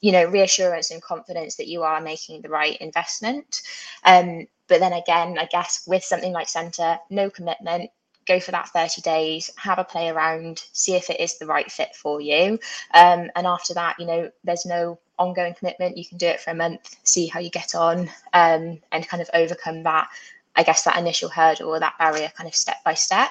you 0.00 0.12
know 0.12 0.24
reassurance 0.24 0.90
and 0.90 1.02
confidence 1.02 1.56
that 1.56 1.68
you 1.68 1.82
are 1.82 2.00
making 2.00 2.42
the 2.42 2.48
right 2.48 2.76
investment. 2.78 3.62
Um, 4.04 4.46
but 4.68 4.80
then 4.80 4.92
again 4.94 5.36
i 5.38 5.44
guess 5.46 5.84
with 5.86 6.02
something 6.02 6.32
like 6.32 6.48
Senta 6.48 6.98
no 7.10 7.28
commitment 7.28 7.90
go 8.26 8.40
for 8.40 8.52
that 8.52 8.68
30 8.68 9.02
days 9.02 9.50
have 9.56 9.78
a 9.78 9.84
play 9.84 10.08
around 10.08 10.62
see 10.72 10.94
if 10.94 11.10
it 11.10 11.20
is 11.20 11.38
the 11.38 11.46
right 11.46 11.70
fit 11.70 11.94
for 11.94 12.20
you. 12.20 12.58
Um, 12.94 13.30
and 13.36 13.46
after 13.46 13.74
that 13.74 13.96
you 13.98 14.06
know 14.06 14.30
there's 14.44 14.64
no 14.64 14.98
ongoing 15.18 15.54
commitment 15.54 15.98
you 15.98 16.06
can 16.06 16.18
do 16.18 16.26
it 16.26 16.40
for 16.40 16.50
a 16.50 16.54
month 16.54 16.96
see 17.02 17.26
how 17.26 17.40
you 17.40 17.50
get 17.50 17.74
on 17.74 18.08
um, 18.32 18.80
and 18.92 19.08
kind 19.08 19.20
of 19.20 19.28
overcome 19.34 19.82
that 19.82 20.08
I 20.54 20.62
guess 20.62 20.84
that 20.84 20.98
initial 20.98 21.28
hurdle 21.28 21.70
or 21.70 21.80
that 21.80 21.98
barrier 21.98 22.30
kind 22.36 22.48
of 22.48 22.54
step 22.54 22.76
by 22.84 22.94
step. 22.94 23.30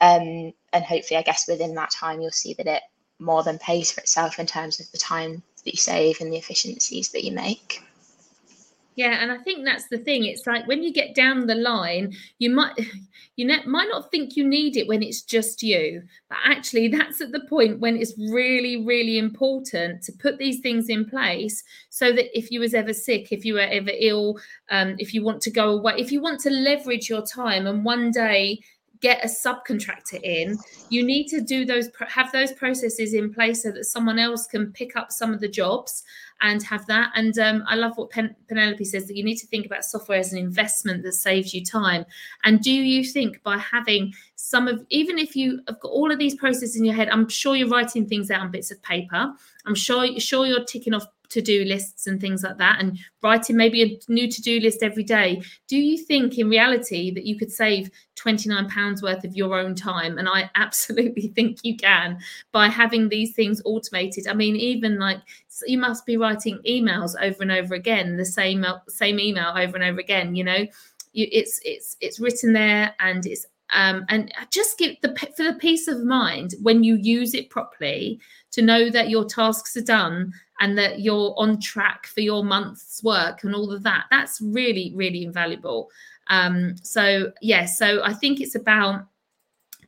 Um, 0.00 0.52
and 0.72 0.84
hopefully, 0.84 1.18
I 1.18 1.22
guess 1.22 1.46
within 1.46 1.74
that 1.74 1.90
time, 1.90 2.20
you'll 2.20 2.30
see 2.30 2.54
that 2.54 2.66
it 2.66 2.82
more 3.18 3.42
than 3.42 3.58
pays 3.58 3.92
for 3.92 4.00
itself 4.00 4.38
in 4.38 4.46
terms 4.46 4.80
of 4.80 4.90
the 4.90 4.98
time 4.98 5.42
that 5.64 5.72
you 5.72 5.78
save 5.78 6.20
and 6.20 6.32
the 6.32 6.36
efficiencies 6.36 7.10
that 7.10 7.24
you 7.24 7.32
make. 7.32 7.83
Yeah, 8.96 9.18
and 9.20 9.32
I 9.32 9.38
think 9.38 9.64
that's 9.64 9.88
the 9.88 9.98
thing. 9.98 10.24
It's 10.24 10.46
like 10.46 10.68
when 10.68 10.84
you 10.84 10.92
get 10.92 11.16
down 11.16 11.46
the 11.46 11.56
line, 11.56 12.14
you 12.38 12.50
might 12.50 12.78
you 13.36 13.46
might 13.46 13.88
not 13.88 14.10
think 14.12 14.36
you 14.36 14.46
need 14.46 14.76
it 14.76 14.86
when 14.86 15.02
it's 15.02 15.22
just 15.22 15.62
you, 15.62 16.02
but 16.28 16.38
actually 16.44 16.88
that's 16.96 17.20
at 17.20 17.32
the 17.32 17.44
point 17.48 17.80
when 17.80 17.96
it's 17.96 18.14
really 18.18 18.84
really 18.84 19.18
important 19.18 20.02
to 20.04 20.12
put 20.12 20.38
these 20.38 20.60
things 20.60 20.88
in 20.88 21.04
place 21.04 21.62
so 21.90 22.12
that 22.12 22.36
if 22.36 22.50
you 22.50 22.60
was 22.60 22.74
ever 22.74 22.92
sick, 22.92 23.32
if 23.32 23.44
you 23.44 23.54
were 23.54 23.60
ever 23.60 23.90
ill, 23.98 24.38
um, 24.70 24.94
if 24.98 25.12
you 25.12 25.24
want 25.24 25.42
to 25.42 25.50
go 25.50 25.70
away, 25.70 25.94
if 25.98 26.12
you 26.12 26.20
want 26.20 26.40
to 26.40 26.50
leverage 26.50 27.08
your 27.08 27.22
time 27.26 27.66
and 27.66 27.84
one 27.84 28.12
day 28.12 28.60
get 29.04 29.22
a 29.22 29.28
subcontractor 29.28 30.18
in 30.22 30.58
you 30.88 31.04
need 31.04 31.26
to 31.26 31.42
do 31.42 31.66
those 31.66 31.90
have 32.08 32.32
those 32.32 32.52
processes 32.52 33.12
in 33.12 33.32
place 33.34 33.62
so 33.62 33.70
that 33.70 33.84
someone 33.84 34.18
else 34.18 34.46
can 34.46 34.72
pick 34.72 34.96
up 34.96 35.12
some 35.12 35.34
of 35.34 35.40
the 35.40 35.48
jobs 35.48 36.04
and 36.40 36.62
have 36.62 36.86
that. 36.86 37.10
And 37.14 37.38
um, 37.38 37.64
i 37.68 37.74
love 37.74 37.96
what 37.96 38.10
Pen- 38.10 38.36
penelope 38.48 38.84
says 38.84 39.06
that 39.06 39.16
you 39.16 39.24
need 39.24 39.36
to 39.36 39.46
think 39.46 39.66
about 39.66 39.84
software 39.84 40.18
as 40.18 40.32
an 40.32 40.38
investment 40.38 41.02
that 41.02 41.12
saves 41.12 41.54
you 41.54 41.64
time. 41.64 42.04
And 42.44 42.60
do 42.60 42.72
you 42.72 43.04
think 43.04 43.42
by 43.42 43.58
having 43.58 44.14
some 44.36 44.68
of 44.68 44.84
even 44.90 45.18
if 45.18 45.36
you 45.36 45.60
have 45.68 45.80
got 45.80 45.90
all 45.90 46.10
of 46.10 46.18
these 46.18 46.34
processes 46.34 46.76
in 46.76 46.84
your 46.84 46.94
head 46.94 47.08
i'm 47.08 47.28
sure 47.28 47.56
you're 47.56 47.68
writing 47.68 48.06
things 48.06 48.30
out 48.30 48.40
on 48.40 48.50
bits 48.50 48.70
of 48.70 48.82
paper. 48.82 49.32
I'm 49.66 49.74
sure 49.74 50.18
sure 50.20 50.46
you're 50.46 50.64
ticking 50.64 50.94
off 50.94 51.06
to-do 51.28 51.64
lists 51.64 52.06
and 52.06 52.20
things 52.20 52.42
like 52.42 52.58
that 52.58 52.80
and 52.80 52.98
writing 53.22 53.56
maybe 53.56 53.82
a 53.82 54.12
new 54.12 54.30
to-do 54.30 54.60
list 54.60 54.82
every 54.82 55.02
day 55.02 55.42
do 55.68 55.76
you 55.76 55.98
think 55.98 56.38
in 56.38 56.48
reality 56.48 57.10
that 57.12 57.24
you 57.24 57.36
could 57.36 57.50
save 57.50 57.90
29 58.16 58.68
pounds 58.68 59.02
worth 59.02 59.24
of 59.24 59.36
your 59.36 59.58
own 59.58 59.74
time? 59.74 60.18
And 60.18 60.28
i 60.28 60.50
absolutely 60.54 61.28
think 61.28 61.58
you 61.62 61.76
can 61.76 62.18
by 62.52 62.68
having 62.68 63.08
these 63.08 63.34
things 63.34 63.60
automated. 63.64 64.26
I 64.28 64.34
mean 64.34 64.56
even 64.56 64.98
like 64.98 65.20
you 65.66 65.78
must 65.78 66.06
be 66.06 66.16
writing 66.16 66.58
emails 66.68 67.14
over 67.20 67.42
and 67.42 67.52
over 67.52 67.74
again 67.74 68.16
the 68.16 68.24
same 68.24 68.64
same 68.88 69.20
email 69.20 69.52
over 69.56 69.76
and 69.76 69.84
over 69.84 70.00
again 70.00 70.34
you 70.34 70.44
know? 70.44 70.66
You, 71.12 71.28
it's 71.30 71.60
it's 71.64 71.96
it's 72.00 72.20
written 72.20 72.52
there 72.52 72.94
and 73.00 73.24
it's 73.26 73.46
um, 73.72 74.04
and 74.08 74.32
just 74.50 74.78
give 74.78 74.96
the 75.00 75.14
for 75.36 75.42
the 75.42 75.54
peace 75.54 75.88
of 75.88 76.04
mind 76.04 76.54
when 76.62 76.84
you 76.84 76.96
use 76.96 77.34
it 77.34 77.50
properly 77.50 78.20
to 78.52 78.62
know 78.62 78.90
that 78.90 79.10
your 79.10 79.24
tasks 79.24 79.76
are 79.76 79.82
done 79.82 80.32
and 80.60 80.78
that 80.78 81.00
you're 81.00 81.34
on 81.36 81.60
track 81.60 82.06
for 82.06 82.20
your 82.20 82.44
month's 82.44 83.02
work 83.02 83.44
and 83.44 83.54
all 83.54 83.72
of 83.72 83.82
that 83.82 84.04
that's 84.10 84.40
really 84.40 84.92
really 84.94 85.24
invaluable. 85.24 85.90
Um, 86.28 86.76
so 86.82 87.32
yeah 87.42 87.66
so 87.66 88.02
i 88.02 88.14
think 88.14 88.40
it's 88.40 88.54
about 88.54 89.06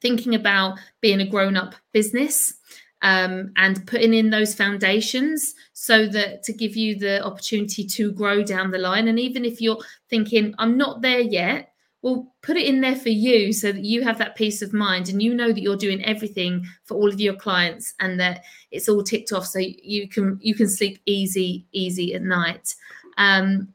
thinking 0.02 0.34
about 0.34 0.78
being 1.00 1.20
a 1.20 1.26
grown-up 1.26 1.74
business 1.92 2.54
um, 3.02 3.52
and 3.56 3.86
putting 3.86 4.14
in 4.14 4.30
those 4.30 4.54
foundations 4.54 5.54
so 5.72 6.06
that 6.08 6.42
to 6.44 6.52
give 6.52 6.76
you 6.76 6.98
the 6.98 7.24
opportunity 7.24 7.84
to 7.84 8.12
grow 8.12 8.42
down 8.42 8.70
the 8.70 8.78
line. 8.78 9.08
And 9.08 9.18
even 9.18 9.44
if 9.44 9.60
you're 9.60 9.78
thinking 10.08 10.54
i'm 10.58 10.76
not 10.76 11.02
there 11.02 11.20
yet 11.20 11.72
well 12.06 12.32
put 12.40 12.56
it 12.56 12.66
in 12.66 12.80
there 12.80 12.94
for 12.94 13.08
you 13.08 13.52
so 13.52 13.72
that 13.72 13.84
you 13.84 14.00
have 14.00 14.16
that 14.16 14.36
peace 14.36 14.62
of 14.62 14.72
mind 14.72 15.08
and 15.08 15.20
you 15.20 15.34
know 15.34 15.52
that 15.52 15.60
you're 15.60 15.76
doing 15.76 16.04
everything 16.04 16.64
for 16.84 16.94
all 16.94 17.08
of 17.08 17.20
your 17.20 17.34
clients 17.34 17.94
and 17.98 18.20
that 18.20 18.44
it's 18.70 18.88
all 18.88 19.02
ticked 19.02 19.32
off 19.32 19.44
so 19.44 19.58
you 19.58 20.08
can 20.08 20.38
you 20.40 20.54
can 20.54 20.68
sleep 20.68 21.00
easy 21.06 21.66
easy 21.72 22.14
at 22.14 22.22
night 22.22 22.76
um, 23.18 23.68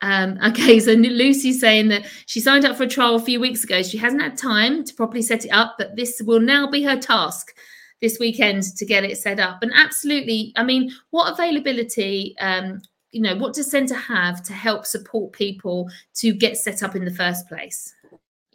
um, 0.00 0.38
okay, 0.46 0.80
so 0.80 0.92
Lucy's 0.92 1.60
saying 1.60 1.88
that 1.88 2.06
she 2.24 2.40
signed 2.40 2.64
up 2.64 2.76
for 2.76 2.84
a 2.84 2.88
trial 2.88 3.16
a 3.16 3.20
few 3.20 3.40
weeks 3.40 3.62
ago. 3.64 3.82
She 3.82 3.98
hasn't 3.98 4.22
had 4.22 4.38
time 4.38 4.84
to 4.84 4.94
properly 4.94 5.22
set 5.22 5.44
it 5.44 5.50
up, 5.50 5.74
but 5.76 5.96
this 5.96 6.22
will 6.24 6.40
now 6.40 6.70
be 6.70 6.82
her 6.84 6.96
task 6.96 7.54
this 8.00 8.18
weekend 8.20 8.62
to 8.76 8.86
get 8.86 9.04
it 9.04 9.18
set 9.18 9.40
up. 9.40 9.60
And 9.62 9.72
absolutely, 9.74 10.52
I 10.56 10.62
mean, 10.62 10.92
what 11.10 11.32
availability 11.32 12.36
um, 12.38 12.80
you 13.12 13.20
know, 13.22 13.36
what 13.36 13.54
does 13.54 13.70
Senta 13.70 13.94
have 13.94 14.42
to 14.44 14.52
help 14.52 14.86
support 14.86 15.32
people 15.32 15.88
to 16.16 16.32
get 16.32 16.56
set 16.56 16.82
up 16.82 16.94
in 16.94 17.04
the 17.04 17.10
first 17.10 17.48
place? 17.48 17.94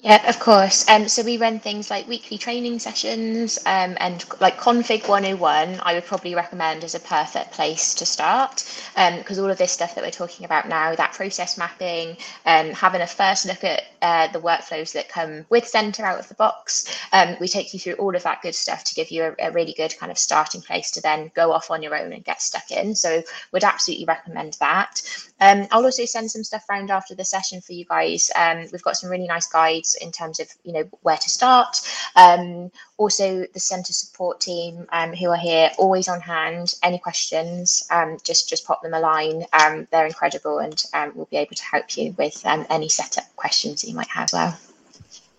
Yeah, 0.03 0.29
of 0.29 0.39
course. 0.39 0.89
Um, 0.89 1.09
so 1.09 1.23
we 1.23 1.37
run 1.37 1.59
things 1.59 1.91
like 1.91 2.07
weekly 2.09 2.39
training 2.39 2.79
sessions 2.79 3.59
um, 3.67 3.97
and 4.01 4.25
like 4.41 4.57
Config 4.59 5.09
101, 5.09 5.81
I 5.83 5.95
would 5.95 6.05
probably 6.05 6.35
recommend 6.35 6.85
as 6.85 6.95
a 6.95 7.01
perfect 7.01 7.53
place 7.53 7.95
to 7.95 8.07
start 8.07 8.65
because 8.95 9.39
um, 9.39 9.45
all 9.45 9.51
of 9.51 9.59
this 9.59 9.73
stuff 9.73 9.95
that 9.95 10.05
we're 10.05 10.11
talking 10.11 10.45
about 10.45 10.69
now, 10.69 10.95
that 10.95 11.13
process 11.13 11.57
mapping, 11.57 12.17
um, 12.47 12.71
having 12.71 13.01
a 13.01 13.07
first 13.07 13.45
look 13.45 13.65
at 13.65 13.83
uh, 14.03 14.27
the 14.33 14.41
workflows 14.41 14.93
that 14.93 15.09
come 15.09 15.45
with 15.49 15.67
Senta 15.67 16.03
out 16.03 16.19
of 16.19 16.29
the 16.29 16.35
box, 16.35 16.85
um, 17.13 17.37
we 17.41 17.49
take 17.49 17.73
you 17.75 17.81
through 17.81 17.95
all 17.95 18.15
of 18.15 18.23
that 18.23 18.41
good 18.41 18.55
stuff 18.55 18.85
to 18.85 18.95
give 18.95 19.11
you 19.11 19.35
a, 19.39 19.47
a 19.49 19.51
really 19.51 19.73
good 19.73 19.95
kind 19.99 20.13
of 20.13 20.19
starting 20.19 20.61
place 20.61 20.91
to 20.93 21.01
then 21.01 21.31
go 21.35 21.53
off 21.53 21.71
on 21.71 21.83
your 21.83 21.97
own 21.97 22.13
and 22.13 22.25
get 22.25 22.41
stuck 22.41 22.71
in. 22.71 22.95
So 22.95 23.23
would 23.53 23.65
absolutely 23.65 24.05
recommend 24.05 24.53
that. 24.61 25.01
Um, 25.43 25.67
I'll 25.71 25.83
also 25.83 26.05
send 26.05 26.31
some 26.31 26.43
stuff 26.45 26.63
around 26.69 26.89
after 26.89 27.15
the 27.15 27.25
session 27.25 27.59
for 27.59 27.73
you 27.73 27.83
guys. 27.83 28.31
Um, 28.33 28.59
we've 28.71 28.81
got 28.81 28.95
some 28.95 29.09
really 29.09 29.27
nice 29.27 29.45
guides 29.47 29.95
in 29.95 30.09
terms 30.09 30.39
of 30.39 30.47
you 30.63 30.71
know 30.71 30.89
where 31.01 31.17
to 31.17 31.29
start. 31.29 31.81
Um, 32.15 32.71
also, 32.95 33.45
the 33.53 33.59
Senta 33.59 33.91
support 33.91 34.39
team 34.39 34.87
um, 34.93 35.11
who 35.11 35.29
are 35.29 35.35
here 35.35 35.71
always 35.77 36.07
on 36.07 36.21
hand. 36.21 36.75
Any 36.81 36.97
questions, 36.97 37.85
um, 37.91 38.17
just 38.23 38.47
just 38.47 38.65
pop 38.65 38.81
them 38.81 38.93
a 38.93 39.01
line. 39.01 39.45
Um, 39.51 39.85
they're 39.91 40.05
incredible, 40.05 40.59
and 40.59 40.81
we'll 41.13 41.25
be 41.25 41.37
able 41.37 41.55
to 41.55 41.63
help 41.63 41.97
you 41.97 42.15
with 42.17 42.41
any 42.45 42.87
setup 42.87 43.25
questions 43.35 43.81
that 43.81 43.89
you 43.89 43.95
might 43.95 44.07
have 44.07 44.25
as 44.25 44.33
well. 44.33 44.72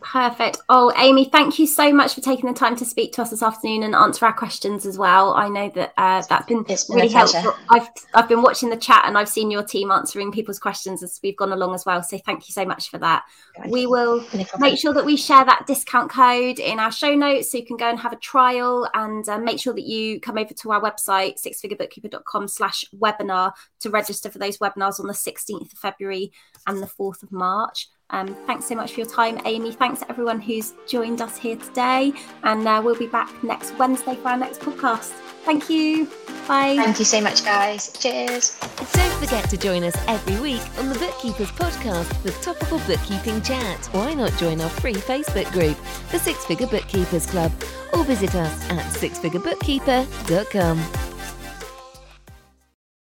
Perfect. 0.04 0.58
Oh, 0.68 0.92
Amy, 0.98 1.24
thank 1.24 1.58
you 1.58 1.66
so 1.66 1.90
much 1.90 2.14
for 2.14 2.20
taking 2.20 2.46
the 2.46 2.56
time 2.56 2.76
to 2.76 2.84
speak 2.84 3.14
to 3.14 3.22
us 3.22 3.30
this 3.30 3.42
afternoon 3.42 3.84
and 3.84 3.94
answer 3.94 4.26
our 4.26 4.34
questions 4.34 4.84
as 4.84 4.98
well. 4.98 5.32
I 5.32 5.48
know 5.48 5.70
that 5.70 5.94
uh, 5.96 6.22
that's 6.28 6.44
been, 6.46 6.62
been 6.62 6.76
really 6.90 7.08
helpful. 7.08 7.54
I've 7.70 7.88
I've 8.12 8.28
been 8.28 8.42
watching 8.42 8.68
the 8.68 8.76
chat 8.76 9.04
and 9.06 9.16
I've 9.16 9.30
seen 9.30 9.50
your 9.50 9.62
team 9.62 9.90
answering 9.90 10.30
people's 10.30 10.58
questions 10.58 11.02
as 11.02 11.18
we've 11.22 11.36
gone 11.36 11.52
along 11.52 11.74
as 11.74 11.86
well. 11.86 12.02
So 12.02 12.18
thank 12.18 12.46
you 12.48 12.52
so 12.52 12.66
much 12.66 12.90
for 12.90 12.98
that. 12.98 13.24
We 13.66 13.86
will 13.86 14.22
make 14.58 14.78
sure 14.78 14.92
that 14.92 15.06
we 15.06 15.16
share 15.16 15.44
that 15.44 15.66
discount 15.66 16.10
code 16.10 16.58
in 16.58 16.78
our 16.78 16.92
show 16.92 17.14
notes 17.14 17.50
so 17.50 17.58
you 17.58 17.66
can 17.66 17.78
go 17.78 17.88
and 17.88 17.98
have 17.98 18.12
a 18.12 18.16
trial 18.16 18.86
and 18.92 19.26
uh, 19.26 19.38
make 19.38 19.58
sure 19.58 19.72
that 19.72 19.86
you 19.86 20.20
come 20.20 20.36
over 20.36 20.52
to 20.52 20.72
our 20.72 20.82
website 20.82 21.42
sixfigurebookkeeper.com 21.42 22.46
slash 22.46 22.84
webinar 22.94 23.52
to 23.80 23.88
register 23.88 24.28
for 24.28 24.38
those 24.38 24.58
webinars 24.58 25.00
on 25.00 25.06
the 25.06 25.14
16th 25.14 25.72
of 25.72 25.78
February 25.78 26.30
and 26.66 26.82
the 26.82 26.86
4th 26.86 27.22
of 27.22 27.32
March. 27.32 27.88
Um, 28.10 28.34
thanks 28.46 28.66
so 28.66 28.74
much 28.74 28.92
for 28.92 29.00
your 29.00 29.08
time, 29.08 29.40
Amy. 29.44 29.72
Thanks 29.72 30.00
to 30.00 30.10
everyone 30.10 30.40
who's 30.40 30.74
joined 30.86 31.20
us 31.20 31.36
here 31.36 31.56
today. 31.56 32.12
And 32.42 32.66
uh, 32.66 32.80
we'll 32.84 32.98
be 32.98 33.06
back 33.06 33.42
next 33.42 33.76
Wednesday 33.78 34.14
for 34.16 34.28
our 34.28 34.36
next 34.36 34.60
podcast. 34.60 35.12
Thank 35.44 35.68
you. 35.68 36.06
Bye. 36.48 36.76
Thank 36.76 36.98
you 36.98 37.04
so 37.04 37.20
much, 37.20 37.44
guys. 37.44 37.92
Cheers. 37.98 38.58
Don't 38.92 39.18
forget 39.18 39.48
to 39.50 39.56
join 39.56 39.84
us 39.84 39.94
every 40.08 40.38
week 40.40 40.62
on 40.78 40.88
the 40.88 40.98
Bookkeepers 40.98 41.50
Podcast 41.52 42.24
with 42.24 42.40
topical 42.42 42.78
bookkeeping 42.80 43.40
chat. 43.42 43.86
Why 43.92 44.14
not 44.14 44.32
join 44.38 44.60
our 44.60 44.68
free 44.68 44.94
Facebook 44.94 45.50
group, 45.52 45.76
the 46.10 46.18
Six 46.18 46.44
Figure 46.44 46.66
Bookkeepers 46.66 47.26
Club, 47.26 47.52
or 47.92 48.04
visit 48.04 48.34
us 48.34 48.70
at 48.70 48.84
sixfigurebookkeeper.com. 48.94 51.13